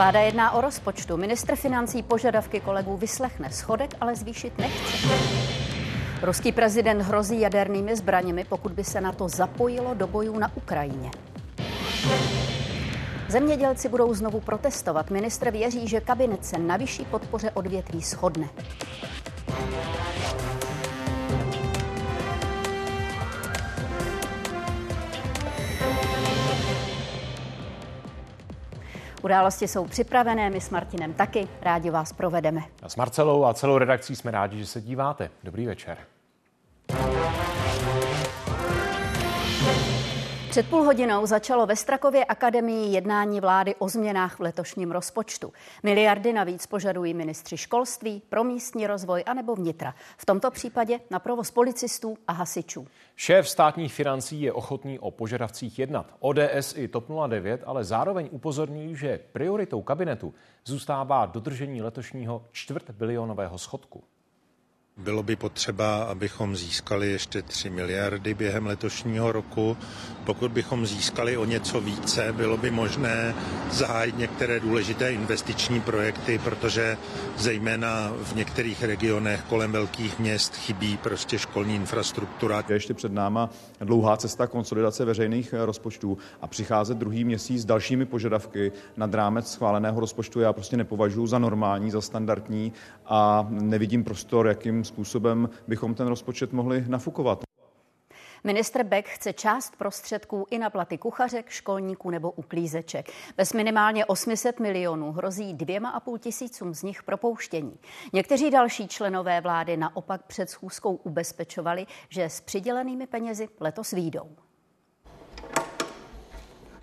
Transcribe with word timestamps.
Vláda 0.00 0.20
jedná 0.20 0.50
o 0.50 0.60
rozpočtu. 0.60 1.16
Ministr 1.16 1.56
financí 1.56 2.02
požadavky 2.02 2.60
kolegů 2.60 2.96
vyslechne. 2.96 3.50
Schodek 3.50 3.90
ale 4.00 4.16
zvýšit 4.16 4.58
nechce. 4.58 5.08
Ruský 6.22 6.52
prezident 6.52 7.02
hrozí 7.02 7.40
jadernými 7.40 7.96
zbraněmi, 7.96 8.44
pokud 8.44 8.72
by 8.72 8.84
se 8.84 9.00
na 9.00 9.12
to 9.12 9.28
zapojilo 9.28 9.94
do 9.94 10.06
bojů 10.06 10.38
na 10.38 10.56
Ukrajině. 10.56 11.10
Zemědělci 13.28 13.88
budou 13.88 14.14
znovu 14.14 14.40
protestovat. 14.40 15.10
Ministr 15.10 15.50
věří, 15.50 15.88
že 15.88 16.00
kabinet 16.00 16.44
se 16.44 16.58
na 16.58 16.76
vyšší 16.76 17.04
podpoře 17.04 17.50
odvětví 17.50 18.00
shodne. 18.00 18.48
Události 29.22 29.68
jsou 29.68 29.86
připravené, 29.86 30.50
my 30.50 30.60
s 30.60 30.70
Martinem 30.70 31.12
taky. 31.12 31.48
Rádi 31.62 31.90
vás 31.90 32.12
provedeme. 32.12 32.60
A 32.82 32.88
s 32.88 32.96
Marcelou 32.96 33.44
a 33.44 33.54
celou 33.54 33.78
redakcí 33.78 34.16
jsme 34.16 34.30
rádi, 34.30 34.58
že 34.58 34.66
se 34.66 34.80
díváte. 34.80 35.30
Dobrý 35.44 35.66
večer. 35.66 35.98
Před 40.50 40.70
půl 40.70 40.82
hodinou 40.82 41.26
začalo 41.26 41.66
ve 41.66 41.76
Strakově 41.76 42.24
akademii 42.24 42.94
jednání 42.94 43.40
vlády 43.40 43.74
o 43.78 43.88
změnách 43.88 44.38
v 44.38 44.40
letošním 44.40 44.90
rozpočtu. 44.90 45.52
Miliardy 45.82 46.32
navíc 46.32 46.66
požadují 46.66 47.14
ministři 47.14 47.56
školství, 47.56 48.22
pro 48.28 48.44
místní 48.44 48.86
rozvoj 48.86 49.24
anebo 49.26 49.54
vnitra. 49.54 49.94
V 50.16 50.26
tomto 50.26 50.50
případě 50.50 51.00
na 51.10 51.18
provoz 51.18 51.50
policistů 51.50 52.18
a 52.28 52.32
hasičů. 52.32 52.86
Šéf 53.16 53.48
státních 53.48 53.94
financí 53.94 54.42
je 54.42 54.52
ochotný 54.52 54.98
o 54.98 55.10
požadavcích 55.10 55.78
jednat. 55.78 56.14
ODS 56.18 56.74
i 56.76 56.88
TOP 56.88 57.04
09 57.26 57.62
ale 57.66 57.84
zároveň 57.84 58.28
upozorňují, 58.30 58.96
že 58.96 59.20
prioritou 59.32 59.82
kabinetu 59.82 60.34
zůstává 60.64 61.26
dodržení 61.26 61.82
letošního 61.82 62.44
čtvrt 62.52 62.90
bilionového 62.90 63.58
schodku. 63.58 64.04
Bylo 64.96 65.22
by 65.22 65.36
potřeba, 65.36 66.02
abychom 66.02 66.56
získali 66.56 67.10
ještě 67.10 67.42
3 67.42 67.70
miliardy 67.70 68.34
během 68.34 68.66
letošního 68.66 69.32
roku. 69.32 69.76
Pokud 70.24 70.50
bychom 70.52 70.86
získali 70.86 71.36
o 71.36 71.44
něco 71.44 71.80
více, 71.80 72.32
bylo 72.32 72.56
by 72.56 72.70
možné 72.70 73.34
zahájit 73.70 74.18
některé 74.18 74.60
důležité 74.60 75.12
investiční 75.12 75.80
projekty, 75.80 76.38
protože 76.38 76.96
zejména 77.36 78.12
v 78.22 78.34
některých 78.34 78.82
regionech 78.82 79.42
kolem 79.48 79.72
velkých 79.72 80.18
měst 80.18 80.56
chybí 80.56 80.96
prostě 80.96 81.38
školní 81.38 81.74
infrastruktura. 81.76 82.64
Je 82.68 82.76
ještě 82.76 82.94
před 82.94 83.12
náma 83.12 83.50
dlouhá 83.84 84.16
cesta 84.16 84.46
konsolidace 84.46 85.04
veřejných 85.04 85.54
rozpočtů 85.64 86.18
a 86.40 86.46
přicházet 86.46 86.98
druhý 86.98 87.24
měsíc 87.24 87.62
s 87.62 87.64
dalšími 87.64 88.06
požadavky 88.06 88.72
nad 88.96 89.14
rámec 89.14 89.50
schváleného 89.50 90.00
rozpočtu 90.00 90.40
já 90.40 90.52
prostě 90.52 90.76
nepovažuji 90.76 91.26
za 91.26 91.38
normální, 91.38 91.90
za 91.90 92.00
standardní 92.00 92.72
a 93.06 93.46
nevidím 93.50 94.04
prostor, 94.04 94.46
jakým 94.46 94.84
způsobem 94.84 95.48
bychom 95.68 95.94
ten 95.94 96.06
rozpočet 96.06 96.52
mohli 96.52 96.84
nafukovat. 96.88 97.49
Ministr 98.44 98.84
Beck 98.84 99.08
chce 99.08 99.32
část 99.32 99.76
prostředků 99.76 100.46
i 100.50 100.58
na 100.58 100.70
platy 100.70 100.98
kuchařek, 100.98 101.48
školníků 101.48 102.10
nebo 102.10 102.30
uklízeček. 102.30 103.10
Bez 103.36 103.52
minimálně 103.52 104.04
800 104.04 104.60
milionů 104.60 105.12
hrozí 105.12 105.54
dvěma 105.54 105.90
a 105.90 106.00
půl 106.00 106.18
tisícům 106.18 106.74
z 106.74 106.82
nich 106.82 107.02
propouštění. 107.02 107.78
Někteří 108.12 108.50
další 108.50 108.88
členové 108.88 109.40
vlády 109.40 109.76
naopak 109.76 110.22
před 110.26 110.50
schůzkou 110.50 110.94
ubezpečovali, 110.94 111.86
že 112.08 112.24
s 112.24 112.40
přidělenými 112.40 113.06
penězi 113.06 113.48
letos 113.60 113.90
výjdou. 113.90 114.28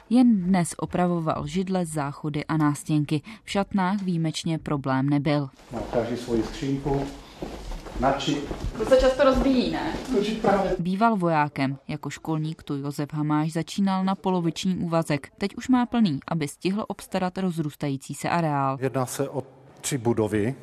Jen 0.09 0.43
dnes 0.43 0.75
opravoval 0.77 1.47
židle, 1.47 1.85
záchody 1.85 2.45
a 2.45 2.57
nástěnky. 2.57 3.21
V 3.43 3.51
šatnách 3.51 4.01
výjimečně 4.01 4.59
problém 4.59 5.09
nebyl. 5.09 5.49
Každý 5.93 6.17
svoji 6.17 6.43
skřínku, 6.43 7.05
načit. 7.99 8.53
To 8.77 8.85
se 8.85 8.97
často 8.97 9.23
rozbíjí, 9.23 9.71
ne? 9.71 9.93
Býval 10.79 11.15
vojákem. 11.15 11.77
Jako 11.87 12.09
školník 12.09 12.63
tu 12.63 12.75
Josef 12.75 13.13
Hamáš 13.13 13.53
začínal 13.53 14.03
na 14.05 14.15
poloviční 14.15 14.77
úvazek. 14.77 15.27
Teď 15.37 15.55
už 15.55 15.67
má 15.67 15.85
plný, 15.85 16.19
aby 16.27 16.47
stihl 16.47 16.85
obstarat 16.87 17.37
rozrůstající 17.37 18.13
se 18.13 18.29
areál. 18.29 18.77
Jedná 18.81 19.05
se 19.05 19.29
o 19.29 19.43
tři 19.81 19.97
budovy, 19.97 20.55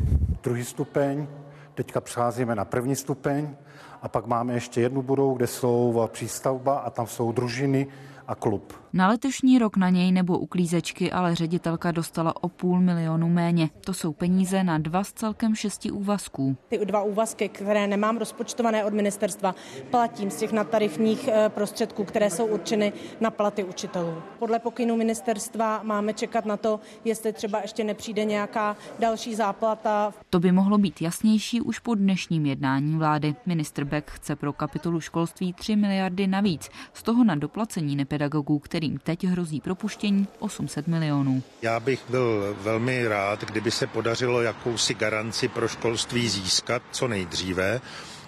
druhý 0.42 0.64
stupeň, 0.64 1.26
teďka 1.74 2.00
přecházíme 2.00 2.54
na 2.54 2.64
první 2.64 2.96
stupeň 2.96 3.56
a 4.02 4.08
pak 4.08 4.26
máme 4.26 4.54
ještě 4.54 4.80
jednu 4.80 5.02
budovu, 5.02 5.34
kde 5.34 5.46
jsou 5.46 6.08
přístavba 6.12 6.78
a 6.78 6.90
tam 6.90 7.06
jsou 7.06 7.32
družiny 7.32 7.86
a 8.26 8.34
klub. 8.34 8.83
Na 8.96 9.08
letošní 9.08 9.58
rok 9.58 9.76
na 9.76 9.88
něj 9.88 10.12
nebo 10.12 10.38
uklízečky 10.38 11.12
ale 11.12 11.34
ředitelka 11.34 11.90
dostala 11.90 12.44
o 12.44 12.48
půl 12.48 12.80
milionu 12.80 13.28
méně. 13.28 13.70
To 13.80 13.94
jsou 13.94 14.12
peníze 14.12 14.64
na 14.64 14.78
dva 14.78 15.04
z 15.04 15.12
celkem 15.12 15.54
šesti 15.54 15.90
úvazků. 15.90 16.56
Ty 16.68 16.78
dva 16.86 17.02
úvazky, 17.02 17.48
které 17.48 17.86
nemám 17.86 18.16
rozpočtované 18.16 18.84
od 18.84 18.94
ministerstva, 18.94 19.54
platím 19.90 20.30
z 20.30 20.36
těch 20.36 20.52
nadtarifních 20.52 21.28
prostředků, 21.48 22.04
které 22.04 22.30
jsou 22.30 22.46
určeny 22.46 22.92
na 23.20 23.30
platy 23.30 23.64
učitelů. 23.64 24.14
Podle 24.38 24.58
pokynu 24.58 24.96
ministerstva 24.96 25.82
máme 25.82 26.12
čekat 26.12 26.46
na 26.46 26.56
to, 26.56 26.80
jestli 27.04 27.32
třeba 27.32 27.60
ještě 27.62 27.84
nepřijde 27.84 28.24
nějaká 28.24 28.76
další 28.98 29.34
záplata. 29.34 30.14
To 30.30 30.40
by 30.40 30.52
mohlo 30.52 30.78
být 30.78 31.02
jasnější 31.02 31.60
už 31.60 31.78
po 31.78 31.94
dnešním 31.94 32.46
jednání 32.46 32.96
vlády. 32.96 33.34
Ministr 33.46 33.84
Beck 33.84 34.10
chce 34.10 34.36
pro 34.36 34.52
kapitolu 34.52 35.00
školství 35.00 35.52
3 35.52 35.76
miliardy 35.76 36.26
navíc, 36.26 36.68
z 36.92 37.02
toho 37.02 37.24
na 37.24 37.34
doplacení 37.34 37.96
nepedagogů, 37.96 38.58
který 38.58 38.83
kterým 38.84 38.98
teď 38.98 39.24
hrozí 39.24 39.60
propuštění 39.60 40.26
800 40.38 40.86
milionů. 40.86 41.42
Já 41.62 41.80
bych 41.80 42.00
byl 42.08 42.56
velmi 42.60 43.08
rád, 43.08 43.44
kdyby 43.44 43.70
se 43.70 43.86
podařilo 43.86 44.42
jakousi 44.42 44.94
garanci 44.94 45.48
pro 45.48 45.68
školství 45.68 46.28
získat 46.28 46.82
co 46.90 47.08
nejdříve, 47.08 47.80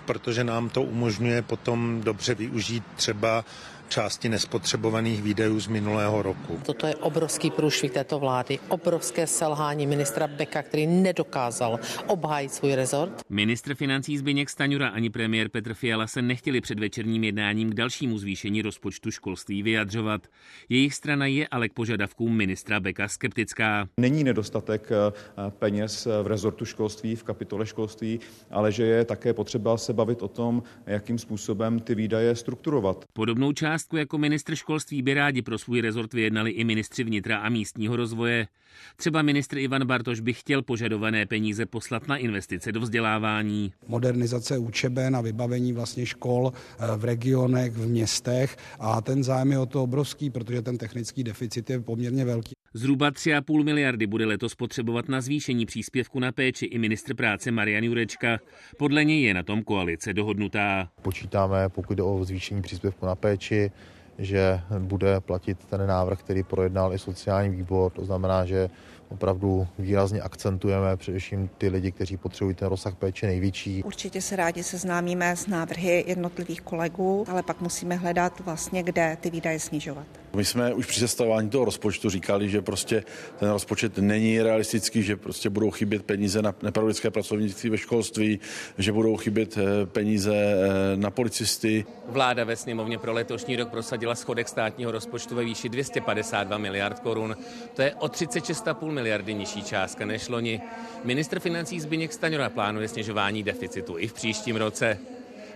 protože 0.05 0.45
nám 0.45 0.69
to 0.69 0.83
umožňuje 0.83 1.43
potom 1.43 2.01
dobře 2.05 2.35
využít 2.35 2.83
třeba 2.97 3.45
části 3.89 4.29
nespotřebovaných 4.29 5.23
výdajů 5.23 5.61
z 5.61 5.67
minulého 5.67 6.23
roku. 6.23 6.61
Toto 6.67 6.87
je 6.87 6.97
obrovský 6.97 7.51
průšvih 7.51 7.93
této 7.93 8.19
vlády, 8.19 8.59
obrovské 8.69 9.27
selhání 9.27 9.87
ministra 9.87 10.27
Beka, 10.27 10.63
který 10.63 10.87
nedokázal 10.87 11.79
obhájit 12.07 12.53
svůj 12.53 12.75
rezort. 12.75 13.21
Ministr 13.29 13.75
financí 13.75 14.19
Zbyněk 14.19 14.51
Staňura 14.51 14.89
ani 14.89 15.11
premiér 15.11 15.49
Petr 15.49 15.75
Fiala 15.75 16.07
se 16.07 16.23
nechtěli 16.23 16.61
před 16.61 16.79
večerním 16.79 17.25
jednáním 17.25 17.71
k 17.71 17.75
dalšímu 17.75 18.19
zvýšení 18.19 18.63
rozpočtu 18.63 19.11
školství 19.11 19.63
vyjadřovat. 19.63 20.27
Jejich 20.69 20.95
strana 20.95 21.27
je 21.27 21.49
ale 21.49 21.69
k 21.69 21.73
požadavkům 21.73 22.37
ministra 22.37 22.81
Beka 22.81 23.09
skeptická. 23.09 23.89
Není 24.01 24.25
nedostatek 24.25 24.89
eh, 24.91 25.51
peněz 25.51 26.09
v 26.23 26.27
rezortu 26.27 26.65
školství, 26.65 27.17
v 27.17 27.25
kapitole 27.25 27.67
školství, 27.67 28.21
ale 28.51 28.73
že 28.73 28.85
je 28.85 29.05
také 29.05 29.33
potřeba 29.33 29.77
se 29.77 29.93
bavit 29.93 30.23
o 30.23 30.29
tom, 30.29 30.63
jakým 30.87 31.19
způsobem 31.19 31.81
ty 31.81 31.95
výdaje 31.95 32.37
strukturovat. 32.37 33.05
Podobnou 33.13 33.53
část 33.53 33.76
částku 33.77 33.97
jako 33.97 34.19
ministr 34.19 34.55
školství 34.55 35.03
by 35.03 35.15
rádi 35.15 35.43
pro 35.43 35.59
svůj 35.59 35.81
rezort 35.81 36.15
vyjednali 36.15 36.51
i 36.51 36.65
ministři 36.65 37.05
vnitra 37.05 37.39
a 37.39 37.49
místního 37.49 37.97
rozvoje. 37.97 38.49
Třeba 38.97 39.23
ministr 39.23 39.59
Ivan 39.59 39.87
Bartoš 39.87 40.21
by 40.21 40.33
chtěl 40.33 40.63
požadované 40.63 41.27
peníze 41.27 41.67
poslat 41.67 42.09
na 42.09 42.17
investice 42.17 42.73
do 42.73 42.81
vzdělávání. 42.81 43.73
Modernizace 43.89 44.59
učeben 44.59 45.17
a 45.17 45.21
vybavení 45.21 45.73
vlastně 45.73 46.07
škol 46.07 46.53
eh, 46.53 46.97
v 46.97 47.05
regionech, 47.05 47.73
v 47.73 47.87
městech 47.87 48.57
a 48.79 49.01
ten 49.01 49.25
zájem 49.25 49.53
je 49.53 49.59
o 49.59 49.67
to 49.67 49.83
obrovský, 49.83 50.31
protože 50.31 50.63
ten 50.63 50.79
technický 50.79 51.25
deficit 51.25 51.71
je 51.71 51.81
poměrně 51.81 52.25
velký. 52.25 52.56
Zhruba 52.77 53.11
3,5 53.11 53.65
miliardy 53.65 54.07
bude 54.07 54.27
letos 54.27 54.55
potřebovat 54.55 55.09
na 55.09 55.21
zvýšení 55.21 55.67
příspěvku 55.67 56.21
na 56.21 56.33
péči 56.33 56.67
i 56.67 56.79
ministr 56.79 57.15
práce 57.15 57.51
Marian 57.51 57.85
Jurečka. 57.85 58.39
Podle 58.79 59.05
něj 59.05 59.23
je 59.23 59.35
na 59.35 59.43
tom 59.43 59.63
koalice 59.63 60.15
dohodnutá. 60.15 60.89
Počítáme, 61.03 61.69
pokud 61.69 61.95
jde 61.95 62.03
o 62.03 62.25
zvýšení 62.25 62.63
příspěvku 62.63 63.07
na 63.07 63.15
péči, 63.15 63.71
že 64.19 64.61
bude 64.79 65.21
platit 65.21 65.59
ten 65.65 65.87
návrh, 65.87 66.21
který 66.21 66.43
projednal 66.43 66.95
i 66.95 66.99
sociální 66.99 67.57
výbor. 67.57 67.93
To 67.93 68.05
znamená, 68.05 68.45
že 68.45 68.71
opravdu 69.09 69.67
výrazně 69.79 70.21
akcentujeme 70.21 70.97
především 70.97 71.51
ty 71.59 71.69
lidi, 71.69 71.93
kteří 71.93 72.17
potřebují 72.17 72.55
ten 72.55 72.69
rozsah 72.69 72.95
péče 72.95 73.27
největší. 73.27 73.83
Určitě 73.83 74.21
se 74.21 74.37
rádi 74.37 74.63
seznámíme 74.63 75.37
s 75.37 75.47
návrhy 75.47 76.05
jednotlivých 76.07 76.61
kolegů, 76.61 77.25
ale 77.29 77.43
pak 77.43 77.61
musíme 77.61 77.95
hledat 77.95 78.41
vlastně, 78.41 78.83
kde 78.83 79.17
ty 79.21 79.31
výdaje 79.31 79.61
snižovat. 79.61 80.07
My 80.37 80.45
jsme 80.45 80.75
už 80.75 80.87
při 80.87 81.01
sestavování 81.01 81.51
toho 81.51 81.65
rozpočtu 81.65 82.11
říkali, 82.11 82.49
že 82.49 82.63
prostě 82.63 83.05
ten 83.39 83.51
rozpočet 83.51 83.99
není 83.99 84.43
realistický, 84.43 85.03
že 85.03 85.17
prostě 85.17 85.51
budou 85.51 85.71
chybět 85.71 86.03
peníze 86.03 86.43
na 86.43 86.55
nepedagogické 86.63 87.11
pracovnictví 87.11 87.71
ve 87.71 87.79
školství, 87.79 88.41
že 88.79 88.93
budou 88.93 89.17
chybět 89.17 89.59
eh, 89.59 89.87
peníze 89.87 90.35
eh, 90.37 90.97
na 90.97 91.11
policisty. 91.11 91.85
Vláda 92.07 92.45
ve 92.45 92.57
sněmovně 92.57 92.99
pro 92.99 93.13
letošní 93.13 93.57
rok 93.57 93.69
prosadila 93.69 94.15
schodek 94.15 94.49
státního 94.49 94.93
rozpočtu 94.93 95.35
ve 95.35 95.45
výši 95.45 95.69
252 95.69 96.59
miliard 96.59 97.01
korun. 97.01 97.37
To 97.75 97.83
je 97.83 97.95
o 97.95 98.07
36,5 98.07 98.91
miliardy 98.91 99.35
nižší 99.35 99.63
částka 99.63 100.07
než 100.07 100.29
loni. 100.29 100.61
Ministr 101.05 101.41
financí 101.41 101.81
Zbigněk 101.81 102.13
Staňora 102.13 102.51
plánuje 102.51 102.89
snižování 102.89 103.43
deficitu 103.43 103.99
i 103.99 104.09
v 104.09 104.13
příštím 104.13 104.57
roce. 104.57 104.99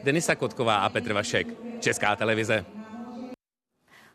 Denisa 0.05 0.35
Kotková 0.35 0.77
a 0.77 0.89
Petr 0.89 1.13
Vašek, 1.13 1.47
Česká 1.81 2.17
televize. 2.17 2.80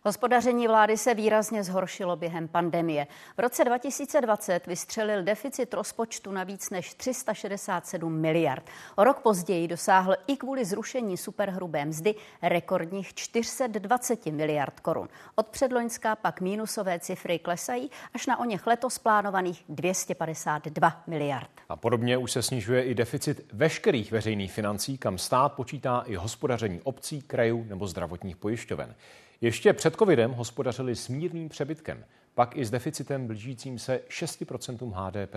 Hospodaření 0.07 0.68
vlády 0.68 0.98
se 0.98 1.13
výrazně 1.13 1.63
zhoršilo 1.63 2.16
během 2.16 2.48
pandemie. 2.48 3.07
V 3.38 3.40
roce 3.40 3.63
2020 3.63 4.68
vystřelil 4.68 5.24
deficit 5.24 5.74
rozpočtu 5.74 6.31
na 6.31 6.44
víc 6.44 6.69
než 6.69 6.94
367 6.94 8.13
miliard. 8.22 8.63
O 8.96 9.04
rok 9.04 9.19
později 9.19 9.68
dosáhl 9.68 10.16
i 10.28 10.38
kvůli 10.38 10.66
zrušení 10.66 11.18
superhrubé 11.18 11.86
mzdy 11.86 12.16
rekordních 12.42 13.13
420 13.13 14.25
miliard 14.25 14.80
korun. 14.80 15.10
Od 15.36 15.48
předloňská 15.48 16.16
pak 16.16 16.42
mínusové 16.42 17.00
cifry 17.00 17.40
klesají 17.40 17.92
až 18.13 18.28
na 18.28 18.40
o 18.40 18.46
něch 18.46 18.68
letos 18.68 19.00
plánovaných 19.00 19.66
252 19.69 21.04
miliard. 21.07 21.50
A 21.69 21.75
podobně 21.75 22.18
už 22.18 22.31
se 22.31 22.42
snižuje 22.44 22.84
i 22.84 22.96
deficit 22.96 23.46
veškerých 23.54 24.12
veřejných 24.12 24.52
financí, 24.52 24.98
kam 24.98 25.18
stát 25.18 25.54
počítá 25.54 26.04
i 26.06 26.16
hospodaření 26.16 26.81
obcí, 26.84 27.22
krajů 27.22 27.66
nebo 27.69 27.88
zdravotních 27.88 28.38
pojišťoven. 28.38 28.96
Ještě 29.41 29.73
před 29.73 29.95
covidem 29.95 30.31
hospodařili 30.31 30.95
s 30.95 31.07
mírným 31.07 31.49
přebytkem, 31.49 32.05
pak 32.33 32.57
i 32.57 32.65
s 32.65 32.71
deficitem 32.71 33.27
blížícím 33.27 33.79
se 33.79 34.01
6% 34.09 34.93
HDP. 34.93 35.35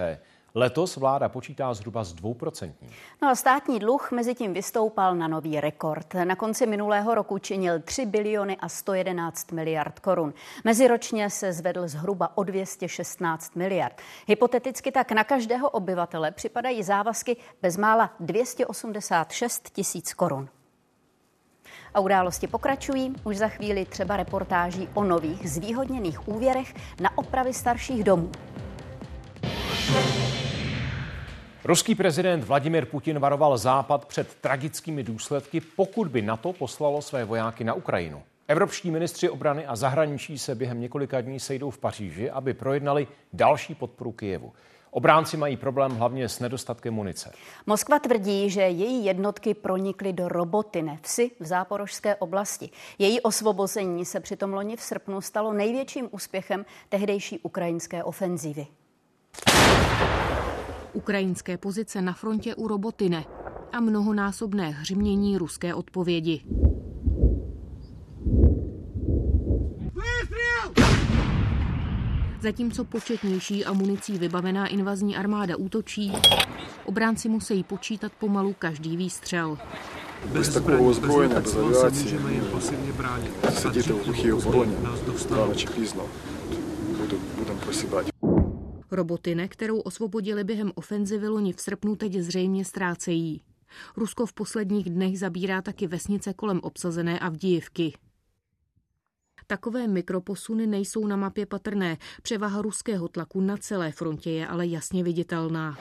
Letos 0.55 0.97
vláda 0.97 1.29
počítá 1.29 1.75
zhruba 1.75 2.05
s 2.05 2.13
dvouprocentním. 2.13 2.91
No 3.23 3.29
a 3.29 3.35
státní 3.35 3.79
dluh 3.79 4.13
mezi 4.13 4.35
tím 4.35 4.55
vystoupal 4.55 5.15
na 5.15 5.29
nový 5.29 5.61
rekord. 5.61 6.15
Na 6.15 6.37
konci 6.37 6.67
minulého 6.67 7.15
roku 7.15 7.39
činil 7.39 7.81
3 7.81 8.07
biliony 8.07 8.57
a 8.57 8.69
111 8.69 9.53
miliard 9.53 9.99
korun. 9.99 10.35
Meziročně 10.65 11.31
se 11.31 11.53
zvedl 11.53 11.89
zhruba 11.89 12.39
o 12.39 12.45
216 12.45 13.57
miliard. 13.57 14.01
Hypoteticky 14.27 14.93
tak 14.93 15.13
na 15.13 15.25
každého 15.25 15.71
obyvatele 15.71 16.31
připadají 16.31 16.83
závazky 16.83 17.37
bezmála 17.63 18.15
286 18.21 19.71
tisíc 19.71 20.15
korun. 20.15 20.49
A 21.99 22.01
události 22.01 22.47
pokračují. 22.47 23.13
Už 23.25 23.37
za 23.37 23.49
chvíli 23.49 23.85
třeba 23.85 24.17
reportáží 24.17 24.89
o 24.95 25.05
nových 25.05 25.51
zvýhodněných 25.51 26.29
úvěrech 26.29 26.75
na 27.01 27.19
opravy 27.19 27.55
starších 27.55 28.05
domů. 28.05 28.31
Ruský 31.65 31.95
prezident 31.95 32.45
Vladimir 32.45 32.87
Putin 32.87 33.19
varoval 33.19 33.59
Západ 33.59 34.07
před 34.07 34.35
tragickými 34.35 35.03
důsledky, 35.03 35.61
pokud 35.61 36.09
by 36.09 36.23
NATO 36.23 36.53
poslalo 36.53 37.03
své 37.03 37.25
vojáky 37.25 37.65
na 37.65 37.75
Ukrajinu. 37.75 38.23
Evropští 38.49 38.91
ministři 38.91 39.31
obrany 39.31 39.67
a 39.67 39.77
zahraničí 39.77 40.39
se 40.39 40.55
během 40.55 40.81
několika 40.81 41.21
dní 41.21 41.41
sejdou 41.41 41.71
v 41.71 41.79
Paříži, 41.79 42.31
aby 42.31 42.55
projednali 42.55 43.07
další 43.33 43.75
podporu 43.75 44.13
Kijevu. 44.13 44.53
Obránci 44.91 45.37
mají 45.37 45.57
problém 45.57 45.93
hlavně 45.93 46.29
s 46.29 46.41
nedostatkem 46.41 46.95
munice. 46.95 47.33
Moskva 47.67 47.99
tvrdí, 47.99 48.51
že 48.51 48.61
její 48.61 49.05
jednotky 49.05 49.55
pronikly 49.55 50.13
do 50.13 50.29
Robotine, 50.29 50.99
vsi 51.03 51.31
v 51.41 51.47
záporožské 51.47 52.17
oblasti. 52.17 52.71
Její 52.99 53.21
osvobození 53.21 54.05
se 54.05 54.21
přitom 54.21 54.53
loni 54.53 54.77
v 54.77 54.83
srpnu 54.83 55.21
stalo 55.21 55.53
největším 55.53 56.09
úspěchem 56.11 56.65
tehdejší 56.89 57.39
ukrajinské 57.39 58.05
ofenzívy. 58.05 58.67
Ukrajinské 60.93 61.59
pozice 61.59 62.03
na 62.03 62.13
frontě 62.13 62.55
u 62.55 62.69
Robotine 62.69 63.25
a 63.73 63.81
mnohonásobné 63.81 64.71
hřmění 64.71 65.39
ruské 65.39 65.75
odpovědi. 65.75 66.43
Zatímco 72.43 72.85
početnější 72.85 73.65
a 73.65 73.73
municí 73.73 74.19
vybavená 74.19 74.67
invazní 74.67 75.17
armáda 75.17 75.57
útočí, 75.57 76.13
obránci 76.85 77.29
musí 77.29 77.65
počítat 77.65 78.13
pomalu 78.13 78.53
každý 78.59 78.97
výstřel. 78.97 79.59
Bez 80.33 80.49
takového 80.49 80.95
zbrojení, 80.95 81.35
bez 81.35 81.57
aviací, 81.57 82.19
sedíte 83.51 83.93
v 83.93 84.05
hluché 84.05 84.35
oboroně, 84.35 84.77
ráno 85.31 85.55
či 85.55 85.67
pízno, 85.67 86.07
budeme 87.39 87.61
prosíbat. 87.61 88.07
Robotine, 88.91 89.49
kterou 89.49 89.79
osvobodili 89.81 90.45
během 90.45 90.73
ofenzivy 90.75 91.29
loni 91.29 91.53
v 91.53 91.61
srpnu, 91.61 91.97
teď 91.97 92.15
zřejmě 92.15 92.65
ztrácejí. 92.65 93.41
Rusko 93.97 94.27
v 94.27 94.33
posledních 94.33 94.91
dnech 94.91 95.19
zabírá 95.19 95.63
taky 95.63 95.87
vesnice 95.87 96.35
kolem 96.35 96.61
obsazené 96.63 97.19
a 97.19 97.29
vdiivky. 97.29 97.93
Takové 99.51 99.87
mikroposuny 99.87 100.67
nejsou 100.67 101.07
na 101.07 101.17
mapě 101.17 101.47
patrné. 101.47 101.97
Převaha 102.23 102.63
ruského 102.63 103.09
tlaku 103.09 103.41
na 103.41 103.57
celé 103.57 103.93
frontě 103.93 104.31
je 104.31 104.47
ale 104.47 104.67
jasně 104.67 105.05
viditelná. 105.05 105.79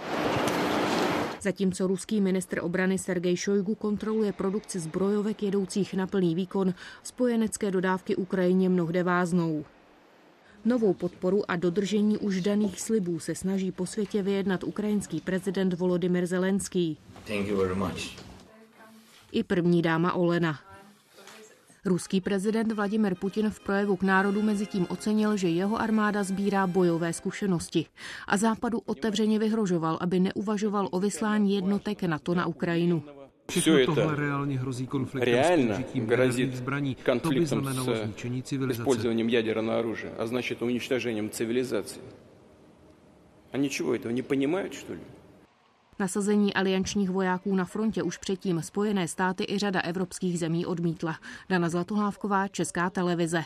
Zatímco 1.42 1.88
ruský 1.88 2.22
ministr 2.22 2.60
obrany 2.62 2.98
Sergej 2.98 3.36
Šojgu 3.36 3.76
kontroluje 3.76 4.34
produkci 4.34 4.80
zbrojovek 4.80 5.44
jedoucích 5.44 5.94
na 5.94 6.08
plný 6.08 6.36
výkon, 6.36 6.74
spojenecké 7.04 7.72
dodávky 7.72 8.16
Ukrajině 8.16 8.70
mnohde 8.70 9.04
váznou. 9.04 9.66
Novou 10.66 10.94
podporu 10.94 11.52
a 11.52 11.56
dodržení 11.56 12.18
už 12.18 12.42
daných 12.42 12.82
slibů 12.82 13.20
se 13.20 13.36
snaží 13.36 13.72
po 13.72 13.86
světě 13.86 14.22
vyjednat 14.22 14.64
ukrajinský 14.64 15.22
prezident 15.22 15.74
Volodymyr 15.74 16.26
Zelenský. 16.26 16.98
I 19.32 19.44
první 19.44 19.82
dáma 19.82 20.14
Olena. 20.14 20.60
Ruský 21.87 22.21
prezident 22.21 22.73
Vladimir 22.73 23.15
Putin 23.15 23.51
v 23.51 23.61
projevu 23.61 23.97
k 23.97 24.03
národu 24.03 24.43
mezi 24.43 24.67
tím 24.67 24.87
ocenil, 24.89 25.37
že 25.37 25.49
jeho 25.49 25.81
armáda 25.81 26.23
sbírá 26.23 26.67
bojové 26.67 27.13
zkušenosti 27.13 27.87
a 28.29 28.37
Západu 28.37 28.79
otevřeně 28.87 29.39
vyhrožoval, 29.39 29.99
aby 30.01 30.21
neuvažoval 30.21 30.89
o 30.91 31.01
vyslání 31.01 31.55
jednotek 31.55 32.03
NATO 32.03 32.35
na 32.35 32.47
Ukrajinu. 32.47 33.03
Všechno 33.51 33.95
tohle 33.95 34.17
reálně 34.17 34.59
hrozí 34.59 34.87
konfliktem 34.87 35.35
реально 35.35 35.75
s 35.75 36.07
použitím 36.07 36.57
zbraní. 36.57 36.97
To 37.23 37.29
by 37.29 37.47
znamenalo 37.47 37.97
zničení 37.97 38.43
civilizace. 38.43 38.83
использованием 38.83 39.29
ядерного 39.29 39.79
оружия, 39.79 40.13
а 40.19 40.27
значит 40.27 40.63
уничтожением 40.63 41.31
цивилизации. 41.31 42.03
А 43.53 43.59
ничего 43.59 43.95
этого 43.95 44.13
не 44.13 44.23
понимают, 44.23 44.75
что 44.75 44.95
ли? 44.95 45.01
Nasazení 46.00 46.54
aliančních 46.54 47.10
vojáků 47.10 47.56
na 47.56 47.66
frontě 47.66 48.04
už 48.04 48.18
předtím 48.18 48.62
Spojené 48.62 49.08
státy 49.08 49.46
i 49.50 49.58
řada 49.58 49.82
evropských 49.82 50.40
zemí 50.40 50.66
odmítla. 50.66 51.16
Dana 51.50 51.70
Zlatohlávková, 51.70 52.48
Česká 52.48 52.90
televize. 52.90 53.44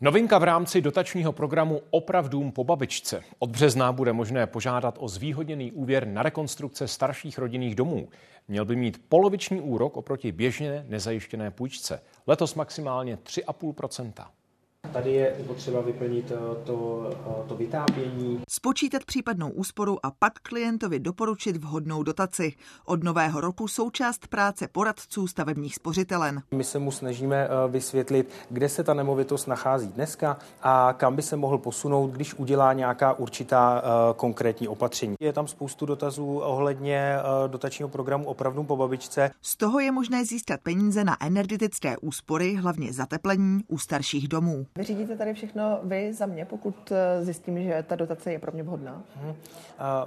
Novinka 0.00 0.38
v 0.38 0.44
rámci 0.44 0.80
dotačního 0.80 1.32
programu 1.32 1.80
Opravdům 1.90 2.52
po 2.52 2.64
babičce. 2.64 3.22
Od 3.38 3.50
března 3.50 3.92
bude 3.92 4.12
možné 4.12 4.46
požádat 4.46 4.98
o 5.00 5.08
zvýhodněný 5.08 5.72
úvěr 5.72 6.06
na 6.06 6.22
rekonstrukce 6.22 6.88
starších 6.88 7.38
rodinných 7.38 7.74
domů. 7.74 8.08
Měl 8.48 8.64
by 8.64 8.76
mít 8.76 9.02
poloviční 9.08 9.60
úrok 9.60 9.96
oproti 9.96 10.32
běžně 10.32 10.86
nezajištěné 10.88 11.50
půjčce. 11.50 12.02
Letos 12.26 12.54
maximálně 12.54 13.16
3,5 13.16 14.26
Tady 14.92 15.12
je 15.12 15.36
potřeba 15.46 15.80
vyplnit 15.80 16.32
eh, 16.32 16.64
to, 16.64 17.10
eh, 17.12 17.48
to 17.48 17.56
vytápění. 17.56 18.40
Spočítat 18.50 19.04
případnou 19.04 19.50
úsporu 19.50 20.06
a 20.06 20.10
pak 20.18 20.32
klientovi 20.42 21.00
doporučit 21.00 21.56
vhodnou 21.56 22.02
dotaci. 22.02 22.52
Od 22.84 23.04
nového 23.04 23.40
roku 23.40 23.68
součást 23.68 24.26
práce 24.26 24.68
poradců 24.72 25.26
stavebních 25.26 25.74
spořitelen. 25.74 26.42
My 26.54 26.64
se 26.64 26.78
mu 26.78 26.90
snažíme 26.90 27.36
eh, 27.36 27.70
vysvětlit, 27.70 28.30
kde 28.50 28.68
se 28.68 28.84
ta 28.84 28.94
nemovitost 28.94 29.46
nachází 29.46 29.88
dneska 29.88 30.38
a 30.62 30.94
kam 30.96 31.16
by 31.16 31.22
se 31.22 31.36
mohl 31.36 31.58
posunout, 31.58 32.10
když 32.10 32.34
udělá 32.34 32.72
nějaká 32.72 33.12
určitá 33.12 33.82
konkrétní 34.16 34.68
opatření. 34.68 35.14
Je 35.20 35.32
tam 35.32 35.48
spoustu 35.48 35.86
dotazů 35.86 36.38
ohledně 36.38 37.16
dotačního 37.46 37.88
programu 37.88 38.26
opravdu 38.26 38.64
po 38.64 38.76
babičce. 38.76 39.30
Z 39.42 39.56
toho 39.56 39.80
je 39.80 39.92
možné 39.92 40.24
získat 40.24 40.60
peníze 40.60 41.04
na 41.04 41.26
energetické 41.26 41.96
úspory, 41.96 42.54
hlavně 42.54 42.92
zateplení 42.92 43.60
u 43.68 43.78
starších 43.78 44.28
domů. 44.28 44.66
Vyřídíte 44.80 45.16
tady 45.16 45.34
všechno 45.34 45.80
vy 45.82 46.12
za 46.12 46.26
mě, 46.26 46.44
pokud 46.44 46.92
eh, 46.92 47.24
zjistím, 47.24 47.62
že 47.62 47.84
ta 47.88 47.96
dotace 47.96 48.32
je 48.32 48.38
pro 48.38 48.52
mě 48.52 48.62
vhodná? 48.62 49.02
Hmm. 49.16 49.34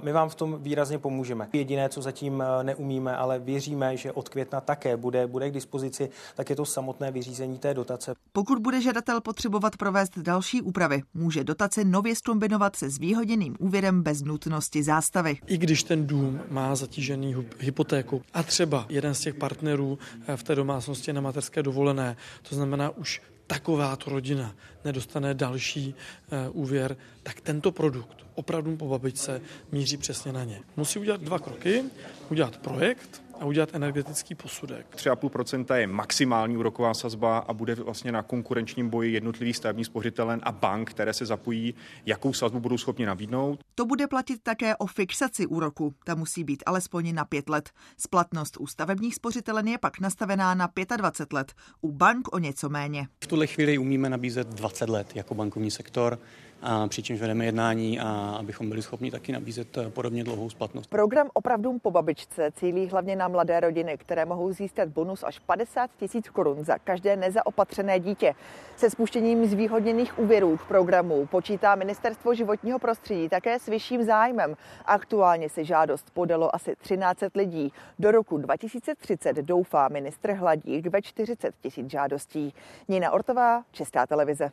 My 0.02 0.12
vám 0.12 0.28
v 0.28 0.34
tom 0.34 0.62
výrazně 0.62 0.98
pomůžeme. 0.98 1.48
Jediné, 1.52 1.88
co 1.88 2.02
zatím 2.02 2.42
eh, 2.42 2.64
neumíme, 2.64 3.16
ale 3.16 3.38
věříme, 3.38 3.96
že 3.96 4.12
od 4.12 4.28
května 4.28 4.60
také 4.60 4.96
bude, 4.96 5.26
bude 5.26 5.50
k 5.50 5.52
dispozici, 5.52 6.10
tak 6.34 6.50
je 6.50 6.56
to 6.56 6.64
samotné 6.64 7.10
vyřízení 7.10 7.58
té 7.58 7.74
dotace. 7.74 8.14
Pokud 8.32 8.58
bude 8.58 8.80
žadatel 8.80 9.20
potřebovat 9.20 9.76
provést 9.76 10.18
další 10.18 10.62
úpravy, 10.62 11.02
může 11.14 11.44
dotace 11.44 11.84
nově 11.84 12.16
zkombinovat 12.16 12.76
se 12.76 12.90
zvýhodněným 12.90 13.56
úvěrem 13.58 14.02
bez 14.02 14.22
nutnosti 14.22 14.82
zástavy. 14.82 15.36
I 15.46 15.58
když 15.58 15.82
ten 15.82 16.06
dům 16.06 16.40
má 16.50 16.74
zatížený 16.74 17.36
hypotéku 17.58 18.22
a 18.34 18.42
třeba 18.42 18.86
jeden 18.88 19.14
z 19.14 19.20
těch 19.20 19.34
partnerů 19.34 19.98
eh, 20.26 20.36
v 20.36 20.42
té 20.42 20.54
domácnosti 20.54 21.12
na 21.12 21.20
materské 21.20 21.62
dovolené, 21.62 22.16
to 22.48 22.54
znamená 22.54 22.90
už 22.90 23.20
takováto 23.46 24.10
rodina 24.10 24.54
nedostane 24.84 25.34
další 25.34 25.94
e, 25.94 26.48
úvěr, 26.48 26.96
tak 27.22 27.40
tento 27.40 27.72
produkt 27.72 28.26
opravdu 28.34 28.76
po 28.76 28.88
babičce 28.88 29.40
míří 29.72 29.96
přesně 29.96 30.32
na 30.32 30.44
ně. 30.44 30.60
Musí 30.76 30.98
udělat 30.98 31.20
dva 31.20 31.38
kroky, 31.38 31.84
udělat 32.30 32.56
projekt, 32.56 33.23
a 33.40 33.44
udělat 33.44 33.74
energetický 33.74 34.34
posudek. 34.34 34.86
3,5% 34.96 35.74
je 35.74 35.86
maximální 35.86 36.56
úroková 36.56 36.94
sazba 36.94 37.38
a 37.38 37.52
bude 37.52 37.74
vlastně 37.74 38.12
na 38.12 38.22
konkurenčním 38.22 38.90
boji 38.90 39.12
jednotlivých 39.12 39.56
stavebních 39.56 39.86
spořitelen 39.86 40.40
a 40.42 40.52
bank, 40.52 40.90
které 40.90 41.12
se 41.12 41.26
zapojí, 41.26 41.74
jakou 42.06 42.32
sazbu 42.32 42.60
budou 42.60 42.78
schopni 42.78 43.06
nabídnout. 43.06 43.60
To 43.74 43.86
bude 43.86 44.06
platit 44.06 44.42
také 44.42 44.76
o 44.76 44.86
fixaci 44.86 45.46
úroku. 45.46 45.94
Ta 46.04 46.14
musí 46.14 46.44
být 46.44 46.62
alespoň 46.66 47.14
na 47.14 47.24
pět 47.24 47.48
let. 47.48 47.70
Splatnost 47.96 48.56
u 48.60 48.66
stavebních 48.66 49.14
spořitelen 49.14 49.68
je 49.68 49.78
pak 49.78 50.00
nastavená 50.00 50.54
na 50.54 50.68
25 50.96 51.32
let, 51.32 51.52
u 51.80 51.92
bank 51.92 52.34
o 52.34 52.38
něco 52.38 52.68
méně. 52.68 53.08
V 53.24 53.26
tuhle 53.26 53.46
chvíli 53.46 53.78
umíme 53.78 54.10
nabízet 54.10 54.48
20 54.48 54.88
let 54.88 55.16
jako 55.16 55.34
bankovní 55.34 55.70
sektor 55.70 56.18
a 56.62 56.88
přičemž 56.88 57.20
vedeme 57.20 57.44
jednání 57.44 58.00
a 58.00 58.36
abychom 58.38 58.68
byli 58.68 58.82
schopni 58.82 59.10
taky 59.10 59.32
nabízet 59.32 59.78
eh, 59.78 59.90
podobně 59.90 60.24
dlouhou 60.24 60.50
splatnost. 60.50 60.90
Program 60.90 61.28
Opravdu 61.34 61.78
po 61.78 61.90
babičce 61.90 62.50
cílí 62.56 62.86
hlavně 62.86 63.16
na 63.16 63.28
mladé 63.28 63.60
rodiny, 63.60 63.98
které 63.98 64.24
mohou 64.24 64.52
získat 64.52 64.88
bonus 64.88 65.22
až 65.22 65.38
50 65.38 65.90
tisíc 65.98 66.28
korun 66.28 66.64
za 66.64 66.78
každé 66.78 67.16
nezaopatřené 67.16 68.00
dítě. 68.00 68.34
Se 68.76 68.90
spuštěním 68.90 69.46
zvýhodněných 69.46 70.18
úvěrů 70.18 70.56
k 70.56 70.68
programu 70.68 71.26
počítá 71.26 71.74
Ministerstvo 71.74 72.34
životního 72.34 72.78
prostředí 72.78 73.28
také 73.28 73.58
s 73.58 73.66
vyšším 73.66 74.02
zájmem. 74.04 74.56
Aktuálně 74.84 75.48
si 75.48 75.64
žádost 75.64 76.10
podalo 76.10 76.54
asi 76.54 76.76
13 76.76 77.18
lidí. 77.34 77.72
Do 77.98 78.10
roku 78.10 78.38
2030 78.38 79.36
doufá 79.36 79.88
ministr 79.88 80.32
Hladík 80.32 80.86
ve 80.86 81.02
40 81.02 81.54
tisíc 81.60 81.90
žádostí. 81.90 82.54
Nina 82.88 83.10
Ortová, 83.10 83.62
Česká 83.72 84.06
televize. 84.06 84.52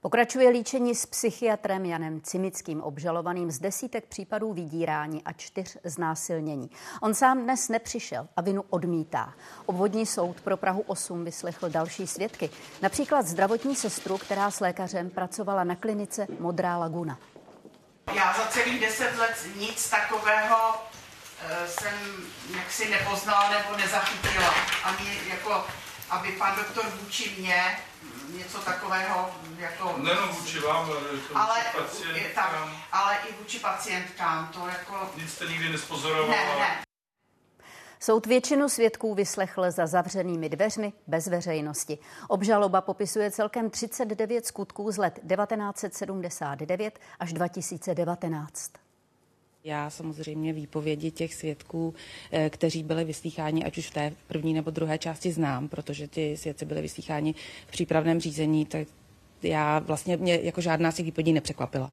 Pokračuje 0.00 0.48
líčení 0.48 0.94
s 0.94 1.06
psychiatrem 1.06 1.84
Janem 1.84 2.20
Cimickým, 2.20 2.82
obžalovaným 2.82 3.50
z 3.50 3.58
desítek 3.58 4.04
případů 4.06 4.52
vydírání 4.52 5.22
a 5.24 5.32
čtyř 5.32 5.78
znásilnění. 5.84 6.70
On 7.02 7.14
sám 7.14 7.42
dnes 7.42 7.68
nepřišel 7.68 8.28
a 8.36 8.40
vinu 8.40 8.64
odmítá. 8.70 9.34
Obvodní 9.66 10.06
soud 10.06 10.40
pro 10.40 10.56
Prahu 10.56 10.80
8 10.80 11.24
vyslechl 11.24 11.68
další 11.68 12.06
svědky, 12.06 12.50
například 12.82 13.26
zdravotní 13.26 13.76
sestru, 13.76 14.18
která 14.18 14.50
s 14.50 14.60
lékařem 14.60 15.10
pracovala 15.10 15.64
na 15.64 15.76
klinice 15.76 16.26
Modrá 16.38 16.76
laguna. 16.76 17.18
Já 18.14 18.34
za 18.38 18.46
celých 18.46 18.80
deset 18.80 19.18
let 19.18 19.46
nic 19.56 19.90
takového 19.90 20.58
e, 21.48 21.68
jsem 21.68 21.94
jaksi 22.56 22.90
nepoznala 22.90 23.50
nebo 23.50 23.76
nezachytila. 23.76 24.54
Ani 24.84 25.18
jako, 25.28 25.64
aby 26.10 26.32
pan 26.32 26.56
doktor 26.56 26.84
vůči 27.02 27.34
mě 27.38 27.78
něco 28.38 28.58
takového 28.58 29.30
jako... 29.58 29.94
Nejenom 29.98 30.28
vůči 30.28 30.58
vám, 30.58 30.90
ale, 31.34 31.62
ale 31.74 31.80
vůči 31.80 31.98
pacientkám. 31.98 32.70
Tak, 32.70 32.88
ale 32.92 33.16
i 33.28 33.32
vůči 33.38 33.58
pacientkám, 33.58 34.48
to 34.48 34.66
jako... 34.66 35.10
Nic 35.16 35.32
jste 35.32 35.46
nikdy 35.46 35.68
nespozorovala? 35.68 36.30
Ne, 36.30 36.58
ne. 36.58 36.82
Soud 38.00 38.26
většinu 38.26 38.68
svědků 38.68 39.14
vyslechl 39.14 39.70
za 39.70 39.86
zavřenými 39.86 40.48
dveřmi 40.48 40.92
bez 41.06 41.26
veřejnosti. 41.26 41.98
Obžaloba 42.28 42.80
popisuje 42.80 43.30
celkem 43.30 43.70
39 43.70 44.46
skutků 44.46 44.90
z 44.90 44.96
let 44.96 45.14
1979 45.14 46.98
až 47.18 47.32
2019. 47.32 48.72
Já 49.64 49.90
samozřejmě 49.90 50.52
výpovědi 50.52 51.10
těch 51.10 51.34
svědků, 51.34 51.94
eh, 52.32 52.50
kteří 52.50 52.82
byli 52.82 53.04
vyslýcháni, 53.04 53.64
ať 53.64 53.78
už 53.78 53.86
v 53.86 53.94
té 53.94 54.12
první 54.26 54.54
nebo 54.54 54.70
druhé 54.70 54.98
části 54.98 55.32
znám, 55.32 55.68
protože 55.68 56.08
ty 56.08 56.36
svědci 56.36 56.64
byli 56.64 56.82
vyslýcháni 56.82 57.34
v 57.66 57.70
přípravném 57.70 58.20
řízení, 58.20 58.66
tak 58.66 58.88
já 59.42 59.78
vlastně 59.78 60.16
mě 60.16 60.40
jako 60.42 60.60
žádná 60.60 60.92
z 60.92 60.94
těch 60.94 61.06
výpovědí 61.06 61.32
nepřekvapila. 61.32 61.88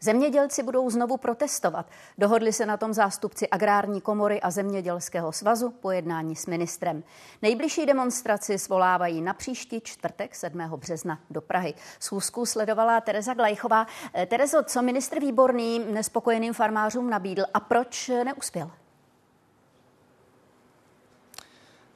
Zemědělci 0.00 0.62
budou 0.62 0.90
znovu 0.90 1.16
protestovat. 1.16 1.86
Dohodli 2.18 2.52
se 2.52 2.66
na 2.66 2.76
tom 2.76 2.94
zástupci 2.94 3.48
Agrární 3.48 4.00
komory 4.00 4.40
a 4.40 4.50
Zemědělského 4.50 5.32
svazu 5.32 5.70
po 5.70 5.90
jednání 5.90 6.36
s 6.36 6.46
ministrem. 6.46 7.04
Nejbližší 7.42 7.86
demonstraci 7.86 8.58
svolávají 8.58 9.22
na 9.22 9.34
příští 9.34 9.80
čtvrtek 9.80 10.34
7. 10.34 10.60
března 10.76 11.18
do 11.30 11.40
Prahy. 11.40 11.74
Schůzku 12.00 12.46
sledovala 12.46 13.00
Tereza 13.00 13.34
Glajchová. 13.34 13.86
Terezo, 14.26 14.62
co 14.62 14.82
ministr 14.82 15.20
Výborný 15.20 15.78
nespokojeným 15.78 16.52
farmářům 16.52 17.10
nabídl 17.10 17.44
a 17.54 17.60
proč 17.60 18.08
neuspěl? 18.08 18.70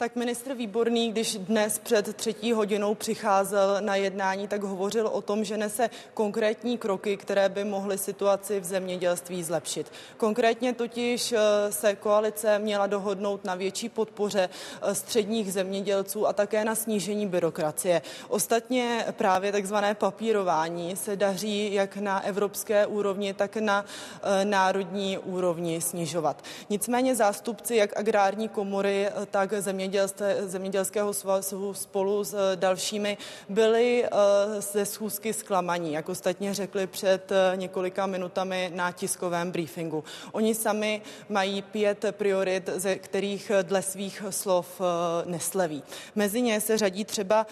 Tak 0.03 0.17
ministr 0.17 0.55
Výborný, 0.55 1.13
když 1.13 1.37
dnes 1.37 1.79
před 1.79 2.17
třetí 2.17 2.53
hodinou 2.53 2.95
přicházel 2.95 3.77
na 3.81 3.97
jednání, 3.97 4.49
tak 4.49 4.63
hovořil 4.63 5.07
o 5.07 5.23
tom, 5.23 5.45
že 5.45 5.57
nese 5.57 5.91
konkrétní 6.15 6.79
kroky, 6.79 7.17
které 7.17 7.49
by 7.49 7.65
mohly 7.65 7.99
situaci 7.99 8.61
v 8.61 8.65
zemědělství 8.65 9.43
zlepšit. 9.43 9.93
Konkrétně 10.17 10.73
totiž 10.73 11.33
eh, 11.33 11.39
se 11.73 11.97
koalice 11.97 12.59
měla 12.59 12.87
dohodnout 12.87 13.45
na 13.45 13.55
větší 13.55 13.89
podpoře 13.89 14.49
eh, 14.83 14.95
středních 14.95 15.53
zemědělců 15.53 16.27
a 16.27 16.33
také 16.33 16.65
na 16.65 16.75
snížení 16.75 17.27
byrokracie. 17.27 18.03
Ostatně 18.29 19.05
právě 19.13 19.53
takzvané 19.53 19.95
papírování 19.95 20.97
se 20.97 21.17
daří 21.17 21.75
jak 21.75 21.97
na 21.97 22.21
evropské 22.25 22.87
úrovni, 22.87 23.35
tak 23.35 23.57
na 23.57 23.85
eh, 24.23 24.45
národní 24.45 25.19
úrovni 25.19 25.81
snižovat. 25.81 26.43
Nicméně 26.71 27.15
zástupci 27.15 27.77
jak 27.77 27.97
agrární 27.97 28.49
komory, 28.49 29.09
tak 29.31 29.53
zemědělství 29.59 29.92
zemědělského 30.47 31.13
svazu 31.13 31.75
spolu 31.75 32.25
s 32.25 32.35
eh, 32.35 32.57
dalšími 32.57 33.19
byli 33.49 34.05
eh, 34.05 34.09
ze 34.61 34.87
schůzky 34.87 35.33
zklamaní, 35.33 35.93
jak 35.93 36.09
ostatně 36.09 36.55
řekli 36.55 36.87
před 36.87 37.33
eh, 37.33 37.57
několika 37.57 38.07
minutami 38.07 38.71
na 38.75 38.93
tiskovém 38.93 39.51
briefingu. 39.51 40.05
Oni 40.33 40.55
sami 40.55 41.03
mají 41.29 41.63
pět 41.63 42.05
priorit, 42.11 42.71
ze 42.75 42.97
kterých 42.97 43.51
dle 43.63 43.83
svých 43.83 44.23
slov 44.31 44.81
nesleví. 45.25 45.83
Mezi 46.15 46.43
ně 46.43 46.61
se 46.61 46.79
řadí 46.79 47.05
třeba 47.05 47.47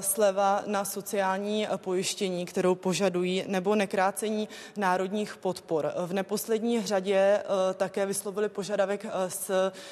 sleva 0.00 0.62
na 0.66 0.84
sociální 0.84 1.68
pojištění, 1.76 2.46
kterou 2.46 2.74
požadují, 2.74 3.44
nebo 3.46 3.74
nekrácení 3.74 4.48
národních 4.76 5.36
podpor. 5.36 5.92
V 6.06 6.12
neposlední 6.12 6.86
řadě 6.86 7.42
také 7.74 8.06
vyslovili 8.06 8.48
požadavek 8.48 9.06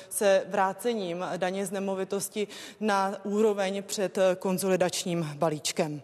se 0.09 0.43
vrácením 0.49 1.25
daně 1.37 1.67
z 1.67 1.71
nemovitosti 1.73 2.49
na 2.81 3.14
úroveň 3.25 3.83
před 3.83 4.19
konsolidačním 4.38 5.29
balíčkem. 5.35 6.02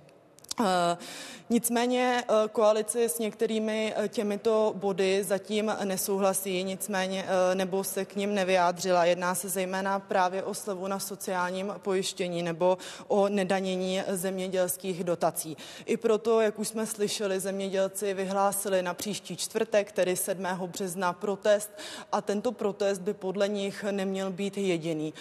Nicméně 1.51 2.25
eh, 2.29 2.49
koalice 2.49 3.09
s 3.09 3.19
některými 3.19 3.95
eh, 3.97 4.09
těmito 4.09 4.73
body 4.77 5.25
zatím 5.25 5.73
nesouhlasí, 5.85 6.65
nicméně 6.65 7.25
eh, 7.29 7.55
nebo 7.55 7.85
se 7.85 8.05
k 8.05 8.17
ním 8.17 8.35
nevyjádřila. 8.35 9.05
Jedná 9.05 9.35
se 9.35 9.49
zejména 9.49 9.99
právě 9.99 10.43
o 10.43 10.55
slevu 10.55 10.87
na 10.87 10.99
sociálním 10.99 11.75
pojištění 11.79 12.43
nebo 12.43 12.79
o 13.07 13.29
nedanění 13.29 14.03
zemědělských 14.09 15.05
dotací. 15.05 15.57
I 15.85 15.97
proto, 15.97 16.41
jak 16.41 16.59
už 16.59 16.69
jsme 16.69 16.87
slyšeli, 16.87 17.41
zemědělci 17.41 18.15
vyhlásili 18.15 18.83
na 18.83 18.95
příští 18.95 19.37
čtvrtek, 19.37 19.93
tedy 19.93 20.17
7. 20.17 20.45
března, 20.67 21.13
protest 21.13 21.71
a 22.13 22.21
tento 22.21 22.53
protest 22.53 22.99
by 22.99 23.15
podle 23.15 23.49
nich 23.49 23.85
neměl 23.91 24.31
být 24.31 24.59
jediný. 24.59 25.15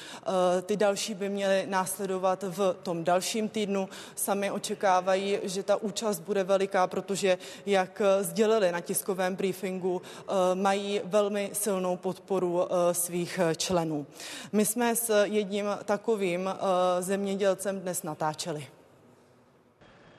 Ty 0.62 0.78
další 0.78 1.14
by 1.14 1.30
měly 1.30 1.66
následovat 1.68 2.44
v 2.44 2.76
tom 2.84 3.04
dalším 3.04 3.50
týdnu. 3.50 3.90
Sami 4.16 4.52
očekávají, 4.52 5.27
že 5.44 5.64
ta 5.64 5.76
účast 5.76 6.20
bude 6.20 6.44
veliká, 6.44 6.88
protože, 6.88 7.38
jak 7.66 8.02
sdělili 8.22 8.72
na 8.72 8.82
tiskovém 8.82 9.36
briefingu, 9.36 10.02
eh, 10.02 10.56
mají 10.56 11.02
velmi 11.04 11.50
silnou 11.54 11.98
podporu 11.98 12.62
eh, 12.64 12.94
svých 12.94 13.40
členů. 13.58 14.06
My 14.52 14.66
jsme 14.66 14.96
s 14.96 15.24
jedním 15.24 15.66
takovým 15.86 16.48
eh, 16.48 17.02
zemědělcem 17.02 17.80
dnes 17.80 18.04
natáčeli. 18.04 18.68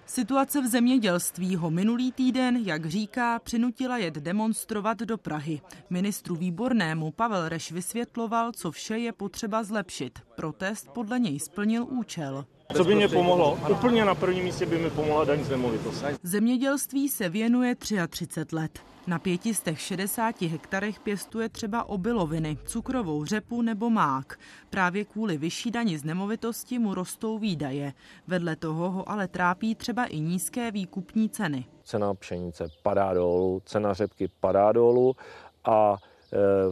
Situace 0.09 0.61
v 0.61 0.67
zemědělství 0.67 1.57
ho 1.57 1.71
minulý 1.71 2.13
týden, 2.13 2.57
jak 2.57 2.87
říká, 2.87 3.39
přinutila 3.39 3.99
jet 3.99 4.15
demonstrovat 4.15 4.99
do 4.99 5.19
Prahy. 5.19 5.61
Ministru 5.91 6.37
výbornému 6.37 7.11
Pavel 7.11 7.49
Reš 7.49 7.73
vysvětloval, 7.73 8.53
co 8.53 8.71
vše 8.71 8.99
je 8.99 9.13
potřeba 9.13 9.63
zlepšit. 9.63 10.19
Protest 10.37 10.89
podle 10.89 11.19
něj 11.19 11.39
splnil 11.41 11.87
účel. 11.89 12.45
Co 12.77 12.85
by 12.85 12.95
mě 12.95 13.09
pomohlo? 13.09 13.59
Úplně 13.71 14.05
na 14.05 14.15
prvním 14.15 14.45
místě 14.45 14.67
by 14.67 14.79
mi 14.79 14.91
pomohla 14.91 15.25
daň 15.25 15.45
z 15.45 15.51
nemovitosti. 15.51 16.07
Zemědělství 16.23 17.09
se 17.09 17.29
věnuje 17.29 17.75
33 17.75 18.57
let. 18.57 18.79
Na 19.07 19.19
560 19.19 20.43
hektarech 20.43 21.01
pěstuje 21.01 21.49
třeba 21.49 21.89
obiloviny, 21.89 22.59
cukrovou 22.65 23.25
řepu 23.25 23.63
nebo 23.63 23.91
mák. 23.91 24.39
Právě 24.71 25.05
kvůli 25.05 25.39
vyšší 25.39 25.71
daní 25.71 25.99
z 25.99 26.05
nemovitosti 26.05 26.79
mu 26.79 26.95
rostou 26.95 27.39
výdaje. 27.39 27.93
Vedle 28.27 28.57
toho 28.57 28.91
ho 28.91 29.11
ale 29.11 29.29
trápí 29.29 29.75
třeba 29.75 30.05
i 30.05 30.21
nízké 30.21 30.71
výkupní 30.71 31.29
ceny. 31.31 31.65
Cena 31.85 32.15
pšenice 32.15 32.69
padá 32.83 33.15
dolů, 33.15 33.63
cena 33.65 33.95
řepky 33.95 34.29
padá 34.41 34.73
dolů 34.73 35.17
a 35.65 35.97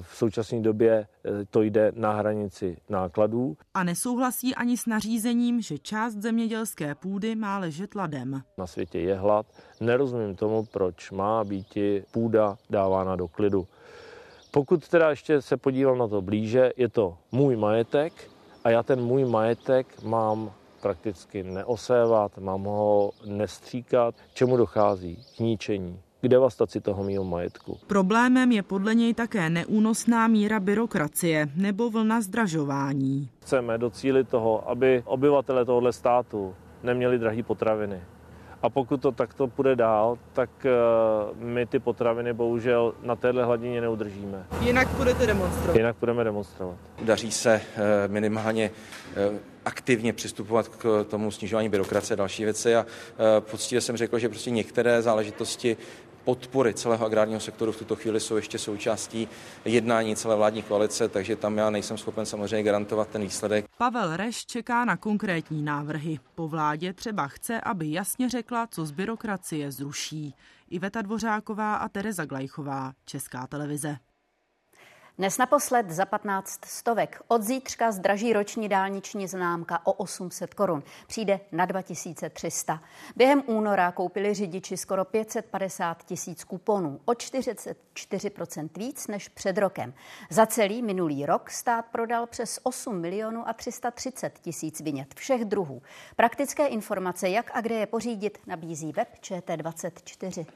v 0.00 0.16
současné 0.16 0.60
době 0.60 1.06
eh, 1.24 1.44
to 1.50 1.62
jde 1.62 1.92
na 1.96 2.12
hranici 2.12 2.76
nákladů. 2.88 3.56
A 3.74 3.84
nesouhlasí 3.84 4.54
ani 4.54 4.76
s 4.76 4.86
nařízením, 4.86 5.60
že 5.60 5.78
část 5.78 6.14
zemědělské 6.14 6.94
půdy 6.94 7.34
má 7.34 7.58
ležet 7.58 7.94
ladem. 7.94 8.42
Na 8.58 8.66
světě 8.66 8.98
je 8.98 9.14
hlad. 9.14 9.46
Nerozumím 9.80 10.36
tomu, 10.36 10.64
proč 10.64 11.10
má 11.10 11.44
být 11.44 11.78
půda 12.10 12.58
dávána 12.70 13.16
do 13.16 13.28
klidu. 13.28 13.66
Pokud 14.50 14.88
teda 14.88 15.10
ještě 15.10 15.42
se 15.42 15.56
podívám 15.56 15.98
na 15.98 16.08
to 16.08 16.22
blíže, 16.22 16.72
je 16.76 16.88
to 16.88 17.18
můj 17.32 17.56
majetek 17.56 18.12
a 18.64 18.70
já 18.70 18.82
ten 18.82 19.00
můj 19.00 19.24
majetek 19.24 20.02
mám 20.02 20.52
prakticky 20.82 21.42
neosévat, 21.42 22.38
mám 22.38 22.64
ho 22.64 23.10
nestříkat, 23.24 24.14
čemu 24.34 24.56
dochází? 24.56 25.18
K 25.36 25.40
ničení, 25.40 26.00
k 26.26 26.28
devastaci 26.28 26.80
toho 26.80 27.04
mého 27.04 27.24
majetku. 27.24 27.78
Problémem 27.86 28.52
je 28.52 28.62
podle 28.62 28.94
něj 28.94 29.14
také 29.14 29.50
neúnosná 29.50 30.26
míra 30.26 30.60
byrokracie 30.60 31.48
nebo 31.54 31.90
vlna 31.90 32.20
zdražování. 32.20 33.28
Chceme 33.42 33.78
docílit 33.78 34.28
toho, 34.28 34.70
aby 34.70 35.02
obyvatele 35.06 35.64
tohoto 35.64 35.92
státu 35.92 36.54
neměli 36.82 37.18
drahé 37.18 37.42
potraviny. 37.42 38.00
A 38.62 38.68
pokud 38.70 39.02
to 39.02 39.12
takto 39.12 39.46
půjde 39.46 39.76
dál, 39.76 40.18
tak 40.32 40.50
eh, 40.66 40.70
my 41.34 41.66
ty 41.66 41.78
potraviny 41.78 42.32
bohužel 42.32 42.94
na 43.02 43.16
téhle 43.16 43.44
hladině 43.44 43.80
neudržíme. 43.80 44.46
Jinak 44.60 44.88
budete 44.88 45.26
demonstrovat? 45.26 45.76
Jinak 45.76 45.96
budeme 46.00 46.24
demonstrovat. 46.24 46.76
Daří 47.02 47.32
se 47.32 47.52
eh, 47.54 48.08
minimálně 48.08 48.70
eh, 49.16 49.38
aktivně 49.64 50.12
přistupovat 50.12 50.68
k 50.68 51.06
tomu 51.10 51.30
snižování 51.30 51.68
byrokracie 51.68 52.14
a 52.14 52.18
další 52.18 52.44
věci 52.44 52.76
a 52.76 52.86
poctivě 53.40 53.80
jsem 53.80 53.96
řekl, 53.96 54.18
že 54.18 54.28
prostě 54.28 54.50
některé 54.50 55.02
záležitosti 55.02 55.76
podpory 56.26 56.74
celého 56.74 57.06
agrárního 57.06 57.40
sektoru 57.40 57.72
v 57.72 57.76
tuto 57.76 57.96
chvíli 57.96 58.20
jsou 58.20 58.36
ještě 58.36 58.58
součástí 58.58 59.28
jednání 59.64 60.16
celé 60.16 60.36
vládní 60.36 60.62
koalice, 60.62 61.08
takže 61.08 61.36
tam 61.36 61.58
já 61.58 61.70
nejsem 61.70 61.98
schopen 61.98 62.26
samozřejmě 62.26 62.62
garantovat 62.62 63.08
ten 63.08 63.22
výsledek. 63.22 63.66
Pavel 63.78 64.16
Reš 64.16 64.46
čeká 64.46 64.84
na 64.84 64.96
konkrétní 64.96 65.62
návrhy. 65.62 66.18
Po 66.34 66.48
vládě 66.48 66.92
třeba 66.92 67.28
chce, 67.28 67.60
aby 67.60 67.92
jasně 67.92 68.28
řekla, 68.28 68.66
co 68.66 68.86
z 68.86 68.90
byrokracie 68.90 69.72
zruší. 69.72 70.34
Iveta 70.70 71.02
Dvořáková 71.02 71.76
a 71.76 71.88
Tereza 71.88 72.24
Glajchová, 72.24 72.92
Česká 73.04 73.46
televize. 73.46 73.96
Dnes 75.18 75.38
naposled 75.38 75.90
za 75.90 76.06
15 76.06 76.64
stovek. 76.64 77.22
Od 77.28 77.42
zítřka 77.42 77.92
zdraží 77.92 78.32
roční 78.32 78.68
dálniční 78.68 79.28
známka 79.28 79.86
o 79.86 79.92
800 79.92 80.54
korun. 80.54 80.82
Přijde 81.06 81.40
na 81.52 81.66
2300. 81.66 82.82
Během 83.16 83.42
února 83.46 83.92
koupili 83.92 84.34
řidiči 84.34 84.76
skoro 84.76 85.04
550 85.04 86.04
tisíc 86.04 86.44
kuponů. 86.44 87.00
O 87.04 87.12
44% 87.12 88.68
víc 88.76 89.06
než 89.06 89.28
před 89.28 89.58
rokem. 89.58 89.94
Za 90.30 90.46
celý 90.46 90.82
minulý 90.82 91.26
rok 91.26 91.50
stát 91.50 91.84
prodal 91.86 92.26
přes 92.26 92.60
8 92.62 93.00
milionů 93.00 93.48
a 93.48 93.52
330 93.52 94.38
tisíc 94.38 94.80
vinět 94.80 95.14
všech 95.14 95.44
druhů. 95.44 95.82
Praktické 96.16 96.66
informace, 96.66 97.28
jak 97.28 97.50
a 97.54 97.60
kde 97.60 97.74
je 97.74 97.86
pořídit, 97.86 98.38
nabízí 98.46 98.92
web 98.92 99.08
ČT24. 99.20 100.46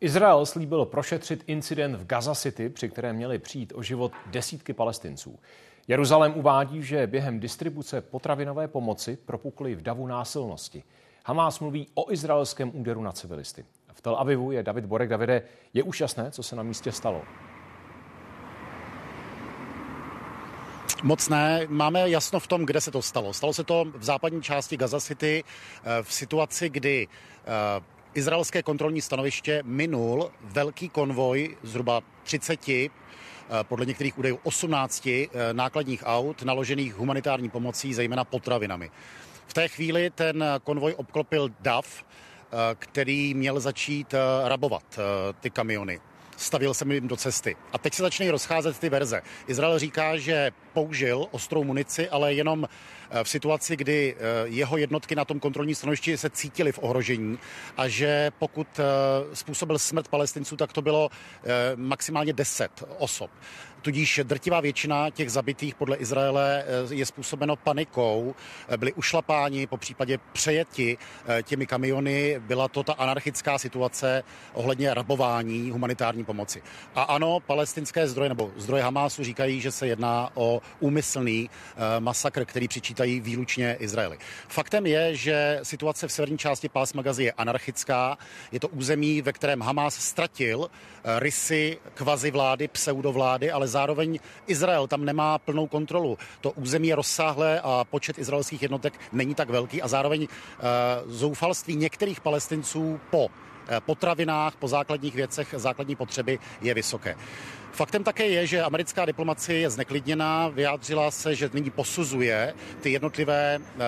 Izrael 0.00 0.46
slíbil 0.46 0.84
prošetřit 0.84 1.44
incident 1.46 1.96
v 1.96 2.06
Gaza 2.06 2.34
City, 2.34 2.68
při 2.68 2.88
kterém 2.88 3.16
měli 3.16 3.38
přijít 3.38 3.72
o 3.76 3.82
život 3.82 4.12
desítky 4.26 4.72
palestinců. 4.72 5.38
Jeruzalém 5.88 6.32
uvádí, 6.36 6.82
že 6.82 7.06
během 7.06 7.40
distribuce 7.40 8.00
potravinové 8.00 8.68
pomoci 8.68 9.18
propukly 9.26 9.74
v 9.74 9.82
davu 9.82 10.06
násilnosti. 10.06 10.84
Hamás 11.24 11.60
mluví 11.60 11.88
o 11.94 12.12
izraelském 12.12 12.70
úderu 12.74 13.02
na 13.02 13.12
civilisty. 13.12 13.64
V 13.92 14.00
Tel 14.00 14.16
Avivu 14.16 14.52
je 14.52 14.62
David 14.62 14.84
Borek. 14.84 15.08
Davide, 15.08 15.42
je 15.74 15.82
už 15.82 16.00
jasné, 16.00 16.30
co 16.30 16.42
se 16.42 16.56
na 16.56 16.62
místě 16.62 16.92
stalo? 16.92 17.22
Moc 21.02 21.28
ne. 21.28 21.66
Máme 21.68 22.10
jasno 22.10 22.40
v 22.40 22.46
tom, 22.46 22.66
kde 22.66 22.80
se 22.80 22.90
to 22.90 23.02
stalo. 23.02 23.32
Stalo 23.32 23.54
se 23.54 23.64
to 23.64 23.84
v 23.96 24.04
západní 24.04 24.42
části 24.42 24.76
Gaza 24.76 25.00
City 25.00 25.44
eh, 25.44 26.02
v 26.02 26.12
situaci, 26.12 26.68
kdy 26.68 27.08
eh, 27.08 27.97
izraelské 28.18 28.62
kontrolní 28.62 29.00
stanoviště 29.00 29.62
minul 29.64 30.30
velký 30.40 30.88
konvoj 30.88 31.56
zhruba 31.62 32.00
30 32.22 32.68
eh, 32.68 32.88
podle 33.62 33.86
některých 33.86 34.18
údajů 34.18 34.38
18 34.42 35.06
eh, 35.06 35.28
nákladních 35.52 36.02
aut 36.06 36.42
naložených 36.42 36.94
humanitární 36.94 37.50
pomocí, 37.50 37.94
zejména 37.94 38.24
potravinami. 38.24 38.90
V 39.46 39.54
té 39.54 39.68
chvíli 39.68 40.10
ten 40.10 40.44
konvoj 40.64 40.94
obklopil 40.96 41.48
DAF, 41.60 42.02
eh, 42.02 42.56
který 42.78 43.34
měl 43.34 43.60
začít 43.60 44.14
rabovat 44.44 44.98
ty 45.40 45.50
kamiony 45.50 46.00
stavil 46.36 46.74
se 46.74 46.94
jim 46.94 47.08
do 47.08 47.16
cesty. 47.16 47.56
A 47.72 47.78
teď 47.78 47.94
se 47.94 48.02
začínají 48.02 48.30
rozcházet 48.30 48.78
ty 48.78 48.88
verze. 48.88 49.22
Izrael 49.46 49.78
říká, 49.78 50.16
že 50.16 50.50
použil 50.78 51.26
ostrou 51.30 51.64
munici, 51.64 52.08
ale 52.08 52.34
jenom 52.34 52.68
Eh, 53.10 53.24
v 53.24 53.28
situaci, 53.28 53.76
kdy 53.76 54.16
eh, 54.18 54.22
jeho 54.44 54.76
jednotky 54.76 55.14
na 55.14 55.24
tom 55.24 55.40
kontrolní 55.40 55.74
stanovišti 55.74 56.18
se 56.18 56.30
cítily 56.30 56.72
v 56.72 56.78
ohrožení 56.82 57.38
a 57.76 57.88
že 57.88 58.30
pokud 58.38 58.66
eh, 58.78 58.84
způsobil 59.36 59.78
smrt 59.78 60.08
palestinců, 60.08 60.56
tak 60.56 60.72
to 60.72 60.82
bylo 60.82 61.10
maximálně 61.76 62.32
10 62.32 62.84
osob. 62.98 63.30
Tudíž 63.82 64.20
drtivá 64.22 64.60
většina 64.60 65.10
těch 65.10 65.30
zabitých 65.30 65.74
podle 65.74 65.96
Izraele 65.96 66.64
je 66.90 67.06
způsobeno 67.06 67.56
panikou, 67.56 68.34
byli 68.76 68.92
ušlapáni, 68.92 69.66
po 69.66 69.76
případě 69.76 70.18
přejeti 70.32 70.98
těmi 71.42 71.66
kamiony. 71.66 72.36
Byla 72.38 72.68
to 72.68 72.82
ta 72.82 72.92
anarchická 72.92 73.58
situace 73.58 74.22
ohledně 74.52 74.94
rabování 74.94 75.70
humanitární 75.70 76.24
pomoci. 76.24 76.62
A 76.94 77.02
ano, 77.02 77.40
palestinské 77.40 78.08
zdroje 78.08 78.28
nebo 78.28 78.50
zdroje 78.56 78.82
Hamásu 78.82 79.24
říkají, 79.24 79.60
že 79.60 79.70
se 79.70 79.86
jedná 79.86 80.30
o 80.34 80.60
úmyslný 80.80 81.50
masakr, 82.00 82.44
který 82.44 82.68
přičítá 82.68 82.98
počítají 82.98 83.20
výlučně 83.20 83.76
Izraeli. 83.80 84.18
Faktem 84.48 84.86
je, 84.86 85.16
že 85.16 85.60
situace 85.62 86.08
v 86.08 86.12
severní 86.12 86.38
části 86.38 86.68
pásma 86.68 87.02
Gazy 87.02 87.24
je 87.24 87.32
anarchická. 87.32 88.18
Je 88.52 88.60
to 88.60 88.68
území, 88.68 89.22
ve 89.22 89.32
kterém 89.32 89.60
Hamas 89.60 89.94
ztratil 89.94 90.70
eh, 90.70 91.20
rysy 91.20 91.78
kvazi 91.94 92.30
vlády, 92.30 92.68
pseudovlády, 92.68 93.50
ale 93.50 93.68
zároveň 93.68 94.18
Izrael 94.46 94.86
tam 94.86 95.04
nemá 95.04 95.38
plnou 95.38 95.66
kontrolu. 95.66 96.18
To 96.40 96.50
území 96.50 96.88
je 96.88 96.96
rozsáhlé 96.96 97.60
a 97.60 97.84
počet 97.84 98.18
izraelských 98.18 98.62
jednotek 98.62 98.94
není 99.12 99.34
tak 99.34 99.50
velký 99.50 99.82
a 99.82 99.88
zároveň 99.88 100.22
uh, 100.22 100.28
zoufalství 101.06 101.76
některých 101.76 102.20
palestinců 102.20 103.00
po 103.10 103.28
eh, 103.68 103.80
potravinách, 103.80 104.56
po 104.56 104.68
základních 104.68 105.14
věcech, 105.14 105.54
základní 105.56 105.96
potřeby 105.96 106.38
je 106.62 106.74
vysoké. 106.74 107.16
Faktem 107.72 108.04
také 108.04 108.26
je, 108.26 108.46
že 108.46 108.62
americká 108.62 109.04
diplomacie 109.04 109.58
je 109.58 109.70
zneklidněná, 109.70 110.48
vyjádřila 110.48 111.10
se, 111.10 111.34
že 111.34 111.50
nyní 111.52 111.70
posuzuje 111.70 112.54
ty 112.80 112.90
jednotlivé 112.90 113.58
uh, 113.58 113.82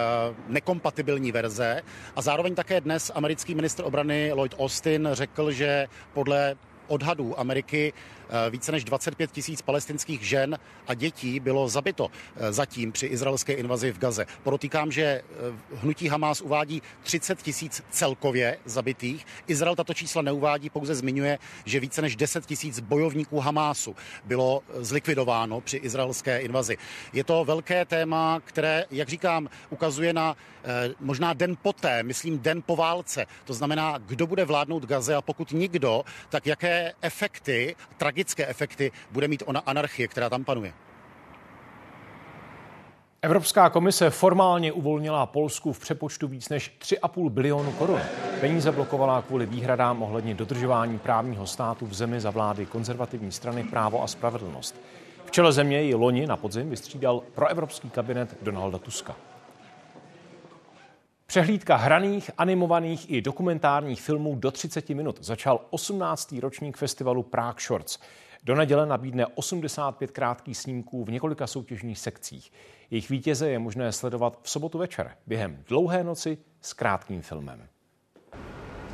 nekompatibilní 0.49 1.33
verze 1.33 1.83
a 2.17 2.23
zároveň 2.23 2.55
také 2.55 2.81
dnes 2.81 3.13
americký 3.15 3.55
ministr 3.55 3.85
obrany 3.85 4.33
Lloyd 4.33 4.55
Austin 4.59 5.09
řekl, 5.13 5.53
že 5.53 5.89
podle 6.13 6.57
odhadů 6.89 7.41
Ameriky 7.41 7.93
Eh, 7.93 8.20
více 8.51 8.73
než 8.73 8.85
25 8.85 9.33
tisíc 9.33 9.63
palestinských 9.63 10.23
žen 10.23 10.59
a 10.87 10.95
dětí 10.95 11.41
bylo 11.41 11.69
zabito 11.69 12.11
eh, 12.37 12.53
zatím 12.53 12.93
při 12.93 13.07
izraelské 13.07 13.53
invazi 13.53 13.93
v 13.93 13.99
Gaze. 13.99 14.27
Podotýkám, 14.43 14.93
že 14.93 15.03
eh, 15.03 15.23
hnutí 15.75 16.09
Hamas 16.09 16.41
uvádí 16.41 16.83
30 17.03 17.43
tisíc 17.43 17.83
celkově 17.91 18.59
zabitých. 18.65 19.27
Izrael 19.47 19.77
tato 19.77 19.95
čísla 19.95 20.23
neuvádí, 20.23 20.71
pouze 20.71 20.95
zmiňuje, 20.95 21.39
že 21.65 21.81
více 21.81 22.03
než 22.03 22.17
10 22.17 22.47
tisíc 22.47 22.81
bojovníků 22.81 23.41
Hamásu 23.41 23.97
bylo 24.25 24.63
zlikvidováno 24.75 25.61
při 25.61 25.77
izraelské 25.77 26.39
invazi. 26.39 26.79
Je 27.13 27.25
to 27.25 27.45
velké 27.45 27.85
téma, 27.85 28.41
které, 28.45 28.85
jak 28.91 29.09
říkám, 29.09 29.49
ukazuje 29.71 30.13
na 30.13 30.37
možná 31.01 31.33
den 31.33 31.57
poté, 31.63 32.03
myslím 32.03 32.39
den 32.39 32.63
po 32.63 32.77
válce. 32.77 33.27
To 33.45 33.55
znamená, 33.55 33.99
kdo 33.99 34.27
bude 34.27 34.45
vládnout 34.45 34.87
Gaze 34.87 35.15
a 35.15 35.23
pokud 35.23 35.53
nikdo, 35.53 36.05
tak 36.29 36.47
jaké 36.47 36.93
efekty, 37.01 37.77
tragické 37.97 38.20
tragické 38.21 38.47
efekty 38.47 38.93
bude 39.11 39.29
mít 39.29 39.43
ona 39.47 39.61
anarchie, 39.61 40.09
která 40.09 40.31
tam 40.31 40.45
panuje. 40.45 40.73
Evropská 43.23 43.71
komise 43.71 44.11
formálně 44.11 44.73
uvolnila 44.73 45.27
Polsku 45.27 45.73
v 45.73 45.79
přepočtu 45.79 46.29
víc 46.29 46.49
než 46.49 46.73
3,5 46.81 47.31
bilionu 47.31 47.73
korun. 47.73 48.01
Peníze 48.41 48.73
blokovala 48.73 49.23
kvůli 49.23 49.47
výhradám 49.47 50.03
ohledně 50.03 50.35
dodržování 50.35 50.99
právního 50.99 51.47
státu 51.47 51.87
v 51.87 51.95
zemi 51.95 52.21
za 52.21 52.31
vlády 52.31 52.67
konzervativní 52.67 53.33
strany 53.33 53.65
Právo 53.65 54.03
a 54.03 54.07
spravedlnost. 54.07 54.75
V 55.25 55.31
čele 55.31 55.53
země 55.53 55.83
ji 55.83 55.95
loni 55.95 56.27
na 56.27 56.37
podzim 56.37 56.71
vystřídal 56.71 57.23
proevropský 57.35 57.91
kabinet 57.91 58.37
Donalda 58.43 58.79
Tuska. 58.79 59.17
Přehlídka 61.31 61.77
hraných, 61.77 62.31
animovaných 62.39 63.11
i 63.11 63.23
dokumentárních 63.23 64.03
filmů 64.03 64.37
do 64.37 64.51
30 64.51 64.89
minut 64.89 65.19
začal 65.21 65.61
18. 65.71 66.33
ročník 66.33 66.77
festivalu 66.77 67.23
Prague 67.23 67.61
Shorts. 67.61 67.99
Do 68.45 68.55
neděle 68.55 68.87
nabídne 68.87 69.27
85 69.27 70.11
krátkých 70.11 70.57
snímků 70.57 71.05
v 71.05 71.11
několika 71.11 71.47
soutěžních 71.47 71.99
sekcích. 71.99 72.53
Jejich 72.91 73.11
vítěze 73.11 73.49
je 73.49 73.59
možné 73.59 73.93
sledovat 73.93 74.39
v 74.43 74.51
sobotu 74.51 74.79
večer 74.79 75.11
během 75.27 75.63
dlouhé 75.69 76.05
noci 76.05 76.39
s 76.61 76.73
krátkým 76.73 77.23
filmem. 77.23 77.69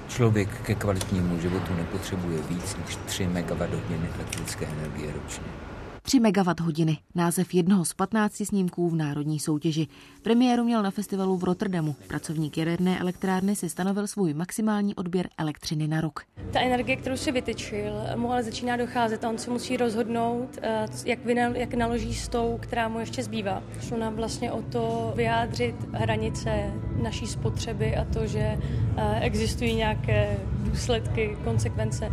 Člověk 0.08 0.62
ke 0.62 0.74
kvalitnímu 0.74 1.38
životu 1.38 1.74
nepotřebuje 1.74 2.42
víc 2.42 2.76
než 2.76 2.96
3 2.96 3.26
MWh 3.26 4.14
elektrické 4.14 4.66
energie 4.66 5.12
ročně. 5.12 5.75
3 6.06 6.20
MWh, 6.20 6.96
název 7.14 7.54
jednoho 7.54 7.84
z 7.84 7.94
15 7.94 8.36
snímků 8.46 8.90
v 8.90 8.94
národní 8.96 9.38
soutěži. 9.38 9.88
Premiéru 10.22 10.64
měl 10.64 10.82
na 10.82 10.90
festivalu 10.90 11.36
v 11.36 11.44
Rotterdamu. 11.44 11.96
Pracovník 12.08 12.58
jaderné 12.58 12.98
elektrárny 12.98 13.56
si 13.56 13.68
stanovil 13.68 14.06
svůj 14.06 14.34
maximální 14.34 14.94
odběr 14.94 15.28
elektřiny 15.38 15.88
na 15.88 16.00
rok. 16.00 16.20
Ta 16.52 16.60
energie, 16.60 16.96
kterou 16.96 17.16
si 17.16 17.32
vytyčil, 17.32 17.92
mu 18.16 18.32
ale 18.32 18.42
začíná 18.42 18.76
docházet 18.76 19.24
a 19.24 19.28
on 19.28 19.38
se 19.38 19.50
musí 19.50 19.76
rozhodnout, 19.76 20.58
eh, 20.62 20.86
jak, 21.04 21.24
vynal, 21.24 21.56
jak 21.56 21.74
naloží 21.74 22.14
s 22.14 22.28
tou, 22.28 22.58
která 22.60 22.88
mu 22.88 23.00
ještě 23.00 23.22
zbývá. 23.22 23.62
Šlo 23.80 23.98
nám 23.98 24.14
vlastně 24.14 24.52
o 24.52 24.62
to 24.62 25.12
vyjádřit 25.16 25.74
hranice 25.92 26.72
naší 27.02 27.26
spotřeby 27.26 27.96
a 27.96 28.04
to, 28.04 28.26
že 28.26 28.58
eh, 28.96 29.20
existují 29.20 29.74
nějaké 29.74 30.38
důsledky, 30.58 31.36
konsekvence 31.44 32.12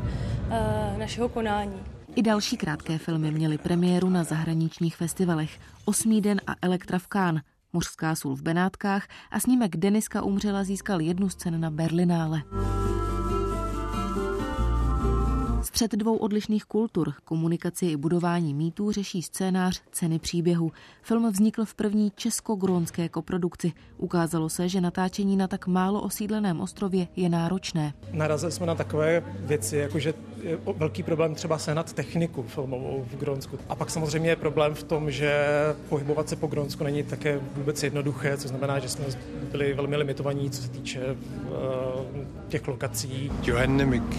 eh, 0.49 0.97
našeho 0.97 1.29
konání. 1.29 1.92
I 2.15 2.21
další 2.21 2.57
krátké 2.57 2.97
filmy 2.97 3.31
měly 3.31 3.57
premiéru 3.57 4.09
na 4.09 4.23
zahraničních 4.23 4.95
festivalech. 4.95 5.59
Osmý 5.85 6.21
den 6.21 6.41
a 6.47 6.55
Elektra 6.61 6.99
v 6.99 7.07
Kán, 7.07 7.41
Mořská 7.73 8.15
sůl 8.15 8.35
v 8.35 8.41
Benátkách 8.41 9.07
a 9.31 9.39
snímek 9.39 9.77
Deniska 9.77 10.21
umřela 10.21 10.63
získal 10.63 11.01
jednu 11.01 11.29
cen 11.29 11.61
na 11.61 11.69
Berlinále. 11.69 12.43
Střed 15.75 15.91
dvou 15.91 16.15
odlišných 16.15 16.65
kultur, 16.65 17.13
komunikaci 17.25 17.85
i 17.85 17.97
budování 17.97 18.53
mýtů 18.53 18.91
řeší 18.91 19.21
scénář 19.21 19.81
Ceny 19.91 20.19
příběhu. 20.19 20.71
Film 21.01 21.31
vznikl 21.31 21.65
v 21.65 21.73
první 21.75 22.11
česko-grónské 22.15 23.09
koprodukci. 23.09 23.73
Ukázalo 23.97 24.49
se, 24.49 24.69
že 24.69 24.81
natáčení 24.81 25.37
na 25.37 25.47
tak 25.47 25.67
málo 25.67 26.01
osídleném 26.01 26.61
ostrově 26.61 27.07
je 27.15 27.29
náročné. 27.29 27.93
Narazili 28.11 28.51
jsme 28.51 28.65
na 28.65 28.75
takové 28.75 29.23
věci, 29.39 29.77
jako 29.77 29.99
že 29.99 30.13
je 30.43 30.59
velký 30.77 31.03
problém 31.03 31.35
třeba 31.35 31.57
sehnat 31.57 31.93
techniku 31.93 32.43
filmovou 32.43 33.05
v 33.11 33.15
Grónsku. 33.15 33.59
A 33.69 33.75
pak 33.75 33.89
samozřejmě 33.89 34.29
je 34.29 34.35
problém 34.35 34.73
v 34.73 34.83
tom, 34.83 35.11
že 35.11 35.47
pohybovat 35.89 36.29
se 36.29 36.35
po 36.35 36.47
Grónsku 36.47 36.83
není 36.83 37.03
také 37.03 37.39
vůbec 37.55 37.83
jednoduché, 37.83 38.37
co 38.37 38.47
znamená, 38.47 38.79
že 38.79 38.89
jsme 38.89 39.05
byli 39.51 39.73
velmi 39.73 39.95
limitovaní, 39.95 40.49
co 40.49 40.61
se 40.61 40.69
týče 40.69 41.11
uh, 41.11 41.17
těch 42.47 42.67
lokací. 42.67 43.31
Johanne 43.43 43.85
Mick, 43.85 44.15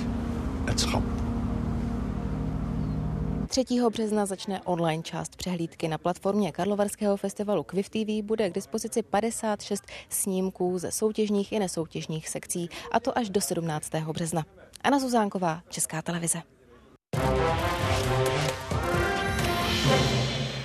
3. 3.54 3.64
března 3.90 4.26
začne 4.26 4.60
online 4.64 5.02
část 5.02 5.36
přehlídky. 5.36 5.88
Na 5.88 5.98
platformě 5.98 6.52
Karlovarského 6.52 7.16
festivalu 7.16 7.62
Quiv 7.62 7.88
TV 7.88 8.22
bude 8.22 8.50
k 8.50 8.54
dispozici 8.54 9.02
56 9.02 9.84
snímků 10.08 10.78
ze 10.78 10.92
soutěžních 10.92 11.52
i 11.52 11.58
nesoutěžních 11.58 12.28
sekcí, 12.28 12.68
a 12.92 13.00
to 13.00 13.18
až 13.18 13.30
do 13.30 13.40
17. 13.40 13.90
března. 14.12 14.44
Anna 14.84 14.98
Zuzánková, 14.98 15.62
Česká 15.68 16.02
televize. 16.02 16.42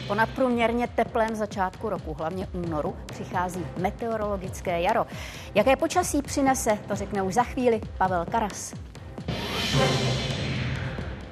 Po 0.08 0.15
nadprůměrně 0.15 0.88
teplém 0.88 1.36
začátku 1.36 1.89
roku, 1.89 2.13
hlavně 2.13 2.47
únoru, 2.54 2.95
přichází 3.06 3.65
meteorologické 3.78 4.82
jaro. 4.82 5.06
Jaké 5.56 5.75
počasí 5.75 6.21
přinese, 6.21 6.80
to 6.88 6.95
řekne 6.95 7.21
už 7.21 7.34
za 7.34 7.43
chvíli 7.43 7.82
Pavel 7.97 8.25
Karas. 8.25 8.73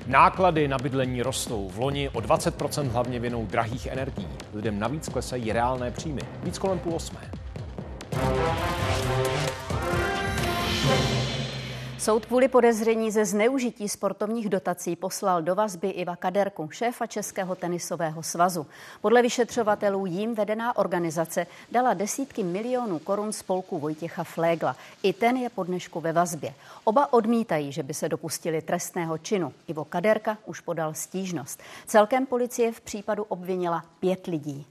Náklady 0.08 0.68
na 0.68 0.78
bydlení 0.78 1.22
rostou. 1.22 1.70
V 1.70 1.80
loni 1.80 2.10
o 2.10 2.20
20% 2.20 2.90
hlavně 2.90 3.20
vinou 3.20 3.46
drahých 3.46 3.86
energií. 3.88 4.28
Lidem 4.54 4.80
navíc 4.80 5.10
klesají 5.10 5.54
reálné 5.54 5.92
příjmy. 5.92 6.22
Víc 6.44 6.58
kolem 6.58 6.80
půl 6.80 6.96
osmé. 6.96 7.20
Soud 12.00 12.26
kvůli 12.26 12.48
podezření 12.48 13.12
ze 13.12 13.26
zneužití 13.26 13.90
sportovních 13.90 14.50
dotací 14.50 14.96
poslal 14.96 15.42
do 15.42 15.56
vazby 15.56 15.90
Iva 15.90 16.16
Kaderku, 16.16 16.70
šéfa 16.72 17.06
Českého 17.06 17.56
tenisového 17.56 18.24
svazu. 18.24 18.68
Podle 19.02 19.22
vyšetřovatelů 19.22 20.06
jím 20.06 20.36
vedená 20.36 20.78
organizace 20.78 21.48
dala 21.72 21.94
desítky 21.94 22.44
milionů 22.44 23.00
korun 23.00 23.34
spolku 23.34 23.80
Vojtěcha 23.80 24.24
Flégla. 24.24 24.76
I 25.04 25.14
ten 25.14 25.38
je 25.38 25.50
po 25.50 25.64
dnešku 25.64 26.02
ve 26.02 26.14
vazbě. 26.14 26.54
Oba 26.84 27.14
odmítají, 27.14 27.72
že 27.72 27.84
by 27.84 27.94
se 27.94 28.10
dopustili 28.10 28.62
trestného 28.62 29.18
činu. 29.18 29.54
Ivo 29.68 29.86
Kaderka 29.86 30.38
už 30.46 30.60
podal 30.60 30.94
stížnost. 30.94 31.60
Celkem 31.86 32.26
policie 32.26 32.72
v 32.72 32.82
případu 32.82 33.24
obvinila 33.24 33.84
pět 34.00 34.28
lidí. 34.28 34.66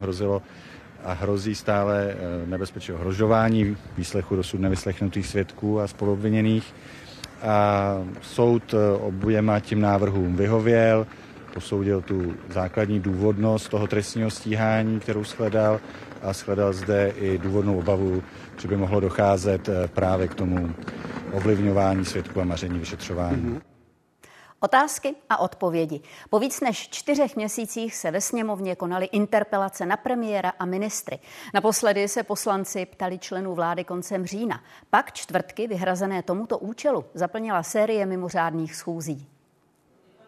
Hrozilo 0.00 0.42
a 1.04 1.12
hrozí 1.12 1.54
stále 1.54 2.10
eh, 2.10 2.46
nebezpečí 2.46 2.92
ohrožování 2.92 3.76
výslechu 3.98 4.36
dosud 4.36 4.60
nevyslechnutých 4.60 5.26
svědků 5.26 5.80
a 5.80 5.86
spolubviněných. 5.86 6.74
A 7.42 7.96
soud 8.22 8.74
eh, 8.74 8.98
oběma 8.98 9.60
tím 9.60 9.80
návrhům 9.80 10.36
vyhověl, 10.36 11.06
posoudil 11.54 12.02
tu 12.02 12.34
základní 12.48 13.00
důvodnost 13.00 13.68
toho 13.68 13.86
trestního 13.86 14.30
stíhání, 14.30 15.00
kterou 15.00 15.24
shledal 15.24 15.80
a 16.22 16.32
shledal 16.32 16.72
zde 16.72 17.12
i 17.16 17.38
důvodnou 17.38 17.78
obavu, 17.78 18.22
že 18.58 18.68
by 18.68 18.76
mohlo 18.76 19.00
docházet 19.00 19.68
eh, 19.68 19.88
právě 19.88 20.28
k 20.28 20.34
tomu 20.34 20.74
ovlivňování 21.32 22.04
svědků 22.04 22.40
a 22.40 22.44
maření 22.44 22.78
vyšetřování. 22.78 23.42
Mm-hmm. 23.42 23.71
Otázky 24.64 25.14
a 25.30 25.36
odpovědi. 25.36 26.00
Po 26.30 26.38
víc 26.38 26.60
než 26.60 26.88
čtyřech 26.88 27.36
měsících 27.36 27.94
se 27.94 28.10
ve 28.10 28.20
sněmovně 28.20 28.76
konaly 28.76 29.06
interpelace 29.06 29.86
na 29.86 29.96
premiéra 29.96 30.52
a 30.58 30.64
ministry. 30.64 31.18
Naposledy 31.54 32.08
se 32.08 32.22
poslanci 32.22 32.86
ptali 32.86 33.18
členů 33.18 33.54
vlády 33.54 33.84
koncem 33.84 34.26
října. 34.26 34.60
Pak 34.90 35.12
čtvrtky 35.12 35.66
vyhrazené 35.66 36.22
tomuto 36.22 36.58
účelu 36.58 37.04
zaplnila 37.14 37.62
série 37.62 38.06
mimořádných 38.06 38.74
schůzí. 38.74 39.26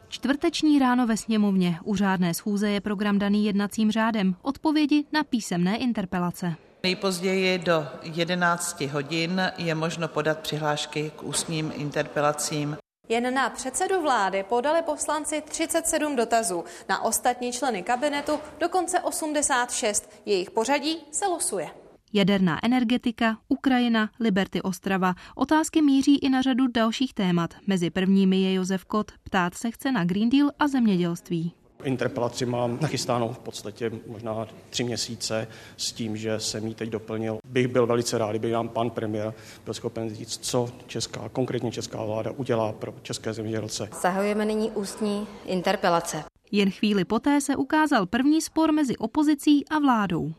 Čtvrteční 0.09 0.79
ráno 0.79 1.07
ve 1.07 1.17
sněmovně. 1.17 1.79
U 1.85 1.97
řádné 1.97 2.35
schůze 2.35 2.71
je 2.71 2.81
program 2.81 3.19
daný 3.19 3.45
jednacím 3.45 3.91
řádem. 3.91 4.37
Odpovědi 4.43 5.05
na 5.13 5.25
písemné 5.25 5.77
interpelace. 5.77 6.55
Nejpozději 6.83 7.59
do 7.59 7.87
11 8.03 8.81
hodin 8.81 9.43
je 9.59 9.75
možno 9.75 10.09
podat 10.09 10.39
přihlášky 10.39 11.13
k 11.17 11.23
ústním 11.23 11.73
interpelacím 11.75 12.77
jen 13.09 13.35
na 13.35 13.51
předsedu 13.51 14.03
vlády 14.03 14.45
podali 14.49 14.83
poslanci 14.83 15.43
37 15.49 16.17
dotazů, 16.17 16.65
na 16.89 17.03
ostatní 17.03 17.53
členy 17.53 17.83
kabinetu 17.83 18.39
dokonce 18.61 19.01
86. 19.01 20.11
Jejich 20.27 20.51
pořadí 20.51 20.99
se 21.11 21.27
losuje. 21.27 21.71
Jaderná 22.13 22.65
energetika, 22.65 23.39
Ukrajina, 23.49 24.11
Liberty 24.21 24.63
Ostrava. 24.63 25.15
Otázky 25.35 25.83
míří 25.83 26.19
i 26.19 26.29
na 26.29 26.43
řadu 26.43 26.67
dalších 26.67 27.15
témat. 27.15 27.55
Mezi 27.67 27.91
prvními 27.91 28.43
je 28.43 28.55
Josef 28.55 28.85
Kot. 28.85 29.13
Ptát 29.23 29.55
se 29.55 29.71
chce 29.71 29.93
na 29.93 30.05
Green 30.05 30.31
Deal 30.31 30.51
a 30.59 30.69
zemědělství. 30.69 31.64
Interpelaci 31.85 32.47
mám 32.47 32.79
nachystánou 32.81 33.33
v 33.33 33.39
podstatě 33.39 33.93
možná 34.07 34.47
tři 34.71 34.85
měsíce 34.85 35.49
s 35.77 35.93
tím, 35.93 36.17
že 36.17 36.41
jsem 36.41 36.67
ji 36.67 36.75
teď 36.75 36.91
doplnil. 36.91 37.39
Bych 37.47 37.69
byl 37.69 37.87
velice 37.87 38.19
rád, 38.19 38.31
kdyby 38.31 38.51
nám 38.51 38.69
pan 38.69 38.91
premiér 38.91 39.35
byl 39.65 39.75
schopen 39.75 40.15
říct, 40.15 40.39
co 40.43 40.69
česká, 40.87 41.29
konkrétně 41.29 41.73
česká 41.73 42.05
vláda 42.05 42.31
udělá 42.31 42.73
pro 42.73 42.95
české 43.03 43.33
zemědělce. 43.33 43.89
Zahajujeme 44.03 44.45
nyní 44.45 44.71
ústní 44.71 45.27
interpelace. 45.45 46.25
Jen 46.53 46.71
chvíli 46.71 47.05
poté 47.05 47.41
se 47.41 47.57
ukázal 47.57 48.07
první 48.07 48.43
spor 48.43 48.73
mezi 48.73 48.97
opozicí 48.97 49.69
a 49.69 49.79
vládou. 49.79 50.33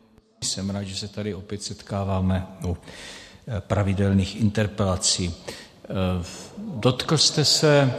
Jsem 0.44 0.70
rád, 0.70 0.82
že 0.82 0.96
se 0.96 1.08
tady 1.08 1.34
opět 1.34 1.62
setkáváme 1.62 2.46
u 2.66 2.76
eh, 3.48 3.60
pravidelných 3.60 4.40
interpelací. 4.40 5.34
Eh, 5.84 5.88
dotkl 6.58 7.16
jste 7.16 7.44
se 7.44 7.94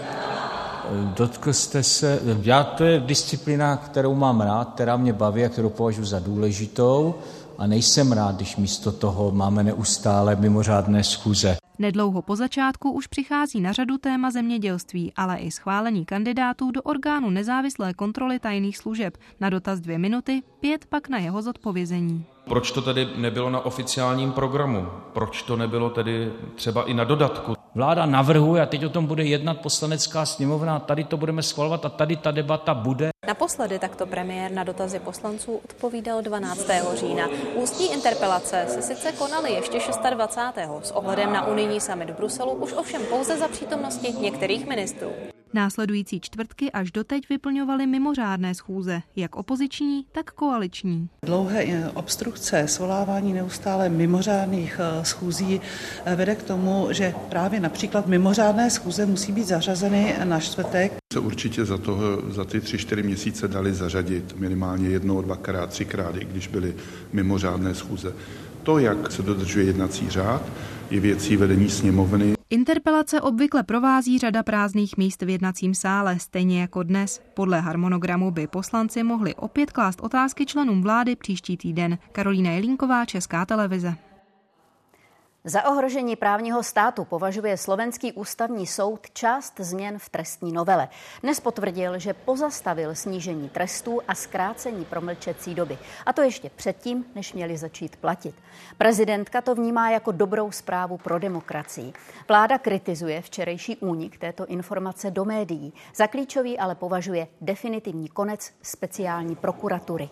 Dotkl 1.17 1.53
jste 1.53 1.83
se, 1.83 2.19
já 2.41 2.63
to 2.63 2.83
je 2.83 2.99
disciplína, 2.99 3.77
kterou 3.77 4.15
mám 4.15 4.41
rád, 4.41 4.73
která 4.73 4.97
mě 4.97 5.13
baví 5.13 5.45
a 5.45 5.49
kterou 5.49 5.69
považuji 5.69 6.05
za 6.05 6.19
důležitou 6.19 7.15
a 7.57 7.67
nejsem 7.67 8.11
rád, 8.11 8.35
když 8.35 8.57
místo 8.57 8.91
toho 8.91 9.31
máme 9.31 9.63
neustále 9.63 10.35
mimořádné 10.35 11.03
schůze. 11.03 11.57
Nedlouho 11.79 12.21
po 12.21 12.35
začátku 12.35 12.91
už 12.91 13.07
přichází 13.07 13.61
na 13.61 13.71
řadu 13.71 13.97
téma 13.97 14.31
zemědělství, 14.31 15.13
ale 15.15 15.37
i 15.37 15.51
schválení 15.51 16.05
kandidátů 16.05 16.71
do 16.71 16.81
orgánu 16.81 17.29
nezávislé 17.29 17.93
kontroly 17.93 18.39
tajných 18.39 18.77
služeb. 18.77 19.17
Na 19.39 19.49
dotaz 19.49 19.79
dvě 19.79 19.97
minuty, 19.97 20.41
pět 20.59 20.85
pak 20.85 21.09
na 21.09 21.17
jeho 21.17 21.41
zodpovězení. 21.41 22.25
Proč 22.47 22.71
to 22.71 22.81
tedy 22.81 23.07
nebylo 23.15 23.49
na 23.49 23.65
oficiálním 23.65 24.31
programu? 24.31 24.87
Proč 25.13 25.41
to 25.41 25.55
nebylo 25.55 25.89
tedy 25.89 26.31
třeba 26.55 26.83
i 26.83 26.93
na 26.93 27.03
dodatku? 27.03 27.53
Vláda 27.75 28.05
navrhuje, 28.05 28.61
a 28.61 28.65
teď 28.65 28.85
o 28.85 28.89
tom 28.89 29.05
bude 29.05 29.23
jednat 29.23 29.57
poslanecká 29.57 30.25
sněmovna, 30.25 30.79
tady 30.79 31.03
to 31.03 31.17
budeme 31.17 31.43
schvalovat 31.43 31.85
a 31.85 31.89
tady 31.89 32.15
ta 32.15 32.31
debata 32.31 32.73
bude. 32.73 33.09
Naposledy 33.27 33.79
takto 33.79 34.05
premiér 34.05 34.51
na 34.51 34.63
dotazy 34.63 34.99
poslanců 34.99 35.61
odpovídal 35.65 36.21
12. 36.21 36.67
října. 36.93 37.27
Ústní 37.55 37.93
interpelace 37.93 38.65
se 38.67 38.81
sice 38.81 39.11
konaly 39.11 39.51
ještě 39.51 39.79
26. 40.09 40.87
s 40.87 40.91
ohledem 40.91 41.33
na 41.33 41.47
unijní 41.47 41.81
summit 41.81 42.09
v 42.09 42.15
Bruselu, 42.17 42.51
už 42.51 42.73
ovšem 42.73 43.01
pouze 43.09 43.37
za 43.37 43.47
přítomnosti 43.47 44.13
některých 44.19 44.67
ministrů. 44.67 45.09
Následující 45.53 46.19
čtvrtky 46.19 46.71
až 46.71 46.91
doteď 46.91 47.29
vyplňovaly 47.29 47.87
mimořádné 47.87 48.55
schůze, 48.55 49.01
jak 49.15 49.35
opoziční, 49.35 50.05
tak 50.11 50.31
koaliční. 50.31 51.09
Dlouhé 51.25 51.63
eh, 51.63 51.89
obstrukce, 51.93 52.67
svolávání 52.67 53.33
neustále 53.33 53.89
mimořádných 53.89 54.79
eh, 54.79 55.05
schůzí 55.05 55.61
eh, 56.05 56.15
vede 56.15 56.35
k 56.35 56.43
tomu, 56.43 56.87
že 56.91 57.13
právě 57.29 57.59
například 57.59 58.07
mimořádné 58.07 58.69
schůze 58.69 59.05
musí 59.05 59.31
být 59.31 59.47
zařazeny 59.47 60.15
na 60.23 60.39
čtvrtek. 60.39 60.93
Se 61.13 61.19
určitě 61.19 61.65
za, 61.65 61.77
toho, 61.77 62.31
za 62.31 62.45
ty 62.45 62.61
tři, 62.61 62.77
čtyři 62.77 63.03
měsíce 63.03 63.47
dali 63.47 63.73
zařadit 63.73 64.39
minimálně 64.39 64.89
jednou, 64.89 65.21
dvakrát, 65.21 65.69
třikrát, 65.69 66.15
i 66.15 66.25
když 66.25 66.47
byly 66.47 66.75
mimořádné 67.13 67.75
schůze. 67.75 68.13
To, 68.63 68.79
jak 68.79 69.11
se 69.11 69.21
dodržuje 69.21 69.65
jednací 69.65 70.09
řád, 70.09 70.41
je 70.91 70.99
věcí 70.99 71.37
vedení 71.37 71.69
sněmovny. 71.69 72.36
Interpelace 72.49 73.21
obvykle 73.21 73.63
provází 73.63 74.19
řada 74.19 74.43
prázdných 74.43 74.97
míst 74.97 75.21
v 75.21 75.29
jednacím 75.29 75.75
sále, 75.75 76.19
stejně 76.19 76.61
jako 76.61 76.83
dnes. 76.83 77.21
Podle 77.33 77.59
harmonogramu 77.59 78.31
by 78.31 78.47
poslanci 78.47 79.03
mohli 79.03 79.35
opět 79.35 79.71
klást 79.71 80.01
otázky 80.01 80.45
členům 80.45 80.81
vlády 80.81 81.15
příští 81.15 81.57
týden. 81.57 81.97
Karolína 82.11 82.51
Jelínková, 82.51 83.05
Česká 83.05 83.45
televize. 83.45 84.06
Za 85.49 85.63
ohrožení 85.71 86.15
právního 86.15 86.63
státu 86.63 87.05
považuje 87.05 87.57
slovenský 87.57 88.13
ústavní 88.13 88.67
soud 88.67 88.99
část 89.13 89.53
změn 89.59 89.99
v 89.99 90.09
trestní 90.09 90.51
novele. 90.51 90.89
Dnes 91.23 91.39
potvrdil, 91.39 91.99
že 91.99 92.13
pozastavil 92.13 92.95
snížení 92.95 93.49
trestů 93.49 94.01
a 94.07 94.15
zkrácení 94.15 94.85
promlčecí 94.85 95.55
doby. 95.55 95.77
A 96.05 96.13
to 96.13 96.21
ještě 96.21 96.49
předtím, 96.55 97.05
než 97.15 97.33
měli 97.33 97.57
začít 97.57 97.95
platit. 97.95 98.35
Prezidentka 98.77 99.41
to 99.41 99.55
vnímá 99.55 99.89
jako 99.89 100.11
dobrou 100.11 100.51
zprávu 100.51 100.97
pro 100.97 101.19
demokracii. 101.19 101.93
Vláda 102.27 102.57
kritizuje 102.57 103.21
včerejší 103.21 103.77
únik 103.77 104.17
této 104.17 104.45
informace 104.45 105.11
do 105.11 105.25
médií. 105.25 105.73
Za 105.95 106.07
klíčový 106.07 106.59
ale 106.59 106.75
považuje 106.75 107.27
definitivní 107.41 108.07
konec 108.07 108.51
speciální 108.61 109.35
prokuratury. 109.35 110.09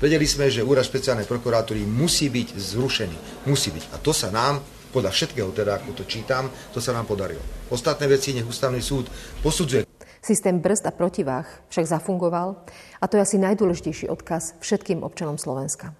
Vedeli 0.00 0.24
sme, 0.24 0.48
že 0.48 0.64
úrad 0.64 0.88
špeciálnej 0.88 1.28
prokuratúry 1.28 1.84
musí 1.84 2.32
byť 2.32 2.56
zrušený. 2.56 3.44
Musí 3.44 3.68
byť. 3.68 3.92
A 3.92 4.00
to 4.00 4.16
sa 4.16 4.32
nám, 4.32 4.64
podľa 4.96 5.12
všetkého 5.12 5.52
teda, 5.52 5.76
ako 5.76 5.92
to 5.92 6.04
čítam, 6.08 6.48
to 6.72 6.80
sa 6.80 6.96
nám 6.96 7.04
podarilo. 7.04 7.44
Ostatné 7.68 8.08
veci 8.08 8.32
nech 8.32 8.48
ústavný 8.48 8.80
súd 8.80 9.12
posudzuje. 9.44 9.84
Systém 10.24 10.56
brzd 10.56 10.88
a 10.88 10.92
protivách 10.96 11.68
však 11.68 12.00
zafungoval 12.00 12.64
a 12.96 13.04
to 13.04 13.20
je 13.20 13.24
asi 13.28 13.36
najdôležitejší 13.44 14.08
odkaz 14.08 14.56
všetkým 14.64 15.04
občanom 15.04 15.36
Slovenska. 15.36 15.92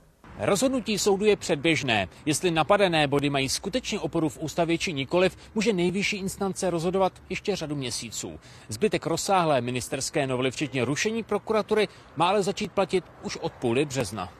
Rozhodnutí 0.42 0.98
soudu 0.98 1.24
je 1.24 1.36
předběžné. 1.36 2.08
Jestli 2.26 2.50
napadené 2.50 3.06
body 3.06 3.30
mají 3.30 3.48
skutečně 3.48 4.00
oporu 4.00 4.28
v 4.28 4.38
ústavě 4.38 4.78
či 4.78 4.92
nikoliv, 4.92 5.36
může 5.54 5.72
nejvyšší 5.72 6.16
instance 6.16 6.70
rozhodovat 6.70 7.12
ještě 7.28 7.56
řadu 7.56 7.76
měsíců. 7.76 8.38
Zbytek 8.68 9.06
rozsáhlé 9.06 9.60
ministerské 9.60 10.26
novely, 10.26 10.50
včetně 10.50 10.84
rušení 10.84 11.22
prokuratury, 11.22 11.88
má 12.16 12.28
ale 12.28 12.42
začít 12.42 12.72
platit 12.72 13.04
už 13.22 13.36
od 13.36 13.52
půly 13.52 13.84
března. 13.84 14.39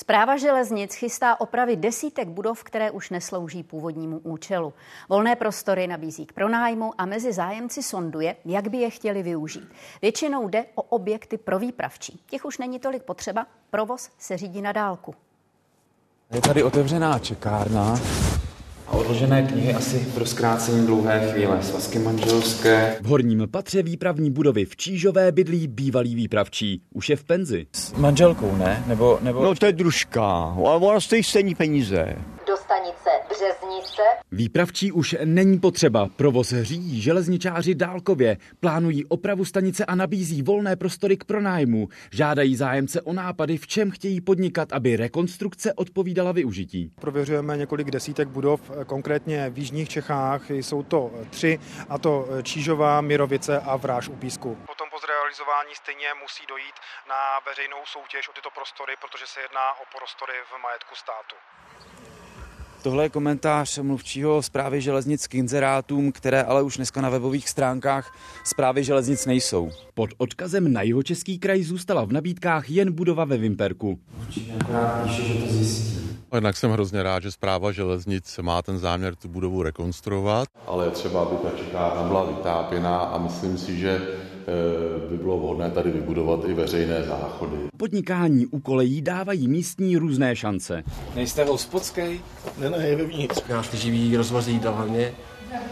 Zpráva 0.00 0.36
železnic 0.36 0.94
chystá 0.94 1.40
opravy 1.40 1.76
desítek 1.76 2.28
budov, 2.28 2.64
které 2.64 2.90
už 2.90 3.10
neslouží 3.10 3.62
původnímu 3.62 4.18
účelu. 4.18 4.74
Volné 5.08 5.36
prostory 5.36 5.86
nabízí 5.86 6.26
k 6.26 6.32
pronájmu 6.32 6.92
a 6.98 7.06
mezi 7.06 7.32
zájemci 7.32 7.82
sonduje, 7.82 8.36
jak 8.44 8.68
by 8.68 8.78
je 8.78 8.90
chtěli 8.90 9.22
využít. 9.22 9.68
Většinou 10.02 10.48
jde 10.48 10.64
o 10.74 10.82
objekty 10.82 11.38
pro 11.38 11.58
výpravčí. 11.58 12.20
Těch 12.26 12.44
už 12.44 12.58
není 12.58 12.78
tolik 12.78 13.02
potřeba, 13.02 13.46
provoz 13.70 14.10
se 14.18 14.36
řídí 14.36 14.62
na 14.62 14.72
dálku. 14.72 15.14
Je 16.30 16.40
tady 16.40 16.62
otevřená 16.62 17.18
čekárna, 17.18 18.00
a 18.88 18.92
odložené 18.92 19.42
knihy 19.42 19.74
asi 19.74 19.98
pro 20.14 20.26
zkrácení 20.26 20.86
dlouhé 20.86 21.32
chvíle. 21.32 21.62
Svazky 21.62 21.98
manželské. 21.98 22.96
V 23.00 23.06
horním 23.06 23.48
patře 23.50 23.82
výpravní 23.82 24.30
budovy 24.30 24.64
v 24.64 24.76
Čížové 24.76 25.32
bydlí 25.32 25.68
bývalý 25.68 26.14
výpravčí. 26.14 26.82
Už 26.94 27.10
je 27.10 27.16
v 27.16 27.24
penzi. 27.24 27.66
S 27.72 27.92
manželkou, 27.92 28.56
ne? 28.56 28.84
Nebo, 28.86 29.18
nebo... 29.22 29.42
No 29.42 29.54
to 29.54 29.66
je 29.66 29.72
družka, 29.72 30.24
ale 30.66 30.76
ona 30.76 31.00
stojí 31.00 31.22
stejný 31.22 31.54
peníze. 31.54 32.16
Do 32.46 32.54
stanice 32.68 33.10
Březnice. 33.28 34.02
Výpravčí 34.32 34.92
už 34.92 35.16
není 35.24 35.58
potřeba. 35.58 36.08
Provoz 36.16 36.48
řídí 36.62 37.00
železničáři 37.00 37.74
dálkově. 37.74 38.36
Plánují 38.60 39.04
opravu 39.06 39.44
stanice 39.44 39.84
a 39.84 39.94
nabízí 39.94 40.42
volné 40.42 40.76
prostory 40.76 41.16
k 41.16 41.24
pronájmu. 41.24 41.88
Žádají 42.12 42.56
zájemce 42.56 43.02
o 43.02 43.12
nápady, 43.12 43.56
v 43.56 43.66
čem 43.66 43.90
chtějí 43.90 44.20
podnikat, 44.20 44.72
aby 44.72 44.96
rekonstrukce 44.96 45.72
odpovídala 45.72 46.32
využití. 46.32 46.92
Prověřujeme 47.00 47.56
několik 47.56 47.90
desítek 47.90 48.28
budov, 48.28 48.60
konkrétně 48.86 49.50
v 49.50 49.58
Jižních 49.58 49.88
Čechách. 49.88 50.50
Jsou 50.50 50.82
to 50.82 51.10
tři, 51.30 51.58
a 51.88 51.98
to 51.98 52.28
Čížová, 52.42 53.00
Mirovice 53.00 53.60
a 53.60 53.76
Vráž 53.76 54.08
u 54.08 54.16
Písku. 54.16 54.54
Potom 54.66 54.88
po 54.90 54.98
zrealizování 54.98 55.74
stejně 55.74 56.08
musí 56.22 56.44
dojít 56.48 56.76
na 57.08 57.20
veřejnou 57.48 57.82
soutěž 57.84 58.28
o 58.28 58.32
tyto 58.32 58.50
prostory, 58.50 58.92
protože 59.00 59.26
se 59.26 59.40
jedná 59.40 59.66
o 59.82 59.84
prostory 59.98 60.32
v 60.50 60.62
majetku 60.62 60.94
státu. 60.94 61.36
Tohle 62.82 63.04
je 63.04 63.08
komentář 63.08 63.78
mluvčího 63.78 64.42
zprávy 64.42 64.80
železnic 64.80 65.26
k 65.26 65.34
inzerátům, 65.34 66.12
které 66.12 66.42
ale 66.42 66.62
už 66.62 66.76
dneska 66.76 67.00
na 67.00 67.08
webových 67.08 67.48
stránkách 67.48 68.14
zprávy 68.44 68.84
železnic 68.84 69.26
nejsou. 69.26 69.70
Pod 69.94 70.10
odkazem 70.18 70.72
na 70.72 70.82
jeho 70.82 71.02
český 71.02 71.38
kraj 71.38 71.62
zůstala 71.62 72.04
v 72.04 72.12
nabídkách 72.12 72.70
jen 72.70 72.92
budova 72.92 73.24
ve 73.24 73.36
Vimperku. 73.36 73.98
Určitě 74.20 74.52
akorát 74.60 75.02
píše, 75.04 75.22
že 75.22 75.34
to 75.34 75.52
zjistí. 75.52 75.98
Jednak 76.34 76.56
jsem 76.56 76.70
hrozně 76.70 77.02
rád, 77.02 77.22
že 77.22 77.30
zpráva 77.30 77.72
železnic 77.72 78.38
má 78.42 78.62
ten 78.62 78.78
záměr 78.78 79.16
tu 79.16 79.28
budovu 79.28 79.62
rekonstruovat, 79.62 80.48
ale 80.66 80.90
třeba, 80.90 81.22
aby 81.22 81.36
ta 81.42 81.58
čekárna 81.58 82.02
byla 82.02 82.24
vytápěná 82.24 82.98
a 82.98 83.18
myslím 83.18 83.58
si, 83.58 83.78
že 83.78 84.02
by 85.10 85.16
bylo 85.16 85.38
vhodné 85.38 85.70
tady 85.70 85.90
vybudovat 85.90 86.40
i 86.48 86.54
veřejné 86.54 87.02
záchody. 87.02 87.56
Podnikání 87.76 88.46
u 88.46 88.60
kolejí 88.60 89.02
dávají 89.02 89.48
místní 89.48 89.96
různé 89.96 90.36
šance. 90.36 90.82
Nejste 91.14 91.44
hospodský? 91.44 92.20
Ne, 92.58 92.70
ne, 92.70 92.88
je 92.88 92.96
vevnitř. 92.96 93.42
Nás 93.48 93.68
ty 93.68 93.76
živý 93.76 94.16
rozvozy 94.16 94.50
jídla 94.50 94.70
hlavně. 94.70 95.12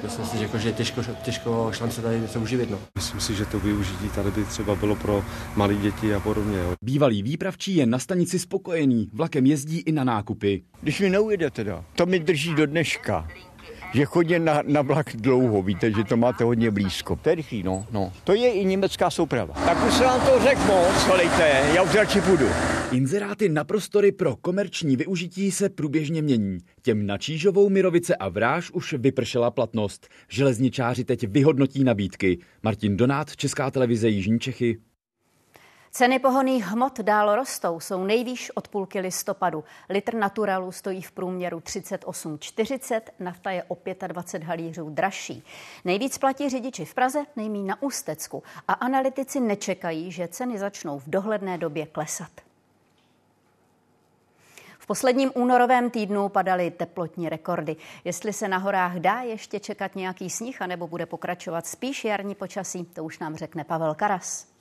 Myslím 0.03 0.27
si, 0.27 0.37
že, 0.37 0.43
jako, 0.43 0.59
že 0.59 0.69
je 0.69 0.73
těžko, 0.73 1.03
těžko 1.23 1.71
šance 1.73 2.03
tady 2.03 2.29
se 2.29 2.39
uživit. 2.39 2.71
No. 2.71 2.79
Myslím 2.95 3.21
si, 3.21 3.35
že 3.35 3.47
to 3.47 3.61
využití 3.61 4.09
tady 4.09 4.31
by 4.31 4.45
třeba 4.45 4.75
bylo 4.75 4.97
pro 4.97 5.25
malé 5.57 5.75
děti 5.75 6.15
a 6.15 6.21
podobně. 6.21 6.59
Jo. 6.59 6.75
Bývalý 6.85 7.23
výpravčí 7.23 7.77
je 7.77 7.87
na 7.87 7.99
stanici 7.99 8.39
spokojený, 8.39 9.09
vlakem 9.13 9.47
jezdí 9.47 9.79
i 9.79 9.93
na 9.93 10.05
nákupy. 10.05 10.63
Když 10.83 11.01
mi 11.01 11.11
neujede 11.11 11.51
teda, 11.51 11.85
to 11.97 12.07
mi 12.07 12.19
drží 12.19 12.55
do 12.55 12.67
dneška 12.67 13.29
že 13.97 14.05
chodí 14.05 14.39
na, 14.39 14.63
na 14.67 14.83
vlak 14.83 15.17
dlouho, 15.17 15.63
víte, 15.63 15.93
že 15.93 16.05
to 16.05 16.17
máte 16.17 16.45
hodně 16.45 16.71
blízko. 16.71 17.17
To 17.23 17.29
je 17.29 17.35
rychlý, 17.35 17.63
no, 17.63 17.87
no. 17.93 18.13
To 18.25 18.35
je 18.35 18.53
i 18.53 18.65
německá 18.65 19.11
souprava. 19.11 19.55
Tak 19.55 19.87
už 19.89 19.95
se 19.95 20.05
vám 20.05 20.21
to 20.21 20.39
řekl 20.43 20.61
moc, 20.61 21.05
helejte, 21.07 21.71
já 21.75 21.83
už 21.83 21.95
radši 21.95 22.21
půjdu. 22.21 22.47
Inzeráty 22.93 23.49
na 23.49 23.65
prostory 23.65 24.13
pro 24.13 24.37
komerční 24.37 24.97
využití 24.97 25.51
se 25.51 25.69
průběžně 25.69 26.23
mění. 26.23 26.59
Těm 26.83 27.07
na 27.07 27.19
Čížovou, 27.19 27.69
Mirovice 27.69 28.17
a 28.17 28.29
Vráž 28.29 28.71
už 28.71 28.93
vypršela 28.93 29.51
platnost. 29.51 30.09
Železničáři 30.29 31.05
teď 31.05 31.29
vyhodnotí 31.29 31.85
nabídky. 31.85 32.39
Martin 32.63 32.97
Donát, 32.97 33.37
Česká 33.37 33.71
televize 33.71 34.09
Jižní 34.09 34.41
Čechy. 34.41 34.79
Ceny 35.91 36.19
pohonných 36.19 36.65
hmot 36.65 37.01
dál 37.01 37.35
rostou, 37.35 37.81
jsou 37.81 38.05
nejvýš 38.05 38.51
od 38.55 38.69
půlky 38.69 39.01
listopadu. 39.01 39.65
Litr 39.89 40.15
naturalu 40.15 40.73
stojí 40.73 41.03
v 41.03 41.13
průměru 41.13 41.59
38,40, 41.59 43.01
nafta 43.19 43.51
je 43.51 43.65
o 43.69 43.79
25 44.07 44.47
halířů 44.47 44.91
dražší. 44.91 45.45
Nejvíc 45.85 46.19
platí 46.19 46.49
řidiči 46.49 46.85
v 46.85 46.95
Praze, 46.95 47.25
nejmí 47.37 47.63
na 47.63 47.83
Ústecku 47.83 48.43
a 48.69 48.73
analytici 48.73 49.41
nečekají, 49.41 50.13
že 50.13 50.29
ceny 50.29 50.59
začnou 50.59 50.99
v 50.99 51.09
dohledné 51.09 51.59
době 51.59 51.87
klesat. 51.87 52.31
V 54.79 54.87
posledním 54.87 55.31
únorovém 55.35 55.91
týdnu 55.91 56.29
padaly 56.29 56.71
teplotní 56.71 57.29
rekordy. 57.29 57.77
Jestli 58.05 58.33
se 58.33 58.49
na 58.49 58.59
horách 58.59 58.97
dá 58.97 59.21
ještě 59.21 59.61
čekat 59.61 59.97
nějaký 59.97 60.31
sníh, 60.31 60.63
anebo 60.63 60.87
bude 60.87 61.07
pokračovat 61.07 61.67
spíš 61.67 62.05
jarní 62.05 62.35
počasí, 62.35 62.85
to 62.85 63.05
už 63.05 63.19
nám 63.19 63.37
řekne 63.37 63.65
Pavel 63.65 63.95
Karas. 63.95 64.56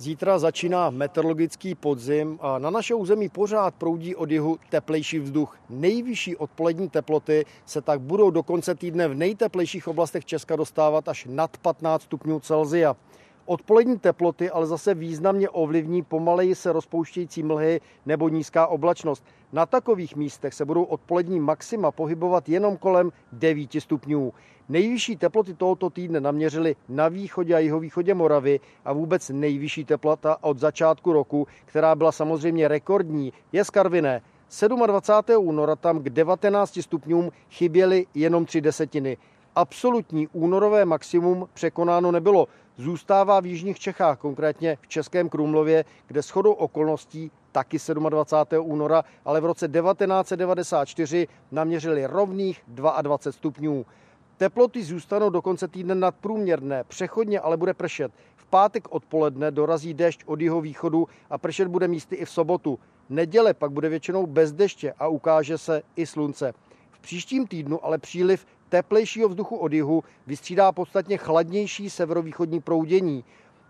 Zítra 0.00 0.38
začíná 0.38 0.90
meteorologický 0.90 1.74
podzim 1.74 2.38
a 2.42 2.58
na 2.58 2.70
naše 2.70 2.94
území 2.94 3.28
pořád 3.28 3.74
proudí 3.74 4.16
od 4.16 4.30
jihu 4.30 4.58
teplejší 4.70 5.18
vzduch. 5.18 5.58
Nejvyšší 5.70 6.36
odpolední 6.36 6.88
teploty 6.88 7.44
se 7.66 7.82
tak 7.82 8.00
budou 8.00 8.30
do 8.30 8.42
konce 8.42 8.74
týdne 8.74 9.08
v 9.08 9.14
nejteplejších 9.14 9.88
oblastech 9.88 10.24
Česka 10.24 10.56
dostávat 10.56 11.08
až 11.08 11.26
nad 11.30 11.56
15 11.56 12.02
stupňů 12.02 12.40
Celzia. 12.40 12.96
Odpolední 13.50 13.98
teploty 13.98 14.50
ale 14.50 14.66
zase 14.66 14.94
významně 14.94 15.50
ovlivní 15.50 16.02
pomaleji 16.02 16.54
se 16.54 16.72
rozpouštějící 16.72 17.42
mlhy 17.42 17.80
nebo 18.06 18.28
nízká 18.28 18.66
oblačnost. 18.66 19.24
Na 19.52 19.66
takových 19.66 20.16
místech 20.16 20.54
se 20.54 20.64
budou 20.64 20.82
odpolední 20.82 21.40
maxima 21.40 21.90
pohybovat 21.90 22.48
jenom 22.48 22.76
kolem 22.76 23.12
9 23.32 23.70
stupňů. 23.78 24.32
Nejvyšší 24.68 25.16
teploty 25.16 25.54
tohoto 25.54 25.90
týdne 25.90 26.20
naměřily 26.20 26.76
na 26.88 27.08
východě 27.08 27.54
a 27.54 27.58
jihovýchodě 27.58 28.14
Moravy 28.14 28.60
a 28.84 28.92
vůbec 28.92 29.28
nejvyšší 29.28 29.84
teplota 29.84 30.36
od 30.40 30.58
začátku 30.58 31.12
roku, 31.12 31.46
která 31.64 31.94
byla 31.94 32.12
samozřejmě 32.12 32.68
rekordní, 32.68 33.32
je 33.52 33.64
z 33.64 33.70
Karviné. 33.70 34.22
27. 34.86 35.48
února 35.48 35.76
tam 35.76 35.98
k 35.98 36.10
19 36.10 36.78
stupňům 36.82 37.30
chyběly 37.50 38.06
jenom 38.14 38.44
tři 38.44 38.60
desetiny. 38.60 39.16
absolutní 39.56 40.28
únorové 40.32 40.84
maximum 40.84 41.48
překonáno 41.54 42.12
nebylo. 42.12 42.48
Zůstává 42.80 43.40
v 43.40 43.46
jižních 43.46 43.78
Čechách, 43.78 44.18
konkrétně 44.18 44.78
v 44.80 44.88
Českém 44.88 45.28
Krumlově, 45.28 45.84
kde 46.06 46.22
shodou 46.22 46.52
okolností 46.52 47.30
taky 47.52 47.76
27. 48.08 48.70
února, 48.70 49.04
ale 49.24 49.40
v 49.40 49.44
roce 49.44 49.68
1994 49.68 51.28
naměřili 51.52 52.06
rovných 52.06 52.62
22 52.68 53.32
stupňů. 53.32 53.86
Teploty 54.36 54.82
zůstanou 54.82 55.30
do 55.30 55.42
konce 55.42 55.68
týdne 55.68 55.94
nadprůměrné, 55.94 56.84
přechodně 56.84 57.40
ale 57.40 57.56
bude 57.56 57.74
pršet. 57.74 58.12
V 58.36 58.46
pátek 58.46 58.88
odpoledne 58.90 59.50
dorazí 59.50 59.94
déšť 59.94 60.22
od 60.26 60.40
jeho 60.40 60.60
východu 60.60 61.08
a 61.30 61.38
pršet 61.38 61.68
bude 61.68 61.88
místy 61.88 62.16
i 62.16 62.24
v 62.24 62.30
sobotu. 62.30 62.78
Neděle 63.08 63.54
pak 63.54 63.72
bude 63.72 63.88
většinou 63.88 64.26
bez 64.26 64.52
deště 64.52 64.92
a 64.98 65.08
ukáže 65.08 65.58
se 65.58 65.82
i 65.96 66.06
slunce. 66.06 66.52
V 66.90 67.00
příštím 67.00 67.46
týdnu 67.46 67.84
ale 67.84 67.98
příliv 67.98 68.46
teplejšího 68.70 69.28
vzduchu 69.28 69.56
od 69.56 69.72
jihu 69.72 70.04
vystřídá 70.26 70.72
podstatně 70.72 71.16
chladnější 71.16 71.90
severovýchodní 71.90 72.60
proudění. 72.60 73.24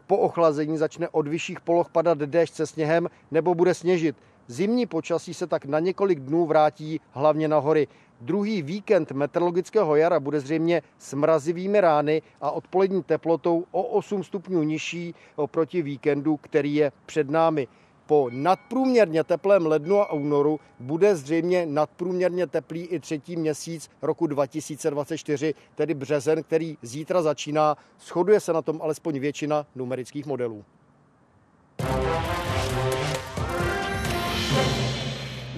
Po 0.06 0.16
ochlazení 0.16 0.78
začne 0.78 1.08
od 1.08 1.28
vyšších 1.28 1.60
poloh 1.60 1.88
padat 1.90 2.18
déšť 2.18 2.54
se 2.54 2.66
sněhem 2.66 3.08
nebo 3.30 3.54
bude 3.54 3.74
sněžit. 3.74 4.16
Zimní 4.46 4.86
počasí 4.86 5.34
se 5.34 5.46
tak 5.46 5.64
na 5.64 5.78
několik 5.80 6.20
dnů 6.20 6.46
vrátí 6.46 7.00
hlavně 7.10 7.48
na 7.48 7.58
hory. 7.58 7.88
Druhý 8.20 8.62
víkend 8.62 9.12
meteorologického 9.12 9.96
jara 9.96 10.20
bude 10.20 10.40
zřejmě 10.40 10.82
s 10.98 11.14
mrazivými 11.14 11.80
rány 11.80 12.22
a 12.40 12.50
odpolední 12.50 13.02
teplotou 13.02 13.64
o 13.70 13.82
8 13.82 14.24
stupňů 14.24 14.62
nižší 14.62 15.14
oproti 15.36 15.82
víkendu, 15.82 16.36
který 16.36 16.74
je 16.74 16.92
před 17.06 17.30
námi. 17.30 17.68
Po 18.10 18.30
nadprůměrně 18.32 19.24
teplém 19.24 19.66
lednu 19.66 20.00
a 20.00 20.12
únoru 20.12 20.60
bude 20.80 21.16
zřejmě 21.16 21.66
nadprůměrně 21.66 22.46
teplý 22.46 22.84
i 22.84 23.00
třetí 23.00 23.36
měsíc 23.36 23.90
roku 24.02 24.26
2024, 24.26 25.54
tedy 25.74 25.94
březen, 25.94 26.42
který 26.42 26.78
zítra 26.82 27.22
začíná. 27.22 27.76
Shoduje 28.00 28.40
se 28.40 28.52
na 28.52 28.62
tom 28.62 28.82
alespoň 28.82 29.18
většina 29.18 29.66
numerických 29.74 30.26
modelů. 30.26 30.64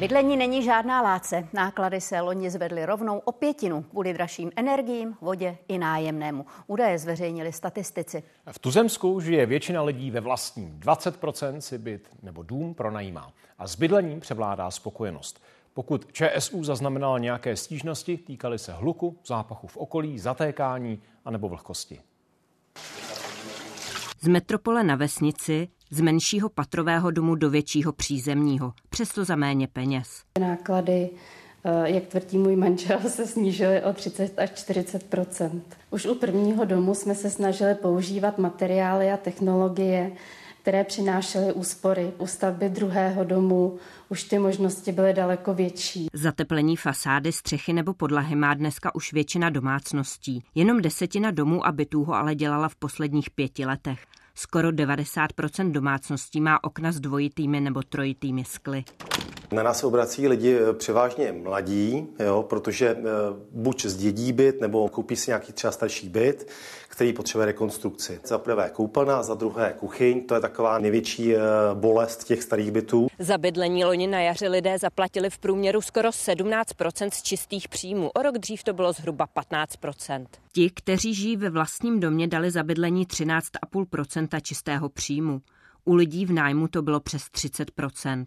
Bydlení 0.02 0.36
není 0.36 0.62
žádná 0.62 1.02
láce. 1.02 1.48
Náklady 1.52 2.00
se 2.00 2.20
loni 2.20 2.50
zvedly 2.50 2.86
rovnou 2.86 3.18
o 3.18 3.32
pětinu 3.32 3.82
kvůli 3.82 4.12
dražším 4.12 4.50
energiím, 4.56 5.16
vodě 5.20 5.58
i 5.68 5.78
nájemnému. 5.78 6.46
Údaje 6.66 6.98
zveřejnili 6.98 7.52
statistici. 7.52 8.22
V 8.52 8.58
Tuzemsku 8.58 9.20
žije 9.20 9.46
většina 9.46 9.82
lidí 9.82 10.10
ve 10.10 10.20
vlastním. 10.20 10.80
20% 10.80 11.58
si 11.58 11.78
byt 11.78 12.08
nebo 12.22 12.42
dům 12.42 12.74
pronajímá. 12.74 13.32
A 13.58 13.66
s 13.66 13.76
bydlením 13.76 14.20
převládá 14.20 14.70
spokojenost. 14.70 15.42
Pokud 15.74 16.12
ČSU 16.12 16.64
zaznamenala 16.64 17.18
nějaké 17.18 17.56
stížnosti, 17.56 18.16
týkaly 18.16 18.58
se 18.58 18.72
hluku, 18.72 19.18
zápachu 19.26 19.66
v 19.66 19.76
okolí, 19.76 20.18
zatékání 20.18 21.02
anebo 21.24 21.48
vlhkosti. 21.48 22.00
Z 24.20 24.28
metropole 24.28 24.84
na 24.84 24.96
vesnici 24.96 25.68
z 25.92 26.00
menšího 26.00 26.48
patrového 26.48 27.10
domu 27.10 27.34
do 27.34 27.50
většího 27.50 27.92
přízemního, 27.92 28.72
přesto 28.88 29.24
za 29.24 29.36
méně 29.36 29.68
peněz. 29.68 30.22
Náklady, 30.40 31.10
eh, 31.64 31.90
jak 31.90 32.04
tvrdí 32.04 32.38
můj 32.38 32.56
manžel, 32.56 33.00
se 33.08 33.26
snížily 33.26 33.82
o 33.82 33.92
30 33.92 34.38
až 34.38 34.50
40% 34.50 35.60
Už 35.90 36.06
u 36.06 36.14
prvního 36.14 36.64
domu 36.64 36.94
jsme 36.94 37.14
se 37.14 37.30
snažili 37.30 37.74
používat 37.74 38.38
materiály 38.38 39.12
a 39.12 39.16
technologie, 39.16 40.12
které 40.62 40.84
přinášely 40.84 41.52
úspory. 41.52 42.12
U 42.18 42.26
stavby 42.26 42.68
druhého 42.68 43.24
domu 43.24 43.78
už 44.08 44.22
ty 44.22 44.38
možnosti 44.38 44.92
byly 44.92 45.12
daleko 45.14 45.54
větší. 45.54 46.06
Zateplení 46.12 46.76
fasády, 46.76 47.32
střechy 47.32 47.72
nebo 47.72 47.94
podlahy 47.94 48.36
má 48.36 48.54
dneska 48.54 48.94
už 48.94 49.12
většina 49.12 49.50
domácností. 49.50 50.44
Jenom 50.54 50.80
desetina 50.80 51.30
domů 51.30 51.66
a 51.66 51.72
bytů 51.72 52.04
ho 52.04 52.14
ale 52.14 52.34
dělala 52.34 52.68
v 52.68 52.76
posledních 52.76 53.30
pěti 53.30 53.66
letech. 53.66 54.06
Skoro 54.34 54.68
90% 54.68 55.72
domácností 55.72 56.40
má 56.40 56.64
okna 56.64 56.92
s 56.92 57.00
dvojitými 57.00 57.60
nebo 57.60 57.82
trojitými 57.82 58.44
skly. 58.44 58.84
Na 59.52 59.62
nás 59.62 59.84
obrací 59.84 60.28
lidi 60.28 60.58
eh, 60.58 60.72
převážně 60.72 61.32
mladí, 61.32 62.06
jo, 62.18 62.42
protože 62.42 62.88
eh, 62.88 63.02
buď 63.50 63.86
zdědí 63.86 64.32
byt, 64.32 64.60
nebo 64.60 64.88
koupí 64.88 65.16
si 65.16 65.30
nějaký 65.30 65.52
třeba 65.52 65.72
starší 65.72 66.08
byt, 66.08 66.50
který 66.92 67.12
potřebuje 67.12 67.46
rekonstrukci. 67.46 68.20
Za 68.24 68.38
prvé 68.38 68.70
koupelna, 68.70 69.22
za 69.22 69.34
druhé 69.34 69.74
kuchyň, 69.78 70.26
to 70.26 70.34
je 70.34 70.40
taková 70.40 70.78
největší 70.78 71.36
eh, 71.36 71.40
bolest 71.74 72.24
těch 72.24 72.42
starých 72.42 72.70
bytů. 72.70 73.08
Za 73.18 73.38
bydlení 73.38 73.84
loni 73.84 74.06
na 74.06 74.20
jaře 74.20 74.48
lidé 74.48 74.78
zaplatili 74.78 75.30
v 75.30 75.38
průměru 75.38 75.80
skoro 75.80 76.08
17% 76.08 77.10
z 77.12 77.22
čistých 77.22 77.68
příjmů. 77.68 78.10
O 78.10 78.22
rok 78.22 78.38
dřív 78.38 78.64
to 78.64 78.72
bylo 78.72 78.92
zhruba 78.92 79.26
15%. 79.36 80.26
Ti, 80.52 80.70
kteří 80.70 81.14
žijí 81.14 81.36
ve 81.36 81.50
vlastním 81.50 82.00
domě, 82.00 82.28
dali 82.28 82.50
za 82.50 82.62
bydlení 82.62 83.06
13,5% 83.06 84.40
čistého 84.42 84.88
příjmu. 84.88 85.40
U 85.84 85.94
lidí 85.94 86.26
v 86.26 86.32
nájmu 86.32 86.68
to 86.68 86.82
bylo 86.82 87.00
přes 87.00 87.22
30% 87.22 88.26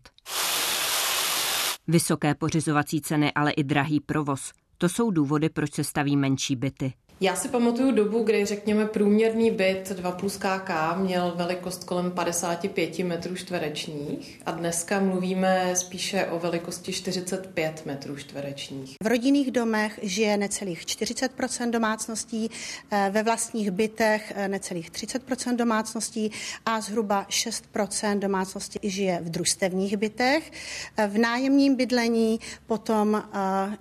Vysoké 1.87 2.35
pořizovací 2.35 3.01
ceny, 3.01 3.31
ale 3.33 3.51
i 3.51 3.63
drahý 3.63 3.99
provoz. 3.99 4.51
To 4.77 4.89
jsou 4.89 5.11
důvody, 5.11 5.49
proč 5.49 5.73
se 5.73 5.83
staví 5.83 6.17
menší 6.17 6.55
byty. 6.55 6.93
Já 7.21 7.35
si 7.35 7.49
pamatuju 7.49 7.91
dobu, 7.91 8.23
kdy 8.23 8.45
řekněme 8.45 8.85
průměrný 8.85 9.51
byt 9.51 9.91
2 9.91 10.11
plus 10.11 10.37
KK 10.37 10.69
měl 10.97 11.33
velikost 11.35 11.83
kolem 11.83 12.11
55 12.11 12.99
metrů 12.99 13.35
čtverečních 13.35 14.41
a 14.45 14.51
dneska 14.51 14.99
mluvíme 14.99 15.75
spíše 15.75 16.25
o 16.25 16.39
velikosti 16.39 16.93
45 16.93 17.85
metrů 17.85 18.15
čtverečních. 18.15 18.95
V 19.03 19.07
rodinných 19.07 19.51
domech 19.51 19.99
žije 20.03 20.37
necelých 20.37 20.85
40% 20.85 21.71
domácností, 21.71 22.51
eh, 22.91 23.09
ve 23.11 23.23
vlastních 23.23 23.71
bytech 23.71 24.33
eh, 24.35 24.47
necelých 24.47 24.91
30% 24.91 25.55
domácností 25.55 26.31
a 26.65 26.81
zhruba 26.81 27.25
6% 27.29 28.19
domácností 28.19 28.79
žije 28.83 29.19
v 29.21 29.29
družstevních 29.29 29.97
bytech. 29.97 30.51
Eh, 30.97 31.07
v 31.07 31.17
nájemním 31.17 31.75
bydlení 31.75 32.39
potom 32.65 33.23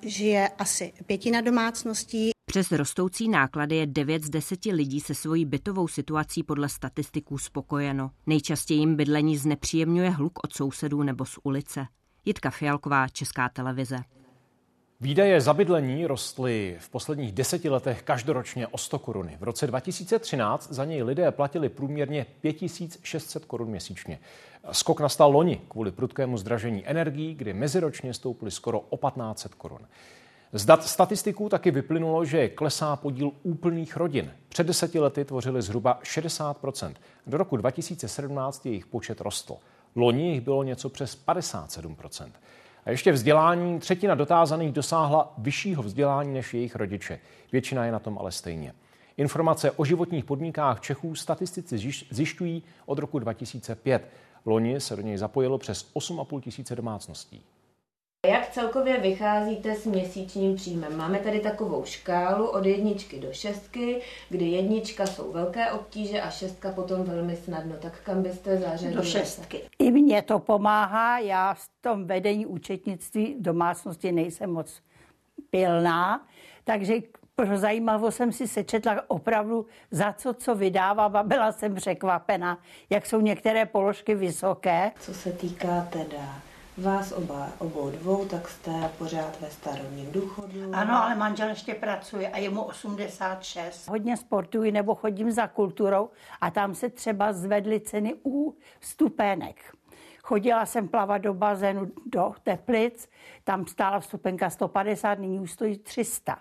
žije 0.03 0.49
asi 0.59 0.93
pětina 1.07 1.41
domácností. 1.41 2.34
Přes 2.47 2.73
rostoucí 2.73 3.29
náklady 3.29 3.77
je 3.77 3.87
9 3.87 4.25
z 4.25 4.31
10 4.31 4.65
lidí 4.65 5.01
se 5.01 5.15
svojí 5.15 5.45
bytovou 5.45 5.89
situací 5.89 6.43
podle 6.43 6.69
statistiků 6.69 7.39
spokojeno. 7.39 8.11
Nejčastěji 8.27 8.81
jim 8.81 8.97
bydlení 8.97 9.37
znepříjemňuje 9.37 10.11
hluk 10.11 10.39
od 10.45 10.53
sousedů 10.53 11.03
nebo 11.03 11.25
z 11.25 11.39
ulice. 11.43 11.87
Jitka 12.25 12.51
Fialková, 12.51 13.09
Česká 13.09 13.49
televize. 13.49 13.97
Výdaje 15.01 15.41
za 15.41 15.55
bydlení 15.55 16.07
rostly 16.07 16.77
v 16.81 16.89
posledních 16.89 17.33
deseti 17.33 17.69
letech 17.69 18.03
každoročně 18.03 18.67
o 18.67 18.79
100 18.79 18.99
koruny. 18.99 19.37
V 19.41 19.43
roce 19.43 19.67
2013 19.67 20.73
za 20.73 20.85
něj 20.85 21.03
lidé 21.03 21.31
platili 21.31 21.69
průměrně 21.69 22.27
5600 22.41 23.45
korun 23.45 23.69
měsíčně. 23.69 24.19
Skok 24.73 25.01
nastal 25.01 25.33
loni 25.33 25.61
kvůli 25.69 25.93
prudkému 25.93 26.39
zdražení 26.39 26.89
energií, 26.89 27.35
kdy 27.35 27.53
meziročně 27.53 28.15
stouply 28.15 28.51
skoro 28.51 28.81
o 28.81 28.97
1500 28.97 29.55
korun. 29.55 29.81
Z 30.57 30.65
dat 30.65 30.85
statistiků 30.85 31.49
taky 31.49 31.71
vyplynulo, 31.71 32.25
že 32.25 32.49
klesá 32.49 32.97
podíl 32.97 33.31
úplných 33.43 33.97
rodin. 33.97 34.33
Před 34.49 34.67
deseti 34.67 34.99
lety 34.99 35.25
tvořili 35.25 35.63
zhruba 35.63 36.01
60% 36.03 36.95
Do 37.27 37.39
roku 37.39 37.57
2017 37.57 38.67
jejich 38.67 38.87
počet 38.87 39.21
rostl. 39.21 39.57
Loni 39.95 40.33
jich 40.33 40.41
bylo 40.41 40.63
něco 40.63 40.89
přes 40.89 41.25
57% 41.27 42.31
A 42.85 42.91
ještě 42.91 43.13
vzdělání 43.13 43.79
třetina 43.79 44.15
dotázaných 44.15 44.73
dosáhla 44.73 45.35
vyššího 45.39 45.83
vzdělání 45.83 46.35
než 46.35 46.55
jejich 46.55 46.77
rodiče. 46.77 47.21
Většina 47.53 47.85
je 47.85 47.93
na 47.93 47.99
tom 47.99 48.19
ale 48.19 48.33
stejně. 48.33 48.75
Informace 49.17 49.71
o 49.71 49.85
životních 49.85 50.25
podmínkách 50.25 50.81
Čechů 50.81 51.15
statistici 51.15 51.93
zjišťují 52.11 52.63
od 52.87 52.99
roku 52.99 53.19
2005. 53.19 54.09
Loni 54.47 54.81
se 54.81 54.97
do 54.97 55.03
něj 55.03 55.17
zapojilo 55.17 55.59
přes 55.59 55.93
8,5 55.95 56.41
tisíce 56.41 56.77
domácností. 56.77 57.45
Jak 58.25 58.51
celkově 58.51 59.01
vycházíte 59.01 59.75
s 59.75 59.87
měsíčním 59.87 60.57
příjmem? 60.57 60.97
Máme 60.97 61.19
tady 61.19 61.41
takovou 61.41 61.85
škálu 61.85 62.47
od 62.47 62.67
jedničky 62.67 63.21
do 63.21 63.33
šestky, 63.33 64.01
kdy 64.29 64.45
jednička 64.45 65.07
jsou 65.07 65.33
velké 65.33 65.71
obtíže 65.71 66.21
a 66.21 66.31
šestka 66.31 66.73
potom 66.73 67.05
velmi 67.05 67.37
snadno. 67.37 67.77
Tak 67.77 68.01
kam 68.01 68.23
byste 68.23 68.57
zařadili? 68.57 68.95
Do 68.95 69.03
šestky. 69.03 69.61
I 69.79 69.91
mně 69.91 70.23
to 70.23 70.39
pomáhá. 70.39 71.19
Já 71.19 71.55
v 71.55 71.69
tom 71.81 72.07
vedení 72.07 72.47
účetnictví 72.47 73.35
v 73.35 73.43
domácnosti 73.43 74.13
nejsem 74.13 74.51
moc 74.51 74.83
pilná, 75.51 76.27
takže 76.65 76.95
pro 77.35 77.57
zajímavost 77.57 78.17
jsem 78.17 78.33
si 78.33 78.49
sečetla 78.49 79.03
opravdu 79.09 79.67
za 79.91 80.13
co, 80.13 80.35
co 80.35 80.55
vydávám 80.55 81.17
a 81.17 81.23
byla 81.23 81.53
jsem 81.53 81.75
překvapena, 81.75 82.59
jak 82.91 83.07
jsou 83.07 83.21
některé 83.21 83.67
položky 83.67 84.15
vysoké. 84.15 84.93
Co 85.01 85.15
se 85.15 85.33
týká 85.33 85.89
teda 85.91 86.43
vás 86.79 87.13
oba, 87.13 87.49
obou 87.59 87.91
dvou, 87.91 88.25
tak 88.25 88.49
jste 88.49 88.91
pořád 88.99 89.41
ve 89.41 89.51
starobním 89.51 90.13
důchodu. 90.13 90.71
Ano, 90.73 91.05
ale 91.05 91.15
manžel 91.15 91.49
ještě 91.49 91.75
pracuje 91.75 92.29
a 92.29 92.39
je 92.39 92.51
mu 92.51 92.63
86. 92.63 93.89
Hodně 93.89 94.17
sportuji 94.17 94.73
nebo 94.73 94.95
chodím 94.95 95.31
za 95.31 95.47
kulturou 95.47 96.11
a 96.41 96.51
tam 96.51 96.75
se 96.75 96.89
třeba 96.89 97.33
zvedly 97.33 97.81
ceny 97.81 98.15
u 98.27 98.57
vstupenek. 98.81 99.75
Chodila 100.23 100.67
jsem 100.67 100.89
plavat 100.89 101.23
do 101.23 101.35
bazénu 101.35 101.91
do 102.07 102.33
Teplic, 102.43 103.09
tam 103.45 103.67
stála 103.67 104.01
vstupenka 104.01 104.51
150, 104.51 105.19
nyní 105.19 105.41
už 105.41 105.53
stojí 105.53 105.79
300. 105.79 106.39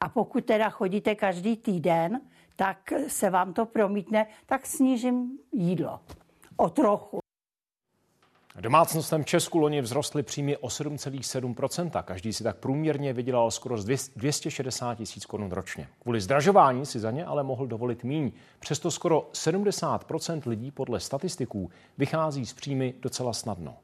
A 0.00 0.08
pokud 0.08 0.44
teda 0.44 0.70
chodíte 0.70 1.14
každý 1.14 1.56
týden, 1.56 2.20
tak 2.56 2.92
se 3.06 3.30
vám 3.30 3.52
to 3.52 3.66
promítne, 3.66 4.26
tak 4.46 4.66
snížím 4.66 5.38
jídlo. 5.52 6.00
O 6.56 6.70
trochu. 6.70 7.19
Domácnostem 8.60 9.22
v 9.22 9.26
Česku 9.26 9.58
loni 9.58 9.82
vzrostly 9.82 10.22
příjmy 10.22 10.56
o 10.56 10.68
7,7%. 10.68 12.02
Každý 12.02 12.32
si 12.32 12.44
tak 12.44 12.56
průměrně 12.56 13.12
vydělal 13.12 13.50
skoro 13.50 13.78
z 13.78 13.84
260 14.16 14.94
tisíc 14.94 15.26
korun 15.26 15.50
ročně. 15.50 15.88
Kvůli 16.02 16.20
zdražování 16.20 16.86
si 16.86 16.98
za 16.98 17.10
ně 17.10 17.24
ale 17.24 17.42
mohl 17.42 17.66
dovolit 17.66 18.04
míň. 18.04 18.32
Přesto 18.58 18.90
skoro 18.90 19.28
70% 19.32 20.48
lidí 20.48 20.70
podle 20.70 21.00
statistiků 21.00 21.70
vychází 21.98 22.46
z 22.46 22.52
příjmy 22.52 22.94
docela 23.00 23.32
snadno. 23.32 23.76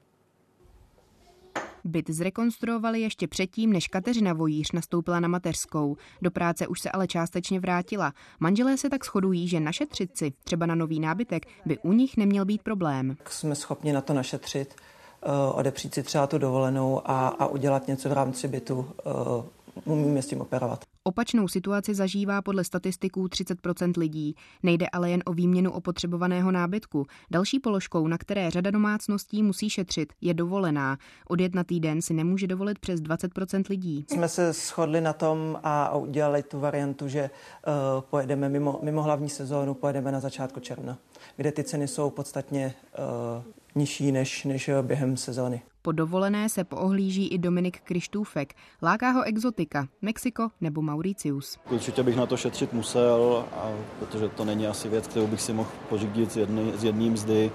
Byt 1.86 2.10
zrekonstruovali 2.10 3.00
ještě 3.00 3.28
předtím, 3.28 3.72
než 3.72 3.88
Kateřina 3.88 4.32
Vojíř 4.32 4.72
nastoupila 4.72 5.20
na 5.20 5.28
mateřskou. 5.28 5.96
Do 6.22 6.30
práce 6.30 6.66
už 6.66 6.80
se 6.80 6.90
ale 6.90 7.06
částečně 7.06 7.60
vrátila. 7.60 8.12
Manželé 8.40 8.76
se 8.76 8.90
tak 8.90 9.04
shodují, 9.04 9.48
že 9.48 9.60
našetřit 9.60 10.16
si, 10.16 10.32
třeba 10.44 10.66
na 10.66 10.74
nový 10.74 11.00
nábytek, 11.00 11.46
by 11.66 11.78
u 11.78 11.92
nich 11.92 12.16
neměl 12.16 12.44
být 12.44 12.62
problém. 12.62 13.16
Jsme 13.28 13.54
schopni 13.54 13.92
na 13.92 14.00
to 14.00 14.12
našetřit, 14.12 14.74
eh, 15.22 15.28
odepřít 15.52 15.94
si 15.94 16.02
třeba 16.02 16.26
tu 16.26 16.38
dovolenou 16.38 17.02
a, 17.04 17.28
a 17.28 17.46
udělat 17.46 17.88
něco 17.88 18.08
v 18.08 18.12
rámci 18.12 18.48
bytu 18.48 18.88
eh, 18.98 19.55
umíme 19.84 20.22
s 20.22 20.26
tím 20.26 20.40
operovat. 20.40 20.84
Opačnou 21.04 21.48
situaci 21.48 21.94
zažívá 21.94 22.42
podle 22.42 22.64
statistiků 22.64 23.26
30% 23.26 23.92
lidí. 23.96 24.34
Nejde 24.62 24.86
ale 24.92 25.10
jen 25.10 25.22
o 25.24 25.32
výměnu 25.32 25.72
opotřebovaného 25.72 26.52
nábytku. 26.52 27.06
Další 27.30 27.60
položkou, 27.60 28.08
na 28.08 28.18
které 28.18 28.50
řada 28.50 28.70
domácností 28.70 29.42
musí 29.42 29.70
šetřit, 29.70 30.12
je 30.20 30.34
dovolená. 30.34 30.98
Odjet 31.28 31.54
na 31.54 31.64
týden 31.64 32.02
si 32.02 32.14
nemůže 32.14 32.46
dovolit 32.46 32.78
přes 32.78 33.00
20% 33.00 33.62
lidí. 33.70 34.06
Jsme 34.10 34.28
se 34.28 34.52
shodli 34.52 35.00
na 35.00 35.12
tom 35.12 35.58
a 35.62 35.96
udělali 35.96 36.42
tu 36.42 36.60
variantu, 36.60 37.08
že 37.08 37.30
uh, 37.30 38.00
pojedeme 38.00 38.48
mimo, 38.48 38.80
mimo 38.82 39.02
hlavní 39.02 39.28
sezónu, 39.28 39.74
pojedeme 39.74 40.12
na 40.12 40.20
začátku 40.20 40.60
června, 40.60 40.98
kde 41.36 41.52
ty 41.52 41.64
ceny 41.64 41.88
jsou 41.88 42.10
podstatně 42.10 42.74
uh, 42.98 43.44
nižší 43.74 44.12
než, 44.12 44.44
než 44.44 44.70
během 44.82 45.16
sezóny. 45.16 45.62
Po 45.86 45.92
dovolené 45.92 46.48
se 46.48 46.64
poohlíží 46.64 47.28
i 47.28 47.38
Dominik 47.38 47.80
Krištůfek. 47.80 48.54
Láká 48.82 49.10
ho 49.10 49.22
exotika, 49.22 49.88
Mexiko 50.02 50.48
nebo 50.60 50.82
Mauricius. 50.82 51.58
Určitě 51.70 52.02
bych 52.02 52.16
na 52.16 52.26
to 52.26 52.36
šetřit 52.36 52.72
musel, 52.72 53.44
a 53.52 53.70
protože 53.98 54.28
to 54.28 54.44
není 54.44 54.66
asi 54.66 54.88
věc, 54.88 55.06
kterou 55.06 55.26
bych 55.26 55.40
si 55.40 55.52
mohl 55.52 55.70
pořídit 55.88 56.32
z, 56.32 56.84
jedné 56.84 57.10
mzdy 57.10 57.50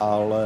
ale 0.00 0.44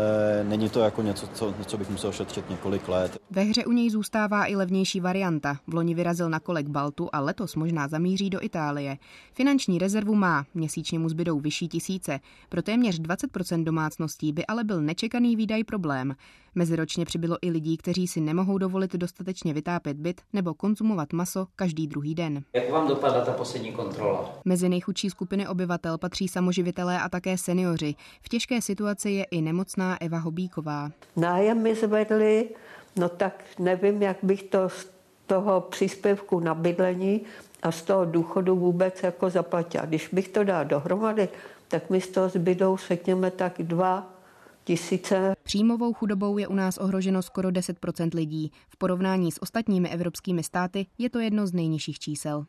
není 0.49 0.69
to 0.69 0.81
jako 0.81 1.03
něco, 1.03 1.27
co, 1.27 1.55
co 1.67 1.79
bych 1.79 1.91
musel 1.91 2.13
šetřit 2.13 2.51
několik 2.51 2.89
let. 2.89 3.19
Ve 3.31 3.43
hře 3.43 3.65
u 3.65 3.73
něj 3.73 3.91
zůstává 3.91 4.47
i 4.47 4.57
levnější 4.57 5.01
varianta. 5.01 5.59
V 5.67 5.75
loni 5.75 5.95
vyrazil 5.95 6.31
na 6.31 6.41
kolek 6.41 6.69
Baltu 6.69 7.09
a 7.13 7.21
letos 7.21 7.55
možná 7.57 7.89
zamíří 7.89 8.31
do 8.31 8.45
Itálie. 8.45 8.99
Finanční 9.33 9.79
rezervu 9.79 10.15
má, 10.15 10.45
měsíčně 10.55 10.99
mu 10.99 11.09
zbydou 11.09 11.41
vyšší 11.41 11.69
tisíce. 11.69 12.21
Pro 12.49 12.63
téměř 12.63 13.01
20% 13.01 13.65
domácností 13.65 14.33
by 14.33 14.47
ale 14.47 14.65
byl 14.65 14.83
nečekaný 14.83 15.37
výdaj 15.37 15.65
problém. 15.65 16.15
Meziročně 16.55 17.05
přibylo 17.05 17.37
i 17.43 17.51
lidí, 17.51 17.77
kteří 17.77 18.07
si 18.07 18.21
nemohou 18.21 18.59
dovolit 18.59 18.93
dostatečně 18.93 19.55
vytápět 19.55 19.97
byt 19.97 20.21
nebo 20.33 20.55
konzumovat 20.55 21.13
maso 21.13 21.47
každý 21.57 21.87
druhý 21.87 22.15
den. 22.15 22.43
Jak 22.53 22.71
vám 22.71 22.89
dopadla 22.89 23.25
ta 23.25 23.33
poslední 23.33 23.73
kontrola? 23.73 24.39
Mezi 24.45 24.69
nejchudší 24.69 25.11
skupiny 25.11 25.49
obyvatel 25.49 25.99
patří 25.99 26.29
samoživitelé 26.29 27.01
a 27.01 27.09
také 27.09 27.39
seniori. 27.39 27.95
V 28.23 28.29
těžké 28.29 28.63
situaci 28.63 29.11
je 29.11 29.25
i 29.25 29.36
nemocná 29.43 30.03
Eva 30.03 30.19
Hobíková. 30.19 30.91
Nájem 31.17 31.63
mi 31.63 31.75
zvedli, 31.75 32.49
no 32.97 33.09
tak 33.09 33.45
nevím, 33.59 34.03
jak 34.03 34.17
bych 34.23 34.43
to 34.43 34.69
z 34.69 34.91
toho 35.27 35.61
příspěvku 35.61 36.41
na 36.41 36.55
bydlení 36.55 37.21
a 37.63 37.73
z 37.73 37.83
toho 37.83 38.05
důchodu 38.05 38.57
vůbec 38.57 39.03
jako 39.03 39.31
zaplatila. 39.31 39.85
Když 39.85 40.09
bych 40.09 40.29
to 40.29 40.45
dal 40.45 40.65
dohromady, 40.65 41.29
tak 41.69 41.91
mi 41.91 42.01
z 42.01 42.09
toho 42.09 42.29
zbydou, 42.29 42.77
řekněme, 42.77 43.31
tak 43.31 43.55
dva 43.59 44.13
tisíce. 44.65 45.37
Příjmovou 45.43 45.93
chudobou 45.93 46.39
je 46.39 46.49
u 46.49 46.55
nás 46.55 46.79
ohroženo 46.79 47.23
skoro 47.23 47.49
10% 47.49 48.11
lidí. 48.15 48.53
V 48.69 48.77
porovnání 48.77 49.33
s 49.33 49.43
ostatními 49.43 49.89
evropskými 49.89 50.43
státy 50.43 50.87
je 50.99 51.11
to 51.11 51.19
jedno 51.19 51.47
z 51.47 51.53
nejnižších 51.53 51.99
čísel. 51.99 52.45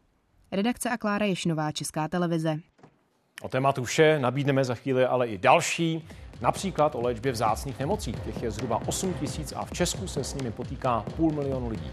Redakce 0.52 0.90
a 0.90 0.98
Klára 0.98 1.26
Ješnová, 1.26 1.72
Česká 1.72 2.08
televize. 2.08 2.60
O 3.42 3.50
tématu 3.50 3.84
vše 3.84 4.20
nabídneme 4.20 4.64
za 4.64 4.76
chvíli 4.76 5.06
ale 5.06 5.28
i 5.28 5.38
další. 5.38 6.04
Například 6.42 6.96
o 6.96 7.02
léčbě 7.02 7.32
vzácných 7.32 7.80
nemocí. 7.80 8.12
Těch 8.12 8.44
je 8.44 8.52
zhruba 8.52 8.82
8 8.88 9.14
tisíc 9.14 9.54
a 9.56 9.66
v 9.66 9.72
Česku 9.72 10.08
se 10.08 10.24
s 10.24 10.34
nimi 10.34 10.52
potýká 10.52 11.06
půl 11.16 11.32
milionu 11.32 11.70
lidí. 11.70 11.92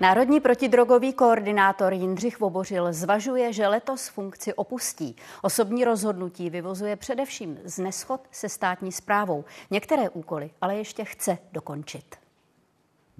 Národní 0.00 0.40
protidrogový 0.40 1.12
koordinátor 1.12 1.92
Jindřich 1.92 2.40
Vobořil 2.40 2.92
zvažuje, 2.92 3.52
že 3.52 3.68
letos 3.68 4.08
funkci 4.08 4.54
opustí. 4.54 5.16
Osobní 5.42 5.84
rozhodnutí 5.84 6.50
vyvozuje 6.50 6.96
především 6.96 7.58
z 7.64 7.78
neschod 7.78 8.20
se 8.30 8.48
státní 8.48 8.92
zprávou. 8.92 9.44
Některé 9.70 10.10
úkoly 10.10 10.50
ale 10.60 10.76
ještě 10.76 11.04
chce 11.04 11.38
dokončit 11.52 12.21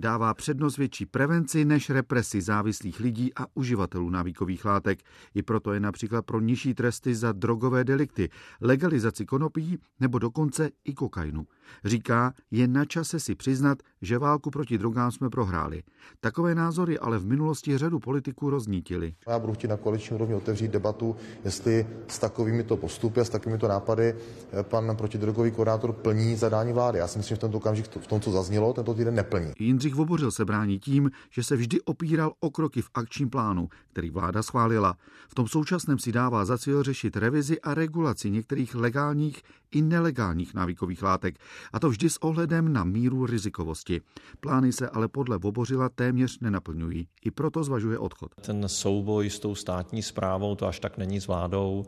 dává 0.02 0.34
přednost 0.34 0.78
větší 0.78 1.06
prevenci 1.06 1.64
než 1.64 1.90
represi 1.90 2.42
závislých 2.42 3.00
lidí 3.00 3.30
a 3.36 3.46
uživatelů 3.54 4.10
návykových 4.10 4.64
látek. 4.64 4.98
I 5.34 5.42
proto 5.42 5.72
je 5.72 5.80
například 5.80 6.26
pro 6.26 6.40
nižší 6.40 6.74
tresty 6.74 7.14
za 7.14 7.32
drogové 7.32 7.84
delikty, 7.84 8.28
legalizaci 8.60 9.26
konopí 9.26 9.78
nebo 10.00 10.18
dokonce 10.18 10.70
i 10.84 10.94
kokainu. 10.94 11.46
Říká, 11.84 12.32
je 12.50 12.68
na 12.68 12.84
čase 12.84 13.20
si 13.20 13.34
přiznat, 13.34 13.78
že 14.02 14.18
válku 14.18 14.50
proti 14.50 14.78
drogám 14.78 15.10
jsme 15.10 15.30
prohráli. 15.30 15.82
Takové 16.20 16.54
názory 16.54 16.98
ale 16.98 17.18
v 17.18 17.26
minulosti 17.26 17.78
řadu 17.78 17.98
politiků 17.98 18.50
roznítili. 18.50 19.14
Já 19.28 19.38
budu 19.38 19.52
chtít 19.52 19.68
na 19.68 19.76
koaliční 19.76 20.16
úrovni 20.16 20.34
otevřít 20.34 20.70
debatu, 20.70 21.16
jestli 21.44 21.86
s 22.08 22.18
takovými 22.18 22.62
to 22.62 22.76
postupy 22.76 23.20
a 23.20 23.24
s 23.24 23.30
takovými 23.30 23.58
to 23.58 23.68
nápady 23.68 24.14
eh, 24.14 24.62
pan 24.62 24.96
protidrogový 24.96 25.50
koordinátor 25.50 25.92
plní 25.92 26.36
zadání 26.36 26.72
vlády. 26.72 26.98
Já 26.98 27.08
si 27.08 27.18
myslím, 27.18 27.34
že 27.34 27.36
v 27.36 27.38
tento 27.38 27.56
okamžik 27.56 27.86
v 28.00 28.06
tom, 28.06 28.20
co 28.20 28.30
zaznělo, 28.30 28.72
tento 28.72 28.94
týden 28.94 29.14
neplní. 29.14 29.52
Jindřich 29.58 29.91
Vobořil 29.94 30.30
se 30.30 30.44
brání 30.44 30.78
tím, 30.78 31.10
že 31.30 31.42
se 31.42 31.56
vždy 31.56 31.80
opíral 31.80 32.32
o 32.40 32.50
kroky 32.50 32.82
v 32.82 32.90
akčním 32.94 33.30
plánu, 33.30 33.68
který 33.92 34.10
vláda 34.10 34.42
schválila. 34.42 34.96
V 35.28 35.34
tom 35.34 35.48
současném 35.48 35.98
si 35.98 36.12
dává 36.12 36.44
za 36.44 36.58
cíl 36.58 36.82
řešit 36.82 37.16
revizi 37.16 37.60
a 37.60 37.74
regulaci 37.74 38.30
některých 38.30 38.74
legálních 38.74 39.42
i 39.70 39.82
nelegálních 39.82 40.54
návykových 40.54 41.02
látek, 41.02 41.38
a 41.72 41.78
to 41.78 41.88
vždy 41.88 42.10
s 42.10 42.16
ohledem 42.16 42.72
na 42.72 42.84
míru 42.84 43.26
rizikovosti. 43.26 44.00
Plány 44.40 44.72
se 44.72 44.88
ale 44.88 45.08
podle 45.08 45.38
Vobořila 45.38 45.88
téměř 45.88 46.38
nenaplňují. 46.40 47.08
I 47.24 47.30
proto 47.30 47.64
zvažuje 47.64 47.98
odchod. 47.98 48.30
Ten 48.40 48.68
souboj 48.68 49.30
s 49.30 49.38
tou 49.38 49.54
státní 49.54 50.02
zprávou, 50.02 50.54
to 50.54 50.66
až 50.66 50.80
tak 50.80 50.98
není 50.98 51.20
s 51.20 51.26
vládou, 51.26 51.84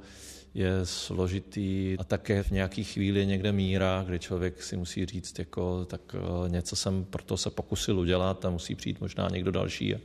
je 0.55 0.86
složitý 0.86 1.96
a 1.98 2.05
také 2.05 2.42
v 2.42 2.50
nějaký 2.50 2.84
chvíli 2.84 3.26
někde 3.26 3.52
míra, 3.52 4.05
kdy 4.07 4.18
člověk 4.18 4.62
si 4.62 4.76
musí 4.76 5.07
říct, 5.07 5.38
jako, 5.38 5.84
tak 5.84 6.00
eh, 6.14 6.48
něco 6.48 6.76
jsem 6.76 7.05
proto 7.05 7.36
se 7.36 7.50
pokusil 7.50 7.84
udělat 7.93 8.45
a 8.45 8.51
musí 8.51 8.74
přijít 8.74 9.01
možná 9.01 9.28
někdo 9.28 9.51
další 9.51 9.95
a 9.95 9.99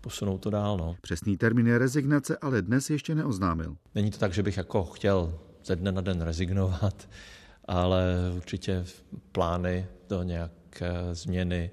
posunout 0.00 0.38
to 0.38 0.50
dál. 0.50 0.76
No. 0.76 0.96
Přesný 1.00 1.36
termín 1.36 1.66
je 1.66 1.78
rezignace 1.78 2.36
ale 2.36 2.62
dnes 2.62 2.90
ještě 2.90 3.14
neoznámil. 3.14 3.76
Není 3.94 4.10
to 4.10 4.18
tak, 4.18 4.32
že 4.32 4.42
bych 4.42 4.56
jako 4.56 4.84
chtěl 4.84 5.38
ze 5.64 5.76
dne 5.76 5.92
na 5.92 6.00
den 6.00 6.20
rezignovat, 6.20 7.08
ale 7.64 8.04
určitě 8.36 8.84
plány 9.32 9.86
do 10.08 10.22
nějaké 10.22 10.94
změny 11.12 11.70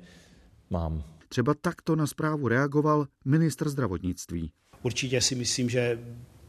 mám. 0.70 1.04
Třeba 1.30 1.54
takto 1.54 1.96
na 1.96 2.08
zprávu 2.08 2.48
reagoval 2.48 3.08
ministr 3.26 3.70
zdravotnictví. 3.70 4.52
Určitě 4.84 5.22
si 5.22 5.36
myslím, 5.36 5.70
že 5.70 6.00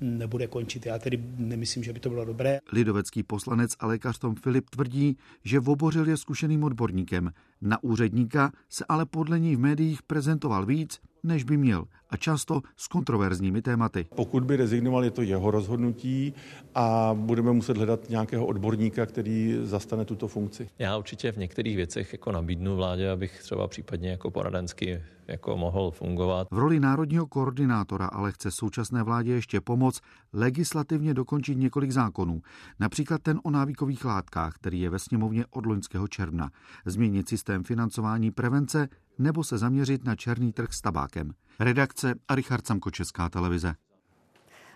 nebude 0.01 0.47
končit. 0.47 0.87
Já 0.87 0.99
tedy 0.99 1.25
nemyslím, 1.37 1.85
že 1.85 1.93
by 1.93 2.01
to 2.01 2.09
bylo 2.09 2.25
dobré. 2.25 2.59
Lidovecký 2.73 3.23
poslanec 3.23 3.71
a 3.81 3.87
lékař 3.87 4.19
Tom 4.19 4.35
Filip 4.35 4.71
tvrdí, 4.71 5.17
že 5.45 5.61
Vobořil 5.61 6.09
je 6.09 6.17
zkušeným 6.17 6.65
odborníkem. 6.65 7.33
Na 7.63 7.83
úředníka 7.83 8.53
se 8.69 8.85
ale 8.89 9.07
podle 9.07 9.41
něj 9.41 9.57
v 9.57 9.61
médiích 9.61 10.03
prezentoval 10.03 10.67
víc, 10.67 11.01
než 11.23 11.45
by 11.45 11.57
měl 11.57 11.85
a 12.11 12.17
často 12.17 12.61
s 12.77 12.89
kontroverzními 12.89 13.63
tématy. 13.63 14.07
Pokud 14.17 14.45
by 14.45 14.57
rezignoval, 14.57 15.05
je 15.05 15.11
to 15.11 15.23
jeho 15.23 15.51
rozhodnutí 15.51 16.35
a 16.75 17.11
budeme 17.15 17.53
muset 17.53 17.77
hledat 17.77 18.09
nějakého 18.09 18.47
odborníka, 18.47 19.07
který 19.07 19.59
zastane 19.63 20.05
tuto 20.05 20.29
funkci. 20.29 20.69
Já 20.79 20.97
určitě 20.97 21.33
v 21.33 21.37
některých 21.37 21.77
věcech 21.77 22.13
jako 22.13 22.33
nabídnu 22.33 22.77
vládě, 22.77 23.11
abych 23.11 23.43
třeba 23.43 23.69
případně 23.69 24.11
jako 24.11 24.31
poradensky 24.31 25.03
jako 25.29 25.57
mohl 25.57 25.91
fungovat. 25.91 26.49
V 26.51 26.59
roli 26.59 26.81
národního 26.81 27.27
koordinátora 27.27 28.07
ale 28.07 28.33
chce 28.33 28.51
současné 28.51 29.03
vládě 29.03 29.33
ještě 29.33 29.61
pomoct 29.61 30.01
legislativně 30.33 31.15
dokončit 31.15 31.55
několik 31.55 31.91
zákonů. 31.91 32.43
Například 32.81 33.23
ten 33.23 33.41
o 33.45 33.51
návykových 33.51 34.05
látkách, 34.05 34.55
který 34.55 34.81
je 34.81 34.91
ve 34.91 34.99
sněmovně 34.99 35.45
od 35.51 35.67
loňského 35.67 36.09
června. 36.09 36.51
Změnit 36.87 37.29
systém 37.29 37.65
financování 37.65 38.31
prevence 38.31 38.89
nebo 39.19 39.45
se 39.45 39.59
zaměřit 39.59 40.05
na 40.05 40.17
černý 40.17 40.53
trh 40.53 40.73
s 40.73 40.81
tabákem. 40.81 41.33
Redakce 41.61 42.15
a 42.29 42.35
Richard 42.35 42.67
Samko, 42.67 42.91
Česká 42.91 43.29
televize. 43.29 43.75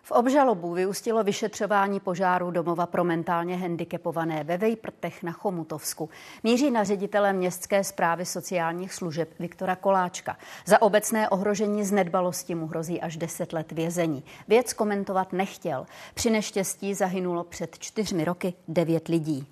V 0.05 0.11
obžalobu 0.11 0.73
vyústilo 0.73 1.25
vyšetřování 1.25 2.01
požáru 2.01 2.51
domova 2.51 2.87
pro 2.87 3.05
mentálně 3.05 3.57
handicapované 3.57 4.45
ve 4.45 4.57
Vejprtech 4.57 5.23
na 5.23 5.33
Chomutovsku. 5.33 6.11
Míří 6.43 6.71
na 6.71 6.85
ředitele 6.85 7.33
městské 7.33 7.85
zprávy 7.85 8.27
sociálních 8.27 8.95
služeb 8.95 9.29
Viktora 9.39 9.77
Koláčka. 9.77 10.37
Za 10.67 10.83
obecné 10.83 11.29
ohrožení 11.29 11.85
z 11.85 11.93
nedbalosti 11.93 12.55
mu 12.55 12.67
hrozí 12.67 13.01
až 13.01 13.17
10 13.17 13.53
let 13.53 13.73
vězení. 13.73 14.25
Věc 14.49 14.73
komentovat 14.73 15.33
nechtěl. 15.33 15.87
Při 16.15 16.31
neštěstí 16.31 16.95
zahynulo 16.95 17.45
před 17.45 17.79
čtyřmi 17.79 18.25
roky 18.25 18.55
devět 18.69 19.09
lidí. 19.09 19.47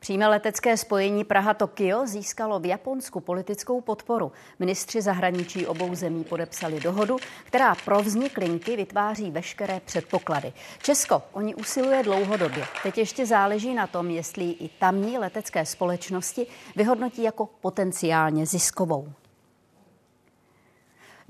Přímé 0.00 0.28
letecké 0.28 0.76
spojení 0.76 1.24
Praha-Tokio 1.24 2.06
získalo 2.06 2.60
v 2.60 2.66
Japonsku 2.66 3.20
politickou 3.20 3.80
podporu. 3.80 4.32
Ministři 4.58 5.02
zahraničí 5.02 5.66
obou 5.66 5.94
zemí 5.94 6.24
podepsali 6.24 6.80
dohodu, 6.80 7.16
která 7.44 7.74
pro 7.74 8.02
vznik 8.02 8.38
linky 8.38 8.76
vytváří 8.76 9.30
veškeré 9.30 9.80
předpoklady. 9.84 10.52
Česko 10.82 11.22
o 11.32 11.40
ní 11.40 11.54
usiluje 11.54 12.02
dlouhodobě. 12.02 12.64
Teď 12.82 12.98
ještě 12.98 13.26
záleží 13.26 13.74
na 13.74 13.86
tom, 13.86 14.10
jestli 14.10 14.44
i 14.44 14.68
tamní 14.68 15.18
letecké 15.18 15.66
společnosti 15.66 16.46
vyhodnotí 16.76 17.22
jako 17.22 17.48
potenciálně 17.60 18.46
ziskovou. 18.46 19.08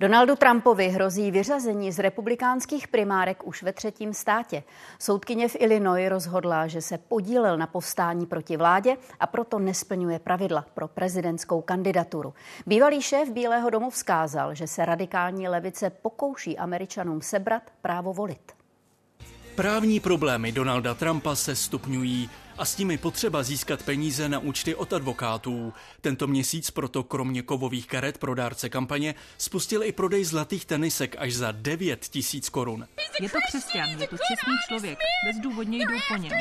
Donaldu 0.00 0.36
Trumpovi 0.36 0.88
hrozí 0.88 1.30
vyřazení 1.30 1.92
z 1.92 1.98
republikánských 1.98 2.88
primárek 2.88 3.46
už 3.46 3.62
ve 3.62 3.72
třetím 3.72 4.14
státě. 4.14 4.62
Soudkyně 4.98 5.48
v 5.48 5.56
Illinois 5.58 6.08
rozhodla, 6.08 6.66
že 6.66 6.82
se 6.82 6.98
podílel 6.98 7.58
na 7.58 7.66
povstání 7.66 8.26
proti 8.26 8.56
vládě 8.56 8.96
a 9.20 9.26
proto 9.26 9.58
nesplňuje 9.58 10.18
pravidla 10.18 10.64
pro 10.74 10.88
prezidentskou 10.88 11.60
kandidaturu. 11.60 12.34
Bývalý 12.66 13.02
šéf 13.02 13.30
Bílého 13.30 13.70
domu 13.70 13.90
vzkázal, 13.90 14.54
že 14.54 14.66
se 14.66 14.84
radikální 14.84 15.48
levice 15.48 15.90
pokouší 15.90 16.58
Američanům 16.58 17.22
sebrat 17.22 17.62
právo 17.82 18.12
volit. 18.12 18.52
Právní 19.54 20.00
problémy 20.00 20.52
Donalda 20.52 20.94
Trumpa 20.94 21.36
se 21.36 21.56
stupňují 21.56 22.30
a 22.58 22.64
s 22.64 22.74
tím 22.74 22.90
je 22.90 22.98
potřeba 22.98 23.42
získat 23.42 23.82
peníze 23.82 24.28
na 24.28 24.38
účty 24.38 24.74
od 24.74 24.92
advokátů. 24.92 25.72
Tento 26.00 26.26
měsíc 26.26 26.70
proto 26.70 27.02
kromě 27.02 27.42
kovových 27.42 27.86
karet 27.86 28.18
pro 28.18 28.34
dárce 28.34 28.68
kampaně 28.68 29.14
spustil 29.38 29.82
i 29.82 29.92
prodej 29.92 30.24
zlatých 30.24 30.64
tenisek 30.64 31.16
až 31.18 31.34
za 31.34 31.52
9 31.52 32.00
tisíc 32.08 32.48
korun. 32.48 32.88
Je 33.20 33.28
to 33.28 33.38
křesťan, 33.48 33.90
je 33.90 34.08
to 34.08 34.16
čestný 34.16 34.54
člověk, 34.68 34.98
bezdůvodně 35.26 35.78
jdou 35.78 35.98
po 36.08 36.16
něm. 36.16 36.32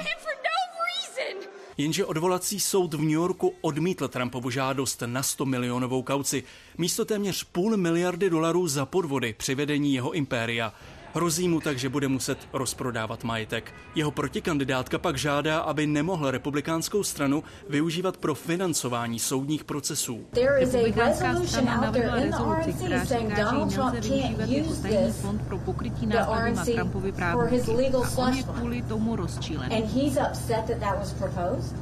Jenže 1.78 2.06
odvolací 2.06 2.60
soud 2.60 2.94
v 2.94 3.02
New 3.02 3.10
Yorku 3.10 3.56
odmítl 3.62 4.08
Trumpovu 4.08 4.50
žádost 4.50 5.04
na 5.06 5.24
100 5.24 5.46
milionovou 5.46 6.04
kauci. 6.04 6.44
Místo 6.78 7.06
téměř 7.06 7.44
půl 7.44 7.78
miliardy 7.78 8.30
dolarů 8.30 8.68
za 8.68 8.86
podvody 8.86 9.36
při 9.38 9.56
vedení 9.56 9.94
jeho 9.94 10.12
impéria. 10.12 10.74
Hrozí 11.18 11.48
mu 11.50 11.62
tak, 11.62 11.80
že 11.80 11.90
bude 11.90 12.08
muset 12.08 12.38
rozprodávat 12.54 13.24
majetek. 13.24 13.74
Jeho 13.96 14.12
protikandidátka 14.12 14.98
pak 14.98 15.18
žádá, 15.18 15.60
aby 15.60 15.88
nemohl 15.88 16.32
republikánskou 16.32 17.04
stranu 17.04 17.44
využívat 17.70 18.18
pro 18.18 18.36
financování 18.36 19.20
soudních 19.20 19.64
procesů. 19.64 20.26
Republikánská 20.60 21.36
strana 21.46 21.82
navrhla 21.82 22.16
rezoluci, 22.16 22.74
která 22.74 23.04
říká, 23.04 23.36
že 23.36 23.44
nelze 23.44 24.02
využívat 24.02 24.50
jako 24.50 24.74
tajný 24.82 25.12
fond 25.12 25.42
pro 25.48 25.58
pokrytí 25.58 26.06
nákladů 26.06 26.56
na 26.56 26.66
Trumpovy 26.66 27.12
právníky. 27.12 27.62
A 27.62 28.18
on 28.18 28.34
je 28.34 28.44
kvůli 28.44 28.82
tomu 28.82 29.16
rozčílen. 29.16 29.70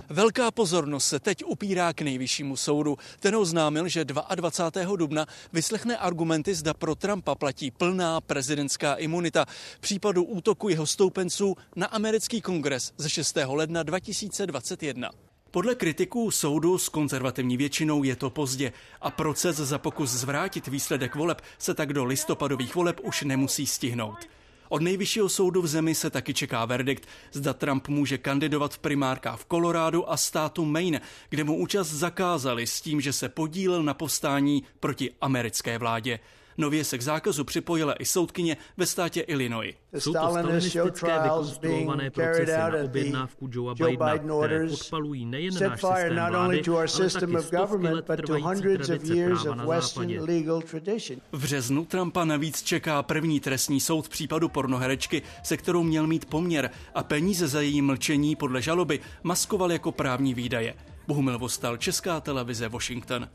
Velká 0.10 0.52
pozornost 0.52 1.08
se 1.08 1.20
teď 1.20 1.44
upírá 1.46 1.94
k 1.94 2.02
nejvyššímu 2.02 2.56
soudu. 2.58 2.98
Ten 3.20 3.36
oznámil, 3.36 3.88
že 3.88 4.06
22. 4.06 4.96
dubna 4.96 5.26
vyslechne 5.54 5.98
argumenty, 5.98 6.56
zda 6.56 6.74
pro 6.74 6.96
Trumpa 6.96 7.36
platí 7.36 7.72
plná 7.72 8.22
prezidentská 8.22 8.94
imunita 8.94 9.25
imunita 9.26 9.46
případu 9.80 10.24
útoku 10.24 10.70
jeho 10.70 10.88
stoupenců 10.88 11.56
na 11.76 11.88
americký 11.88 12.42
kongres 12.42 12.94
ze 12.98 13.10
6. 13.10 13.38
ledna 13.46 13.84
2021. 13.84 15.10
Podle 15.52 15.76
kritiků 15.76 16.32
soudu 16.32 16.78
s 16.78 16.90
konzervativní 16.90 17.58
většinou 17.58 18.04
je 18.04 18.16
to 18.16 18.30
pozdě 18.30 18.74
a 19.02 19.12
proces 19.12 19.58
za 19.58 19.78
pokus 19.78 20.10
zvrátit 20.10 20.68
výsledek 20.68 21.16
voleb 21.16 21.42
se 21.58 21.74
tak 21.74 21.94
do 21.94 22.06
listopadových 22.06 22.76
voleb 22.76 23.00
už 23.04 23.24
nemusí 23.24 23.66
stihnout. 23.66 24.18
Od 24.70 24.82
nejvyššího 24.82 25.30
soudu 25.30 25.62
v 25.62 25.68
zemi 25.68 25.96
se 25.96 26.10
taky 26.10 26.34
čeká 26.34 26.66
verdikt, 26.66 27.08
zda 27.32 27.54
Trump 27.54 27.88
může 27.88 28.18
kandidovat 28.18 28.74
v 28.74 28.80
primárkách 28.80 29.40
v 29.40 29.46
Kolorádu 29.46 30.12
a 30.12 30.18
státu 30.18 30.66
Maine, 30.66 31.02
kde 31.30 31.44
mu 31.44 31.58
účast 31.58 31.92
zakázali 31.92 32.68
s 32.68 32.82
tím, 32.82 33.02
že 33.02 33.14
se 33.14 33.30
podílel 33.30 33.84
na 33.84 33.94
povstání 33.94 34.64
proti 34.80 35.12
americké 35.22 35.78
vládě. 35.78 36.20
Nově 36.58 36.84
se 36.84 36.98
k 36.98 37.02
zákazu 37.02 37.44
připojila 37.44 37.94
i 37.94 38.06
soudkyně 38.06 38.58
ve 38.78 38.86
státě 38.86 39.22
Illinois. 39.22 39.76
Jsou 39.94 40.14
to 40.14 40.30
stalinistické 40.30 41.20
vykonstruované 41.24 42.10
procesy 42.10 42.52
na 42.52 42.84
objednávku 42.84 43.50
Joea 43.52 43.76
Bidena, 43.76 44.18
které 44.18 44.68
podpalují 44.70 45.26
nejen 45.26 45.54
náš 45.54 45.82
systém 45.82 46.16
vlády, 46.16 46.64
ale 46.68 47.10
taky 47.10 47.42
stovky 47.42 47.88
let 47.88 48.06
trvající 48.06 48.62
tradice 48.62 49.00
práva 49.00 49.56
na 49.56 49.82
západě. 49.82 50.20
V 51.32 51.42
březnu 51.42 51.86
Trumpa 51.86 52.26
navíc 52.26 52.64
čeká 52.64 53.04
první 53.04 53.40
trestní 53.40 53.80
soud 53.80 54.06
v 54.06 54.10
případu 54.10 54.50
pornoherečky, 54.50 55.22
se 55.44 55.58
kterou 55.58 55.84
měl 55.84 56.08
mít 56.08 56.26
poměr 56.26 56.70
a 56.96 57.04
peníze 57.04 57.48
za 57.48 57.62
její 57.62 57.82
mlčení 57.82 58.36
podle 58.36 58.62
žaloby 58.62 59.00
maskoval 59.24 59.72
jako 59.72 59.92
právní 59.92 60.34
výdaje. 60.34 60.74
Bohumil 61.08 61.40
Vostal, 61.40 61.78
Česká 61.78 62.20
televize, 62.22 62.70
Washington. 62.70 63.28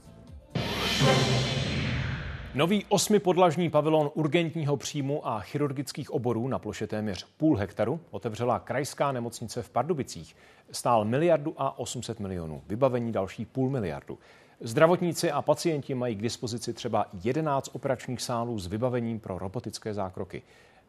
Nový 2.55 2.85
osmipodlažní 2.89 3.71
pavilon 3.71 4.11
urgentního 4.15 4.77
příjmu 4.77 5.29
a 5.29 5.41
chirurgických 5.41 6.11
oborů 6.11 6.49
na 6.49 6.59
ploše 6.59 6.87
téměř 6.87 7.27
půl 7.37 7.57
hektaru 7.57 8.01
otevřela 8.11 8.59
krajská 8.59 9.13
nemocnice 9.13 9.63
v 9.63 9.71
Pardubicích. 9.71 10.37
Stál 10.73 11.05
miliardu 11.05 11.55
a 11.59 11.79
800 11.79 12.21
milionů, 12.21 12.63
vybavení 12.67 13.13
další 13.13 13.45
půl 13.45 13.71
miliardu. 13.71 14.19
Zdravotníci 14.61 15.31
a 15.31 15.43
pacienti 15.43 15.95
mají 15.95 16.17
k 16.17 16.23
dispozici 16.23 16.73
třeba 16.73 17.07
11 17.25 17.71
operačních 17.73 18.23
sálů 18.23 18.59
s 18.59 18.67
vybavením 18.67 19.21
pro 19.21 19.39
robotické 19.39 19.95
zákroky. 19.95 20.43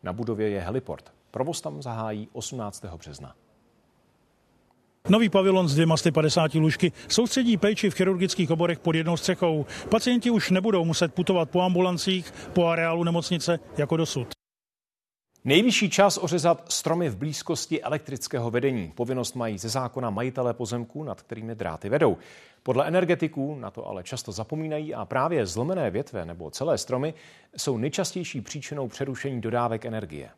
Na 0.04 0.14
budově 0.14 0.50
je 0.50 0.62
heliport. 0.62 1.14
Provoz 1.32 1.62
tam 1.62 1.82
zahájí 1.82 2.28
18. 2.34 2.86
března. 2.86 3.36
Nový 5.10 5.30
pavilon 5.30 5.68
s 5.68 5.76
250 5.76 6.54
lůžky 6.56 6.92
soustředí 7.08 7.58
péči 7.58 7.90
v 7.90 7.96
chirurgických 7.96 8.52
oborech 8.52 8.80
pod 8.80 8.96
jednou 8.96 9.18
střechou. 9.18 9.66
Pacienti 9.90 10.30
už 10.30 10.52
nebudou 10.52 10.86
muset 10.86 11.14
putovat 11.14 11.50
po 11.50 11.62
ambulancích, 11.62 12.34
po 12.54 12.66
areálu 12.66 13.04
nemocnice 13.04 13.60
jako 13.78 13.98
dosud. 13.98 14.28
Nejvyšší 15.46 15.90
čas 15.90 16.18
ořezat 16.18 16.72
stromy 16.72 17.10
v 17.10 17.18
blízkosti 17.18 17.82
elektrického 17.82 18.52
vedení. 18.52 18.92
Povinnost 18.96 19.36
mají 19.36 19.58
ze 19.58 19.70
zákona 19.70 20.10
majitelé 20.10 20.54
pozemků, 20.54 21.04
nad 21.04 21.22
kterými 21.22 21.56
dráty 21.56 21.90
vedou. 21.90 22.18
Podle 22.64 22.88
energetiků 22.88 23.56
na 23.56 23.72
to 23.72 23.88
ale 23.88 24.04
často 24.04 24.32
zapomínají 24.32 24.94
a 24.94 25.06
právě 25.06 25.46
zlomené 25.46 25.92
větve 25.92 26.26
nebo 26.26 26.52
celé 26.52 26.78
stromy 26.78 27.14
jsou 27.58 27.78
nejčastější 27.78 28.42
příčinou 28.42 28.88
přerušení 28.88 29.42
dodávek 29.42 29.86
energie. 29.86 30.30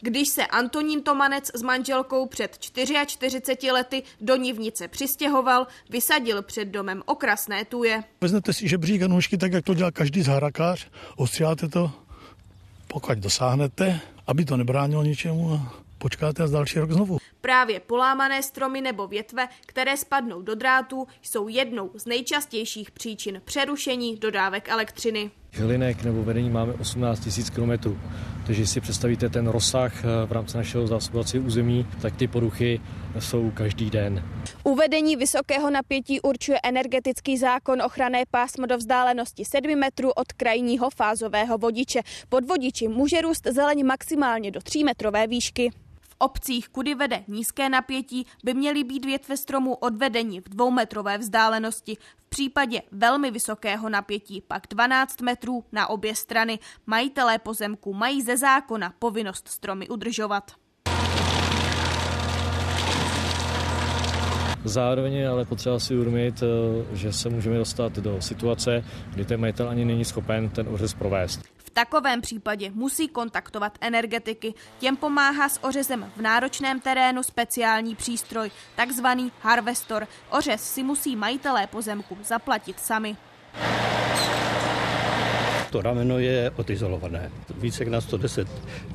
Když 0.00 0.28
se 0.28 0.46
Antonín 0.46 1.02
Tomanec 1.02 1.50
s 1.54 1.62
manželkou 1.62 2.26
před 2.26 2.58
44 2.58 3.70
lety 3.72 4.02
do 4.20 4.36
Nivnice 4.36 4.88
přistěhoval, 4.88 5.66
vysadil 5.90 6.42
před 6.42 6.64
domem 6.64 7.02
okrasné 7.06 7.64
tuje. 7.64 8.04
Vezmete 8.20 8.52
si 8.52 8.68
žebřík 8.68 9.02
a 9.02 9.06
nůžky 9.06 9.38
tak, 9.38 9.52
jak 9.52 9.64
to 9.64 9.74
dělá 9.74 9.90
každý 9.90 10.22
zahrakář, 10.22 10.88
ostříháte 11.16 11.68
to, 11.68 11.90
pokud 12.86 13.18
dosáhnete, 13.18 14.00
aby 14.26 14.44
to 14.44 14.56
nebránilo 14.56 15.02
ničemu 15.02 15.52
a 15.52 15.82
počkáte 15.98 16.42
a 16.42 16.46
další 16.46 16.78
rok 16.78 16.92
znovu. 16.92 17.18
Právě 17.48 17.80
polámané 17.80 18.42
stromy 18.42 18.80
nebo 18.80 19.06
větve, 19.06 19.48
které 19.66 19.96
spadnou 19.96 20.42
do 20.42 20.54
drátů, 20.54 21.06
jsou 21.22 21.48
jednou 21.48 21.90
z 21.94 22.06
nejčastějších 22.06 22.90
příčin 22.90 23.42
přerušení 23.44 24.16
dodávek 24.16 24.68
elektřiny. 24.68 25.30
Hlinek 25.52 26.02
nebo 26.02 26.24
vedení 26.24 26.50
máme 26.50 26.72
18 26.72 27.28
000 27.56 27.78
km. 27.78 27.98
Takže 28.46 28.66
si 28.66 28.80
představíte 28.80 29.28
ten 29.28 29.48
rozsah 29.48 30.04
eh, 30.04 30.26
v 30.26 30.32
rámci 30.32 30.56
našeho 30.56 30.86
zásobovacího 30.86 31.44
území, 31.44 31.86
tak 32.02 32.16
ty 32.16 32.28
poruchy 32.28 32.80
jsou 33.18 33.50
každý 33.50 33.90
den. 33.90 34.24
Uvedení 34.64 35.16
vysokého 35.16 35.70
napětí 35.70 36.20
určuje 36.20 36.58
energetický 36.64 37.38
zákon 37.38 37.82
ochranné 37.82 38.22
pásmo 38.30 38.66
do 38.66 38.78
vzdálenosti 38.78 39.44
7 39.44 39.78
metrů 39.78 40.10
od 40.10 40.32
krajního 40.32 40.90
fázového 40.90 41.58
vodiče. 41.58 42.00
Pod 42.28 42.44
vodiči 42.44 42.88
může 42.88 43.20
růst 43.20 43.46
zeleň 43.50 43.86
maximálně 43.86 44.50
do 44.50 44.60
3 44.60 44.84
metrové 44.84 45.26
výšky 45.26 45.70
obcích, 46.18 46.68
kudy 46.68 46.94
vede 46.94 47.24
nízké 47.28 47.68
napětí, 47.68 48.26
by 48.44 48.54
měly 48.54 48.84
být 48.84 49.04
větve 49.04 49.36
stromů 49.36 49.74
odvedení 49.74 50.40
v 50.40 50.48
dvoumetrové 50.48 51.18
vzdálenosti. 51.18 51.96
V 52.16 52.28
případě 52.28 52.82
velmi 52.92 53.30
vysokého 53.30 53.88
napětí 53.88 54.42
pak 54.48 54.62
12 54.70 55.20
metrů 55.20 55.64
na 55.72 55.86
obě 55.86 56.14
strany. 56.14 56.58
Majitelé 56.86 57.38
pozemku 57.38 57.94
mají 57.94 58.22
ze 58.22 58.36
zákona 58.36 58.94
povinnost 58.98 59.48
stromy 59.48 59.88
udržovat. 59.88 60.52
Zároveň 64.64 65.12
je 65.12 65.28
ale 65.28 65.44
potřeba 65.44 65.78
si 65.78 65.94
uvědomit, 65.94 66.42
eh, 66.42 66.96
že 66.96 67.12
se 67.12 67.28
můžeme 67.28 67.58
dostat 67.58 67.92
do 67.92 68.22
situace, 68.22 68.84
kdy 69.14 69.24
ten 69.24 69.40
majitel 69.40 69.68
ani 69.68 69.84
není 69.84 70.04
schopen 70.04 70.48
ten 70.48 70.68
ořez 70.68 70.94
provést 70.94 71.57
takovém 71.78 72.20
případě 72.20 72.70
musí 72.74 73.08
kontaktovat 73.08 73.78
energetiky. 73.80 74.54
Těm 74.78 74.96
pomáhá 74.96 75.48
s 75.48 75.64
ořezem 75.64 76.10
v 76.16 76.20
náročném 76.20 76.80
terénu 76.80 77.22
speciální 77.22 77.94
přístroj, 77.94 78.50
takzvaný 78.76 79.32
harvestor. 79.42 80.08
Ořez 80.30 80.74
si 80.74 80.82
musí 80.82 81.16
majitelé 81.16 81.66
pozemku 81.66 82.18
zaplatit 82.24 82.80
sami. 82.80 83.16
To 85.70 85.82
rameno 85.82 86.18
je 86.18 86.50
odizolované. 86.56 87.30
Více 87.54 87.82
jak 87.82 87.92
na 87.92 88.00
110 88.00 88.48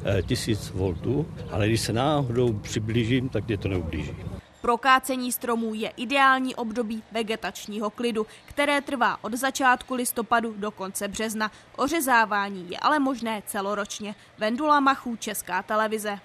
eh, 0.06 0.22
tisíc 0.22 0.70
voltů, 0.70 1.28
ale 1.52 1.68
když 1.68 1.82
se 1.82 1.94
náhodou 1.94 2.54
přiblížím, 2.54 3.30
tak 3.30 3.48
mě 3.48 3.58
to 3.58 3.68
neublíží. 3.68 4.16
Prokácení 4.64 5.32
stromů 5.32 5.74
je 5.74 5.90
ideální 5.90 6.56
období 6.56 7.04
vegetačního 7.12 7.90
klidu, 7.90 8.26
které 8.46 8.82
trvá 8.82 9.24
od 9.24 9.34
začátku 9.34 9.94
listopadu 9.94 10.54
do 10.58 10.72
konce 10.72 11.08
března. 11.08 11.52
Ořezávání 11.78 12.70
je 12.70 12.78
ale 12.78 13.00
možné 13.00 13.44
celoročně. 13.46 14.16
Vendula 14.38 14.80
Machů, 14.80 15.16
Česká 15.16 15.64
televize. 15.64 16.20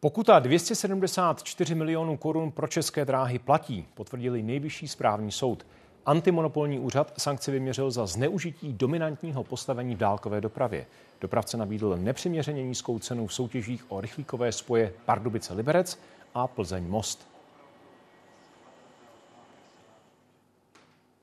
Pokuta 0.00 0.38
274 0.38 1.74
milionů 1.74 2.16
korun 2.16 2.50
pro 2.50 2.66
české 2.66 3.04
dráhy 3.04 3.38
platí, 3.38 3.86
potvrdili 3.94 4.42
nejvyšší 4.42 4.88
správní 4.88 5.32
soud. 5.32 5.66
Antimonopolní 6.06 6.78
úřad 6.78 7.12
sankci 7.18 7.50
vyměřil 7.50 7.90
za 7.90 8.06
zneužití 8.06 8.72
dominantního 8.72 9.44
postavení 9.44 9.94
v 9.94 9.98
dálkové 9.98 10.40
dopravě. 10.40 10.86
Dopravce 11.20 11.56
nabídl 11.56 11.96
nepřiměřeně 11.96 12.62
nízkou 12.62 12.98
cenu 12.98 13.26
v 13.26 13.34
soutěžích 13.34 13.84
o 13.88 14.00
rychlíkové 14.00 14.52
spoje 14.52 14.92
Pardubice-Liberec 15.06 15.98
a 16.34 16.46
Plzeň-Most. 16.46 17.30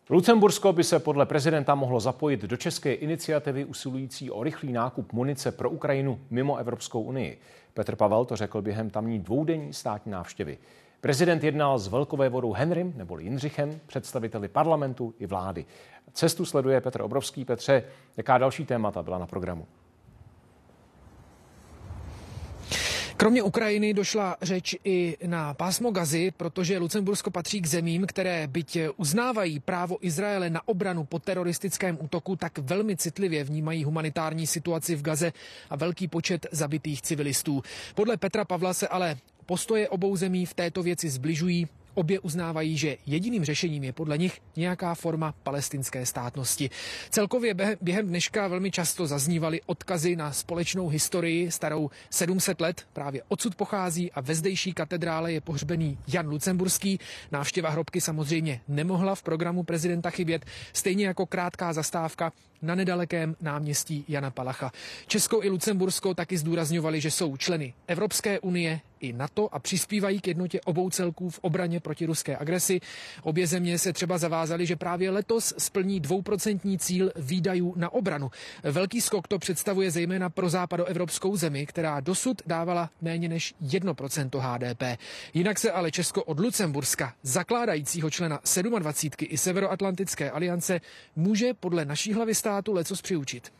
Lucembursko 0.10 0.74
by 0.74 0.84
se 0.84 1.00
podle 1.00 1.26
prezidenta 1.26 1.76
mohlo 1.76 2.00
zapojit 2.00 2.42
do 2.42 2.58
české 2.58 2.94
iniciativy 2.94 3.66
usilující 3.66 4.32
o 4.32 4.44
rychlý 4.44 4.72
nákup 4.72 5.14
munice 5.14 5.52
pro 5.52 5.70
Ukrajinu 5.70 6.20
mimo 6.30 6.58
Evropskou 6.58 7.02
unii. 7.02 7.42
Petr 7.74 7.96
Pavel 7.96 8.26
to 8.26 8.36
řekl 8.36 8.62
během 8.62 8.90
tamní 8.90 9.20
dvoudenní 9.20 9.74
státní 9.74 10.12
návštěvy. 10.12 10.58
Prezident 11.02 11.44
jednal 11.44 11.80
s 11.80 11.88
velkovévodou 11.88 12.54
Henrym 12.54 12.94
neboli 12.96 13.24
Jindřichem, 13.24 13.80
představiteli 13.88 14.48
parlamentu 14.48 15.14
i 15.20 15.26
vlády. 15.26 15.66
Cestu 16.14 16.46
sleduje 16.46 16.82
Petr 16.82 17.02
Obrovský. 17.02 17.46
Petře, 17.46 17.84
jaká 18.18 18.38
další 18.38 18.66
témata 18.66 19.04
byla 19.04 19.18
na 19.18 19.26
programu? 19.26 19.68
Kromě 23.18 23.44
Ukrajiny 23.44 23.94
došla 23.94 24.38
řeč 24.42 24.76
i 24.84 25.18
na 25.26 25.54
pásmo 25.54 25.92
Gazy, 25.92 26.32
protože 26.38 26.78
Lucembursko 26.78 27.32
patří 27.32 27.62
k 27.62 27.68
zemím, 27.68 28.06
které 28.06 28.48
byť 28.48 28.78
uznávají 28.98 29.60
právo 29.60 29.98
Izraele 30.02 30.50
na 30.50 30.68
obranu 30.68 31.04
po 31.04 31.20
teroristickém 31.20 31.98
útoku, 32.02 32.36
tak 32.36 32.58
velmi 32.58 32.98
citlivě 32.98 33.44
vnímají 33.44 33.84
humanitární 33.84 34.48
situaci 34.48 34.96
v 34.96 35.02
Gaze 35.02 35.34
a 35.70 35.76
velký 35.76 36.08
počet 36.08 36.46
zabitých 36.52 37.02
civilistů. 37.02 37.64
Podle 37.96 38.18
Petra 38.18 38.46
Pavla 38.46 38.74
se 38.74 38.88
ale 38.88 39.18
Postoje 39.48 39.90
obou 39.90 40.16
zemí 40.16 40.46
v 40.46 40.54
této 40.54 40.84
věci 40.84 41.10
zbližují. 41.10 41.68
Obě 41.98 42.20
uznávají, 42.20 42.78
že 42.78 42.98
jediným 43.06 43.46
řešením 43.46 43.84
je 43.84 43.94
podle 43.94 44.18
nich 44.18 44.42
nějaká 44.56 44.96
forma 44.96 45.34
palestinské 45.44 46.06
státnosti. 46.06 46.70
Celkově 47.10 47.56
během 47.82 48.08
dneška 48.08 48.48
velmi 48.48 48.72
často 48.72 49.08
zaznívaly 49.08 49.62
odkazy 49.66 50.16
na 50.16 50.32
společnou 50.32 50.88
historii 50.88 51.52
starou 51.52 51.90
700 52.10 52.62
let. 52.62 52.88
Právě 52.94 53.24
odsud 53.28 53.56
pochází 53.56 54.12
a 54.12 54.22
ve 54.22 54.36
zdejší 54.36 54.74
katedrále 54.74 55.34
je 55.34 55.42
pohřbený 55.42 55.98
Jan 56.08 56.28
Lucemburský. 56.28 57.00
Návštěva 57.32 57.70
hrobky 57.70 58.02
samozřejmě 58.02 58.62
nemohla 58.68 59.16
v 59.16 59.24
programu 59.24 59.64
prezidenta 59.64 60.10
chybět, 60.10 60.46
stejně 60.74 61.08
jako 61.08 61.26
krátká 61.26 61.74
zastávka 61.74 62.32
na 62.62 62.76
nedalekém 62.76 63.36
náměstí 63.42 64.06
Jana 64.08 64.32
Palacha. 64.32 64.72
Česko 65.08 65.44
i 65.44 65.50
Lucembursko 65.50 66.14
taky 66.14 66.38
zdůrazňovali, 66.38 67.02
že 67.02 67.12
jsou 67.12 67.38
členy 67.38 67.74
Evropské 67.88 68.40
unie 68.40 68.80
i 69.00 69.14
NATO 69.14 69.56
a 69.56 69.60
přispívají 69.60 70.22
k 70.22 70.28
jednotě 70.28 70.62
obou 70.62 70.90
celků 70.90 71.30
v 71.30 71.40
obraně 71.40 71.80
proti 71.80 72.06
ruské 72.06 72.38
agresi. 72.38 72.80
Obě 73.24 73.48
země 73.48 73.80
se 73.80 73.94
třeba 73.94 74.18
zavázaly, 74.18 74.66
že 74.66 74.76
právě 74.76 75.10
letos 75.10 75.54
splní 75.58 76.00
dvouprocentní 76.00 76.78
cíl 76.78 77.12
výdajů 77.16 77.74
na 77.78 77.94
obranu. 77.94 78.32
Velký 78.64 79.02
skok 79.02 79.28
to 79.28 79.40
představuje 79.40 79.92
zejména 79.92 80.30
pro 80.30 80.50
západoevropskou 80.50 81.38
zemi, 81.38 81.66
která 81.66 82.00
dosud 82.00 82.42
dávala 82.46 82.90
méně 83.02 83.30
než 83.30 83.54
1% 83.64 84.40
HDP. 84.40 85.00
Jinak 85.34 85.60
se 85.60 85.72
ale 85.72 85.92
Česko 85.92 86.24
od 86.24 86.40
Lucemburska, 86.40 87.14
zakládajícího 87.24 88.10
člena 88.10 88.40
27. 88.80 89.28
i 89.34 89.38
Severoatlantické 89.38 90.32
aliance, 90.32 90.82
může 91.16 91.54
podle 91.54 91.86
naší 91.86 92.14
hlavy 92.14 92.36
státu 92.48 92.74
lecos 92.74 93.02
přiučit. 93.02 93.52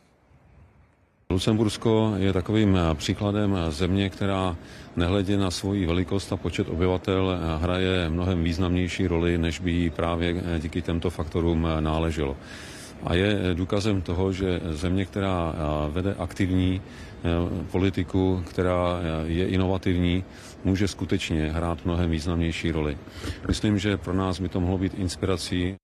Lucembursko 1.30 2.14
je 2.16 2.32
takovým 2.32 2.78
příkladem 2.94 3.56
země, 3.68 4.10
která 4.10 4.56
nehledě 4.96 5.36
na 5.36 5.50
svoji 5.50 5.86
velikost 5.86 6.32
a 6.32 6.36
počet 6.36 6.68
obyvatel 6.68 7.38
hraje 7.60 8.08
mnohem 8.08 8.44
významnější 8.44 9.06
roli, 9.06 9.38
než 9.38 9.60
by 9.60 9.70
jí 9.70 9.90
právě 9.90 10.42
díky 10.58 10.82
těmto 10.82 11.10
faktorům 11.10 11.68
náleželo. 11.80 12.36
A 13.04 13.14
je 13.14 13.54
důkazem 13.54 14.02
toho, 14.02 14.32
že 14.32 14.60
země, 14.70 15.04
která 15.04 15.54
vede 15.88 16.14
aktivní 16.18 16.80
politiku, 17.70 18.44
která 18.50 19.00
je 19.24 19.48
inovativní, 19.48 20.24
může 20.64 20.88
skutečně 20.88 21.52
hrát 21.52 21.84
mnohem 21.84 22.10
významnější 22.10 22.70
roli. 22.70 22.98
Myslím, 23.48 23.78
že 23.78 23.96
pro 23.96 24.14
nás 24.14 24.40
by 24.40 24.48
to 24.48 24.60
mohlo 24.60 24.78
být 24.78 24.94
inspirací. 24.96 25.76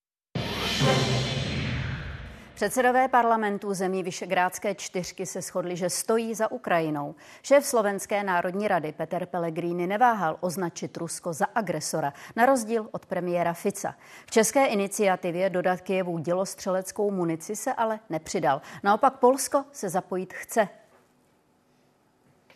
Předsedové 2.54 3.08
parlamentů 3.08 3.74
zemí 3.74 4.02
Vyšegrádské 4.02 4.74
čtyřky 4.74 5.26
se 5.26 5.42
shodli, 5.42 5.76
že 5.76 5.90
stojí 5.90 6.34
za 6.34 6.50
Ukrajinou. 6.50 7.14
Šéf 7.42 7.66
Slovenské 7.66 8.24
národní 8.24 8.68
rady 8.68 8.92
Peter 8.92 9.26
Pellegrini 9.26 9.86
neváhal 9.86 10.36
označit 10.40 10.96
Rusko 10.96 11.32
za 11.32 11.46
agresora, 11.54 12.12
na 12.36 12.46
rozdíl 12.46 12.88
od 12.92 13.06
premiéra 13.06 13.52
Fica. 13.52 13.94
V 14.26 14.30
české 14.30 14.66
iniciativě 14.66 15.50
dodat 15.50 15.80
Kijevu 15.80 16.18
dělostřeleckou 16.18 17.10
munici 17.10 17.56
se 17.56 17.74
ale 17.74 18.00
nepřidal. 18.10 18.62
Naopak 18.82 19.18
Polsko 19.18 19.64
se 19.72 19.88
zapojit 19.88 20.34
chce. 20.34 20.68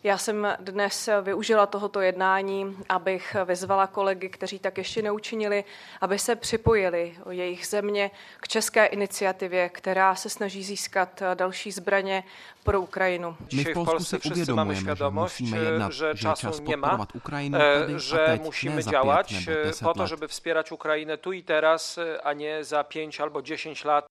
Já 0.03 0.17
jsem 0.17 0.47
dnes 0.59 1.09
využila 1.21 1.65
tohoto 1.65 2.01
jednání, 2.01 2.77
abych 2.89 3.35
vyzvala 3.45 3.87
kolegy, 3.87 4.29
kteří 4.29 4.59
tak 4.59 4.77
ještě 4.77 5.01
neučinili, 5.01 5.63
aby 6.01 6.19
se 6.19 6.35
připojili 6.35 7.15
o 7.23 7.31
jejich 7.31 7.67
země 7.67 8.11
k 8.39 8.47
české 8.47 8.85
iniciativě, 8.85 9.69
která 9.69 10.15
se 10.15 10.29
snaží 10.29 10.63
získat 10.63 11.23
další 11.33 11.71
zbraně 11.71 12.23
pro 12.63 12.81
Ukrajinu. 12.81 13.37
My 13.53 13.63
v 13.63 13.73
Polsku 13.73 14.03
si 14.03 14.17
uvědomujeme, 14.31 14.95
že 14.95 15.03
musíme 15.09 15.57
jednat, 15.57 15.91
že 15.91 16.13
čas 16.15 16.59
podporovat 16.59 17.15
Ukrajinu 17.15 17.59
tady 17.59 17.99
že 17.99 18.21
a 18.21 18.25
teď, 18.25 18.41
musíme 18.41 18.75
ne 18.75 18.81
za 18.81 18.91
działać 18.91 19.27
pět 19.27 19.47
nebo 19.47 19.63
deset 19.63 19.83
po 19.83 19.93
to, 19.93 20.01
let. 20.01 20.07
żeby 20.07 20.27
wspierać 20.27 20.71
Ukrainę 20.71 21.17
tu 21.17 21.31
i 21.31 21.43
teraz, 21.43 21.99
a 22.23 22.33
nie 22.33 22.63
za 22.63 22.83
5 22.83 23.19
albo 23.19 23.41
10 23.41 23.85
lat. 23.85 24.05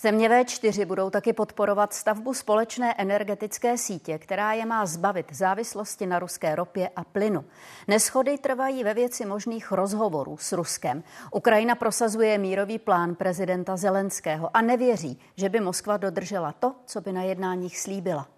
Země 0.00 0.28
V4 0.28 0.86
budou 0.86 1.10
taky 1.10 1.32
podporovat 1.32 1.94
stavbu 1.94 2.34
společné 2.34 2.94
energetické 2.98 3.78
sítě, 3.78 4.18
která 4.18 4.52
je 4.52 4.66
má 4.66 4.86
zbavit 4.86 5.26
závislosti 5.32 6.06
na 6.06 6.18
ruské 6.18 6.54
ropě 6.54 6.90
a 6.96 7.04
plynu. 7.04 7.44
Neschody 7.88 8.38
trvají 8.38 8.84
ve 8.84 8.94
věci 8.94 9.26
možných 9.26 9.72
rozhovorů 9.72 10.36
s 10.36 10.52
Ruskem. 10.52 11.02
Ukrajina 11.30 11.74
prosazuje 11.74 12.38
mírový 12.38 12.78
plán 12.78 13.14
prezidenta 13.14 13.76
Zelenského 13.76 14.56
a 14.56 14.60
nevěří, 14.60 15.20
že 15.36 15.48
by 15.48 15.60
Moskva 15.60 15.96
dodržela 15.96 16.52
to, 16.52 16.74
co 16.86 17.00
by 17.00 17.12
na 17.12 17.22
jednáních 17.22 17.78
slíbila. 17.80 18.28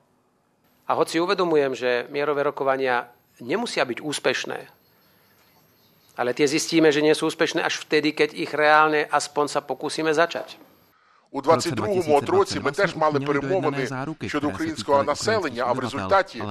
A 0.88 0.94
hoci 0.94 1.20
uvedomujem, 1.20 1.74
že 1.74 2.07
mierové 2.12 2.42
rokovania 2.44 3.09
nemusia 3.40 3.88
byť 3.88 4.05
úspešné, 4.05 4.59
ale 6.14 6.30
tie 6.36 6.46
zistíme, 6.46 6.92
že 6.92 7.00
nie 7.00 7.16
sú 7.16 7.32
úspešné 7.32 7.64
až 7.64 7.80
vtedy, 7.82 8.12
keď 8.12 8.36
ich 8.36 8.52
reálne 8.52 9.09
aspoň 9.09 9.46
sa 9.48 9.61
pokúsime 9.64 10.12
začať. 10.12 10.61
У 11.35 11.41
22-му 11.41 12.20
році 12.20 12.61
ми 12.61 12.70
теж 12.72 12.97
мали 12.97 13.20
перемовини 13.20 13.89
щодо 14.26 14.49
українського 14.49 15.03
населення, 15.03 15.64
а 15.66 15.72
в 15.72 15.78
результаті 15.78 16.43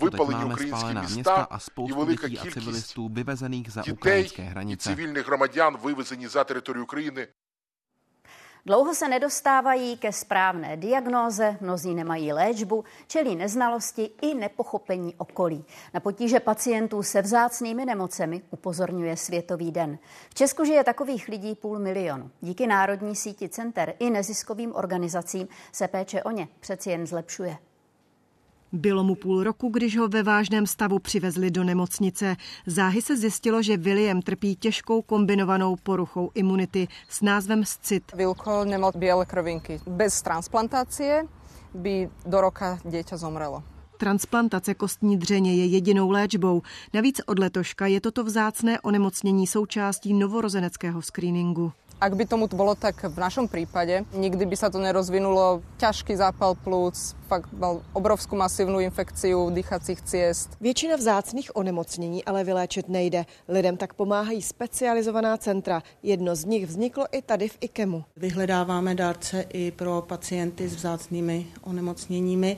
випалені 0.00 0.52
українські 0.52 1.16
міста 1.16 1.58
і 1.88 1.92
велика 1.92 2.28
кількість 2.28 2.96
дітей 3.84 4.32
і 4.68 4.76
цивільних 4.76 5.26
громадян 5.26 5.76
вивезені 5.82 6.28
за 6.28 6.44
територію 6.44 6.82
України. 6.84 7.28
Dlouho 8.66 8.94
se 8.94 9.08
nedostávají 9.08 9.96
ke 9.96 10.12
správné 10.12 10.76
diagnóze, 10.76 11.56
mnozí 11.60 11.94
nemají 11.94 12.32
léčbu, 12.32 12.84
čelí 13.06 13.36
neznalosti 13.36 14.10
i 14.22 14.34
nepochopení 14.34 15.14
okolí. 15.18 15.64
Na 15.94 16.00
potíže 16.00 16.40
pacientů 16.40 17.02
se 17.02 17.22
vzácnými 17.22 17.84
nemocemi 17.84 18.42
upozorňuje 18.50 19.16
Světový 19.16 19.72
den. 19.72 19.98
V 20.30 20.34
Česku 20.34 20.64
žije 20.64 20.84
takových 20.84 21.28
lidí 21.28 21.54
půl 21.54 21.78
milionu. 21.78 22.30
Díky 22.40 22.66
Národní 22.66 23.16
síti 23.16 23.48
center 23.48 23.94
i 23.98 24.10
neziskovým 24.10 24.74
organizacím 24.74 25.48
se 25.72 25.88
péče 25.88 26.22
o 26.22 26.30
ně 26.30 26.48
přeci 26.60 26.90
jen 26.90 27.06
zlepšuje. 27.06 27.69
Bylo 28.72 29.04
mu 29.04 29.14
půl 29.14 29.44
roku, 29.44 29.68
když 29.68 29.98
ho 29.98 30.08
ve 30.08 30.22
vážném 30.22 30.66
stavu 30.66 30.98
přivezli 30.98 31.50
do 31.50 31.64
nemocnice. 31.64 32.36
Záhy 32.66 33.02
se 33.02 33.16
zjistilo, 33.16 33.62
že 33.62 33.76
William 33.76 34.22
trpí 34.22 34.56
těžkou 34.56 35.02
kombinovanou 35.02 35.76
poruchou 35.76 36.30
imunity 36.34 36.88
s 37.08 37.22
názvem 37.22 37.64
SCIT. 37.64 38.12
Vilko 38.14 38.64
nemal 38.64 38.92
biele 38.96 39.26
krvinky 39.26 39.80
bez 39.86 40.22
transplantácie 40.22 41.24
by 41.74 42.08
do 42.26 42.40
roka 42.40 42.78
dieťa 42.84 43.16
zomrelo. 43.16 43.62
Transplantace 43.98 44.74
kostní 44.74 45.16
dřeně 45.16 45.54
je 45.54 45.66
jedinou 45.66 46.10
léčbou. 46.10 46.62
Navíc 46.94 47.20
od 47.26 47.38
letoška 47.38 47.86
je 47.86 48.00
toto 48.00 48.24
vzácné 48.24 48.80
onemocnění 48.80 49.46
součástí 49.46 50.14
novorozeneckého 50.14 51.02
screeningu. 51.02 51.72
Ak 52.00 52.16
by 52.16 52.24
tomu 52.24 52.48
bolo 52.48 52.72
tak 52.72 52.96
v 52.96 53.12
našom 53.20 53.44
prípade, 53.44 54.08
nikdy 54.16 54.48
by 54.48 54.56
sa 54.56 54.72
to 54.72 54.80
nerozvinulo. 54.80 55.60
Ťažký 55.76 56.16
zápal 56.16 56.56
plúc, 56.56 57.12
fakt 57.28 57.52
mal 57.52 57.84
obrovskú 57.92 58.40
masívnu 58.40 58.80
infekciu 58.80 59.52
dýchacích 59.52 60.00
ciest. 60.08 60.56
Většina 60.64 60.96
vzácných 60.96 61.52
onemocnění 61.52 62.24
ale 62.24 62.44
vyléčit 62.44 62.88
nejde. 62.88 63.28
Lidem 63.48 63.76
tak 63.76 63.94
pomáhají 63.94 64.42
specializovaná 64.42 65.36
centra. 65.36 65.82
Jedno 66.02 66.32
z 66.36 66.44
nich 66.44 66.66
vzniklo 66.66 67.04
i 67.12 67.22
tady 67.22 67.48
v 67.48 67.58
IKEMu. 67.60 68.04
Vyhledáváme 68.16 68.94
dárce 68.94 69.44
i 69.52 69.70
pro 69.70 70.00
pacienty 70.00 70.68
s 70.68 70.74
vzácnými 70.74 71.46
onemocněními. 71.62 72.56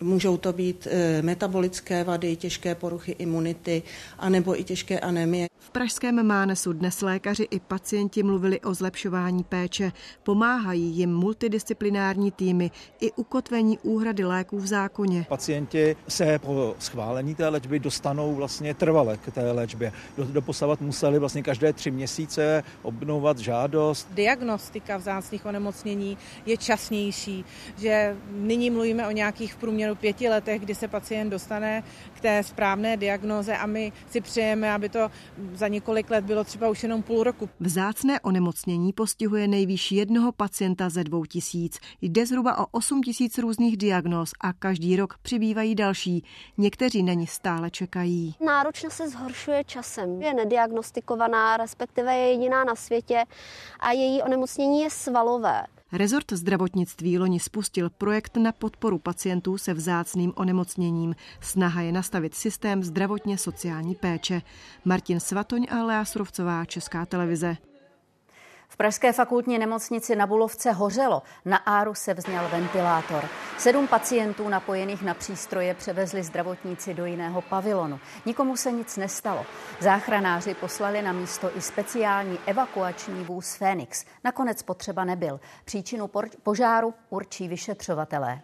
Můžou 0.00 0.36
to 0.36 0.52
být 0.52 0.88
e, 0.90 1.22
metabolické 1.22 2.04
vady, 2.04 2.36
těžké 2.36 2.74
poruchy 2.74 3.12
imunity, 3.18 3.82
anebo 4.18 4.60
i 4.60 4.64
těžké 4.64 5.00
anemie. 5.00 5.46
V 5.58 5.70
pražském 5.70 6.26
Mánesu 6.26 6.72
dnes 6.72 7.02
lékaři 7.02 7.48
i 7.50 7.60
pacienti 7.60 8.22
mluvili 8.22 8.60
o 8.60 8.74
zlepšování 8.74 9.44
péče. 9.44 9.92
Pomáhají 10.22 10.82
jim 10.82 11.14
multidisciplinární 11.14 12.30
týmy 12.30 12.70
i 13.00 13.12
ukotvení 13.12 13.78
úhrady 13.78 14.24
léků 14.24 14.58
v 14.58 14.66
zákoně. 14.66 15.26
Pacienti 15.28 15.96
se 16.08 16.38
po 16.38 16.74
schválení 16.78 17.34
té 17.34 17.48
léčby 17.48 17.78
dostanou 17.78 18.34
vlastně 18.34 18.74
trvale 18.74 19.16
k 19.16 19.32
té 19.32 19.52
léčbě. 19.52 19.92
Doposavat 20.18 20.80
museli 20.80 21.18
vlastně 21.18 21.42
každé 21.42 21.72
tři 21.72 21.90
měsíce 21.90 22.62
obnovovat 22.82 23.38
žádost. 23.38 24.08
Diagnostika 24.10 24.96
vzácných 24.96 25.46
onemocnění 25.46 26.18
je 26.46 26.56
časnější, 26.56 27.44
že 27.78 28.16
nyní 28.30 28.70
mluvíme 28.70 29.08
o 29.08 29.10
nějakých 29.10 29.54
v 29.54 29.56
průměru 29.84 30.00
pěti 30.00 30.28
letech, 30.28 30.62
kdy 30.62 30.74
se 30.74 30.88
pacient 30.88 31.30
dostane 31.30 31.82
k 32.14 32.20
té 32.20 32.42
správné 32.42 32.96
diagnoze 32.96 33.56
a 33.56 33.66
my 33.66 33.92
si 34.10 34.20
přejeme, 34.20 34.72
aby 34.72 34.88
to 34.88 35.10
za 35.54 35.68
několik 35.68 36.10
let 36.10 36.24
bylo 36.24 36.44
třeba 36.44 36.68
už 36.68 36.82
jenom 36.82 37.02
půl 37.02 37.22
roku. 37.22 37.48
Vzácné 37.60 38.20
onemocnění 38.20 38.92
postihuje 38.92 39.48
nejvýš 39.48 39.92
jednoho 39.92 40.32
pacienta 40.32 40.88
ze 40.88 41.04
dvou 41.04 41.24
tisíc. 41.24 41.78
Jde 42.02 42.26
zhruba 42.26 42.58
o 42.58 42.66
8 42.70 43.02
tisíc 43.02 43.38
různých 43.38 43.76
diagnóz 43.76 44.30
a 44.40 44.52
každý 44.52 44.96
rok 44.96 45.14
přibývají 45.22 45.74
další. 45.74 46.24
Někteří 46.58 47.02
na 47.02 47.12
ní 47.12 47.26
stále 47.26 47.70
čekají. 47.70 48.34
Náročnost 48.40 48.96
se 48.96 49.08
zhoršuje 49.08 49.64
časem. 49.64 50.22
Je 50.22 50.34
nediagnostikovaná, 50.34 51.56
respektive 51.56 52.14
je 52.14 52.28
jediná 52.30 52.64
na 52.64 52.74
světě 52.74 53.24
a 53.80 53.92
její 53.92 54.22
onemocnění 54.22 54.80
je 54.80 54.90
svalové. 54.90 55.64
Rezort 55.96 56.32
zdravotnictví 56.32 57.18
loni 57.18 57.40
spustil 57.40 57.90
projekt 57.90 58.36
na 58.36 58.52
podporu 58.52 58.98
pacientů 58.98 59.58
se 59.58 59.74
vzácným 59.74 60.32
onemocněním. 60.36 61.14
Snaha 61.40 61.80
je 61.80 61.92
nastavit 61.92 62.34
systém 62.34 62.82
zdravotně 62.82 63.38
sociální 63.38 63.94
péče. 63.94 64.42
Martin 64.84 65.20
Svatoň 65.20 65.66
a 65.70 65.84
Lea 65.84 66.04
Surovcová, 66.04 66.64
Česká 66.64 67.06
televize. 67.06 67.56
V 68.74 68.76
Pražské 68.76 69.12
fakultní 69.12 69.58
nemocnici 69.58 70.16
na 70.16 70.26
Bulovce 70.26 70.72
hořelo. 70.72 71.22
Na 71.44 71.56
Áru 71.56 71.94
se 71.94 72.14
vzněl 72.14 72.48
ventilátor. 72.48 73.28
Sedm 73.58 73.86
pacientů 73.86 74.48
napojených 74.48 75.02
na 75.02 75.14
přístroje 75.14 75.74
převezli 75.74 76.22
zdravotníci 76.22 76.94
do 76.94 77.04
jiného 77.04 77.42
pavilonu. 77.42 78.00
Nikomu 78.26 78.56
se 78.56 78.72
nic 78.72 78.96
nestalo. 78.96 79.46
Záchranáři 79.80 80.54
poslali 80.54 81.02
na 81.02 81.12
místo 81.12 81.56
i 81.56 81.60
speciální 81.60 82.38
evakuační 82.46 83.24
vůz 83.24 83.54
Fénix. 83.54 84.04
Nakonec 84.24 84.62
potřeba 84.62 85.04
nebyl. 85.04 85.40
Příčinu 85.64 86.10
požáru 86.42 86.94
určí 87.10 87.48
vyšetřovatelé. 87.48 88.40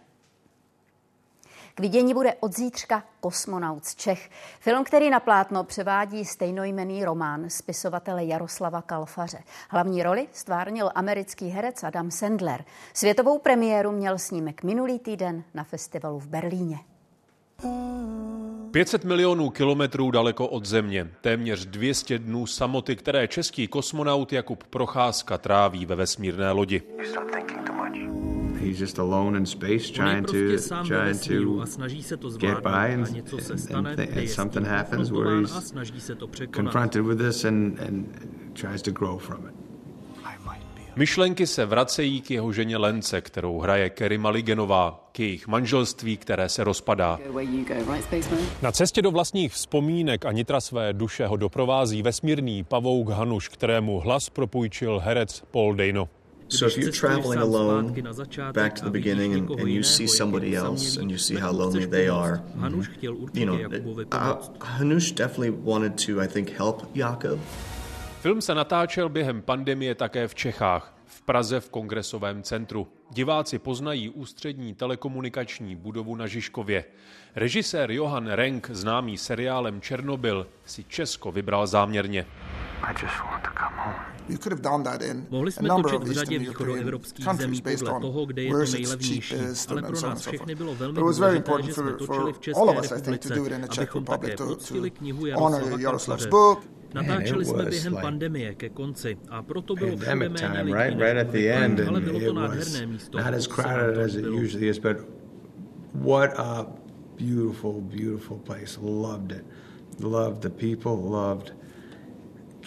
K 1.81 1.83
vidění 1.83 2.13
bude 2.13 2.33
od 2.39 2.55
zítřka 2.55 3.03
Kosmonaut 3.19 3.85
z 3.85 3.95
Čech. 3.95 4.29
Film, 4.59 4.83
který 4.83 5.09
na 5.09 5.19
plátno 5.19 5.63
převádí 5.63 6.25
stejnojmený 6.25 7.05
román 7.05 7.49
spisovatele 7.49 8.25
Jaroslava 8.25 8.81
Kalfaře. 8.81 9.37
Hlavní 9.69 10.03
roli 10.03 10.27
stvárnil 10.31 10.91
americký 10.95 11.47
herec 11.47 11.83
Adam 11.83 12.11
Sandler. 12.11 12.63
Světovou 12.93 13.39
premiéru 13.39 13.91
měl 13.91 14.17
snímek 14.17 14.63
minulý 14.63 14.99
týden 14.99 15.43
na 15.53 15.63
festivalu 15.63 16.19
v 16.19 16.27
Berlíně. 16.27 16.79
500 18.71 19.03
milionů 19.03 19.49
kilometrů 19.49 20.11
daleko 20.11 20.47
od 20.47 20.65
Země, 20.65 21.07
téměř 21.21 21.65
200 21.65 22.19
dnů 22.19 22.47
samoty, 22.47 22.95
které 22.95 23.27
český 23.27 23.67
kosmonaut 23.67 24.33
Jakub 24.33 24.63
Procházka 24.63 25.37
tráví 25.37 25.85
ve 25.85 25.95
vesmírné 25.95 26.51
lodi. 26.51 26.81
He's 28.61 28.79
just 28.79 28.99
alone 28.99 29.37
in 29.37 29.45
space 29.45 29.89
trying 29.89 30.25
to 30.25 30.57
trying 30.85 31.19
to 31.19 31.67
get 32.37 32.61
by 32.63 32.87
and, 32.87 33.07
and, 33.07 33.87
and, 33.87 33.99
and 33.99 34.29
something 34.29 34.65
happens 34.65 35.11
where 35.11 35.41
he's 35.41 35.73
confronted 36.51 37.01
with 37.01 37.17
this 37.17 37.43
and, 37.43 37.79
and 37.79 38.55
tries 38.55 38.81
to 38.81 38.91
grow 38.91 39.17
from 39.19 39.47
it. 39.47 39.53
Myšlenky 40.95 41.47
se 41.47 41.65
vracejí 41.65 42.21
k 42.21 42.31
jeho 42.31 42.51
ženě 42.51 42.77
Lence, 42.77 43.21
kterou 43.21 43.59
hraje 43.59 43.89
Kerry 43.89 44.17
Maligenová, 44.17 45.09
k 45.11 45.19
jejich 45.19 45.47
manželství, 45.47 46.17
které 46.17 46.49
se 46.49 46.63
rozpadá. 46.63 47.19
Na 48.61 48.71
cestě 48.71 49.01
do 49.01 49.11
vlastních 49.11 49.53
vzpomínek 49.53 50.25
a 50.25 50.31
nitra 50.31 50.61
své 50.61 50.93
duše 50.93 51.27
ho 51.27 51.37
doprovází 51.37 52.01
vesmírný 52.01 52.63
pavouk 52.63 53.09
Hanuš, 53.09 53.49
kterému 53.49 53.99
hlas 53.99 54.29
propůjčil 54.29 54.99
herec 54.99 55.43
Paul 55.51 55.75
Dano. 55.75 56.09
So 56.51 56.65
if 56.65 56.77
you're 56.77 56.91
traveling 56.91 57.39
alone 57.39 57.93
back 58.53 58.75
to 58.75 58.83
the 58.83 58.91
beginning 58.91 59.33
and, 59.33 59.49
and 59.49 59.69
you 59.69 59.83
see 59.83 60.07
somebody 60.07 60.53
else 60.55 60.97
and 60.97 61.09
you 61.09 61.17
see 61.17 61.37
how 61.39 61.51
lonely 61.51 61.85
they 61.85 62.09
are, 62.09 62.41
you 63.33 63.45
know, 63.45 63.55
uh, 64.11 64.35
Hanush 64.59 65.15
definitely 65.15 65.51
wanted 65.51 65.97
to, 66.05 66.21
I 66.21 66.27
think, 66.27 66.49
help 66.49 66.95
Jakob. 66.95 67.39
Film 68.21 68.41
se 68.41 68.55
natáčel 68.55 69.09
během 69.09 69.41
pandemie 69.41 69.95
také 69.95 70.27
v 70.27 70.35
Čechách, 70.35 70.93
v 71.05 71.21
Praze 71.21 71.59
v 71.59 71.69
kongresovém 71.69 72.43
centru. 72.43 72.87
Diváci 73.11 73.59
poznají 73.59 74.09
ústřední 74.09 74.75
telekomunikační 74.75 75.75
budovu 75.75 76.15
na 76.15 76.27
Žižkově. 76.27 76.85
Režisér 77.35 77.91
Johan 77.91 78.27
Renk, 78.27 78.69
známý 78.71 79.17
seriálem 79.17 79.81
Černobyl, 79.81 80.47
si 80.65 80.83
Česko 80.83 81.31
vybral 81.31 81.67
záměrně. 81.67 82.25
Mohli 85.29 85.51
jsme 85.51 85.69
točit 85.69 86.03
v 86.03 86.11
řadě 86.11 86.39
východoevropských 86.39 87.27
zemí 87.37 87.61
podle 87.61 87.99
toho, 88.01 88.25
kde 88.25 88.43
je 88.43 88.51
to 88.51 88.71
nejlevnější, 88.71 89.35
ale 89.69 89.81
pro 89.81 90.01
nás 90.01 90.27
všechny 90.27 90.55
bylo 90.55 90.75
velmi 90.75 90.99
důležité, 90.99 91.51
že 91.63 91.73
jsme 91.73 91.91
točili 91.93 92.33
v 92.33 92.39
České 92.39 92.61
republice, 92.73 93.67
abychom 93.77 94.05
také 94.05 94.37
poctili 94.37 94.91
knihu 94.91 95.25
Jaroslava 95.25 95.77
Kalfaře. 95.77 96.29
Natáčeli 96.93 97.45
jsme 97.45 97.65
během 97.65 97.97
pandemie 98.01 98.55
ke 98.55 98.69
konci 98.69 99.17
a 99.29 99.43
proto 99.43 99.75
bylo 99.75 99.97
všude 99.97 100.15
méně 100.15 100.61
lidí 100.61 100.73
right, 100.73 100.99
right 100.99 101.17
at 101.17 101.27
the 101.27 101.47
end, 101.47 101.79
ale 101.87 102.01
bylo 102.01 102.19
to 102.19 102.33
nádherné 102.33 102.85
místo. 102.85 103.17
Not 103.17 103.33
as 103.33 103.47
crowded 103.47 103.97
as 103.97 104.15
it 104.15 104.25
usually 104.25 104.67
is, 104.67 104.79
but 104.79 104.97
what 105.93 106.39
a 106.39 106.65
beautiful, 107.19 107.81
beautiful 107.81 108.37
place. 108.37 108.79
Loved 108.81 109.31
it. 109.31 109.45
Loved 110.03 110.41
the 110.41 110.49
people, 110.49 111.09
loved 111.09 111.53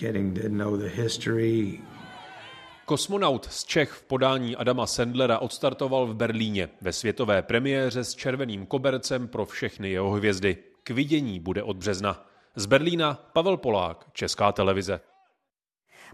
getting 0.00 0.42
to 0.42 0.48
know 0.48 0.76
the 0.76 0.88
history. 0.88 1.80
Kosmonaut 2.84 3.46
z 3.50 3.64
Čech 3.64 3.90
v 3.90 4.02
podání 4.02 4.56
Adama 4.56 4.86
Sandlera 4.86 5.38
odstartoval 5.38 6.06
v 6.06 6.14
Berlíně 6.14 6.68
ve 6.80 6.92
světové 6.92 7.42
premiéře 7.42 8.04
s 8.04 8.14
červeným 8.14 8.66
kobercem 8.66 9.28
pro 9.28 9.46
všechny 9.46 9.90
jeho 9.90 10.10
hvězdy. 10.10 10.56
K 10.82 10.90
vidění 10.90 11.40
bude 11.40 11.62
od 11.62 11.76
března. 11.76 12.26
Z 12.56 12.66
Berlína 12.66 13.14
Pavel 13.32 13.56
Polák, 13.56 14.04
Česká 14.12 14.52
televize. 14.52 15.00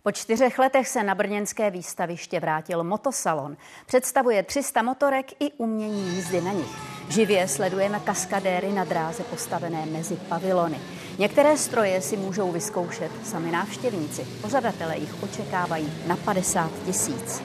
Po 0.03 0.12
čtyřech 0.12 0.59
letech 0.59 0.89
se 0.89 1.03
na 1.03 1.14
brněnské 1.14 1.70
výstaviště 1.70 2.41
vrátil 2.41 2.85
motosalon. 2.85 3.57
Představuje 3.87 4.43
300 4.43 4.83
motorek 4.83 5.43
i 5.43 5.53
umění 5.53 6.14
jízdy 6.14 6.41
na 6.41 6.53
nich. 6.53 6.76
Živě 7.09 7.49
sledujeme 7.49 8.01
kaskadéry 8.01 8.72
na 8.72 8.85
dráze 8.85 9.22
postavené 9.22 9.87
mezi 9.87 10.16
pavilony. 10.16 10.81
Některé 11.20 11.56
stroje 11.56 12.00
si 12.00 12.16
můžou 12.16 12.52
vyzkoušet 12.52 13.10
sami 13.24 13.50
návštěvníci. 13.50 14.26
Pořadatelé 14.42 14.96
jich 14.98 15.22
očekávají 15.22 15.92
na 16.06 16.16
50 16.16 16.70
tisíc. 16.84 17.42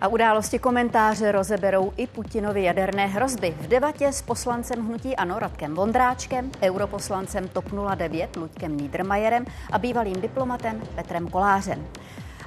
A 0.00 0.08
události 0.08 0.58
komentáře 0.58 1.32
rozeberou 1.32 1.92
i 1.96 2.06
Putinovi 2.06 2.62
jaderné 2.62 3.06
hrozby. 3.06 3.54
V 3.60 3.68
debatě 3.68 4.12
s 4.12 4.22
poslancem 4.22 4.86
hnutí 4.86 5.16
Ano 5.16 5.38
Radkem 5.38 5.74
Vondráčkem, 5.74 6.50
europoslancem 6.62 7.48
TOP 7.48 7.64
09 7.96 8.36
Luďkem 8.36 8.76
Niedermayerem 8.76 9.44
a 9.72 9.78
bývalým 9.78 10.20
diplomatem 10.20 10.82
Petrem 10.94 11.28
Kolářem. 11.28 11.86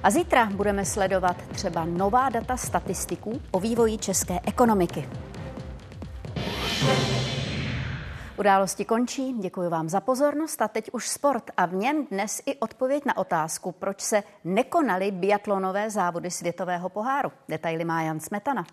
A 0.06 0.10
zítra 0.10 0.46
budeme 0.46 0.86
sledovat 0.86 1.38
třeba 1.48 1.86
nová 1.86 2.30
data 2.30 2.58
statistiků 2.58 3.42
o 3.52 3.60
vývoji 3.60 3.98
české 3.98 4.40
ekonomiky. 4.48 5.10
Události 8.38 8.86
končí, 8.86 9.34
děkuji 9.34 9.70
vám 9.70 9.90
za 9.90 10.00
pozornost 10.00 10.62
a 10.62 10.68
teď 10.68 10.90
už 10.92 11.08
sport 11.10 11.52
a 11.58 11.66
v 11.66 11.74
něm 11.74 12.06
dnes 12.06 12.42
i 12.46 12.56
odpověď 12.56 13.06
na 13.06 13.18
otázku, 13.18 13.72
proč 13.72 14.02
se 14.02 14.24
nekonaly 14.44 15.12
biatlonové 15.12 15.90
závody 15.90 16.32
světového 16.32 16.90
poháru. 16.90 17.32
Detaily 17.48 17.86
má 17.86 18.02
Jan 18.02 18.20
Smetana. 18.20 18.66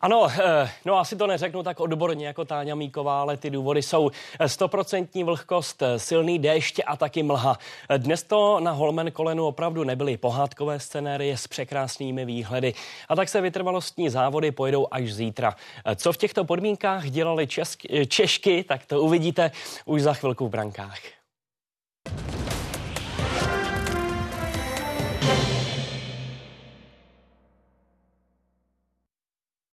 Ano, 0.00 0.28
eh, 0.30 0.70
no 0.84 0.98
asi 0.98 1.16
to 1.16 1.26
neřeknu 1.26 1.62
tak 1.62 1.80
odborně 1.80 2.26
jako 2.26 2.44
Táňa 2.44 2.74
Míková, 2.74 3.20
ale 3.20 3.36
ty 3.36 3.50
důvody 3.50 3.82
jsou 3.82 4.10
stoprocentní 4.46 5.24
vlhkost, 5.24 5.82
silný 5.96 6.38
déšť 6.38 6.80
a 6.86 6.96
taky 6.96 7.22
mlha. 7.22 7.58
Dnes 7.96 8.22
to 8.22 8.60
na 8.60 8.70
Holmen 8.72 9.12
kolenu 9.12 9.46
opravdu 9.46 9.84
nebyly 9.84 10.16
pohádkové 10.16 10.80
scenérie 10.80 11.36
s 11.36 11.46
překrásnými 11.46 12.24
výhledy 12.24 12.74
a 13.08 13.16
tak 13.16 13.28
se 13.28 13.40
vytrvalostní 13.40 14.08
závody 14.08 14.52
pojedou 14.52 14.86
až 14.90 15.12
zítra. 15.12 15.56
Co 15.96 16.12
v 16.12 16.16
těchto 16.16 16.44
podmínkách 16.44 17.10
dělali 17.10 17.46
česky, 17.46 18.06
Češky, 18.06 18.64
tak 18.64 18.86
to 18.86 19.02
uvidíte 19.02 19.50
už 19.84 20.02
za 20.02 20.14
chvilku 20.14 20.48
v 20.48 20.50
brankách. 20.50 20.98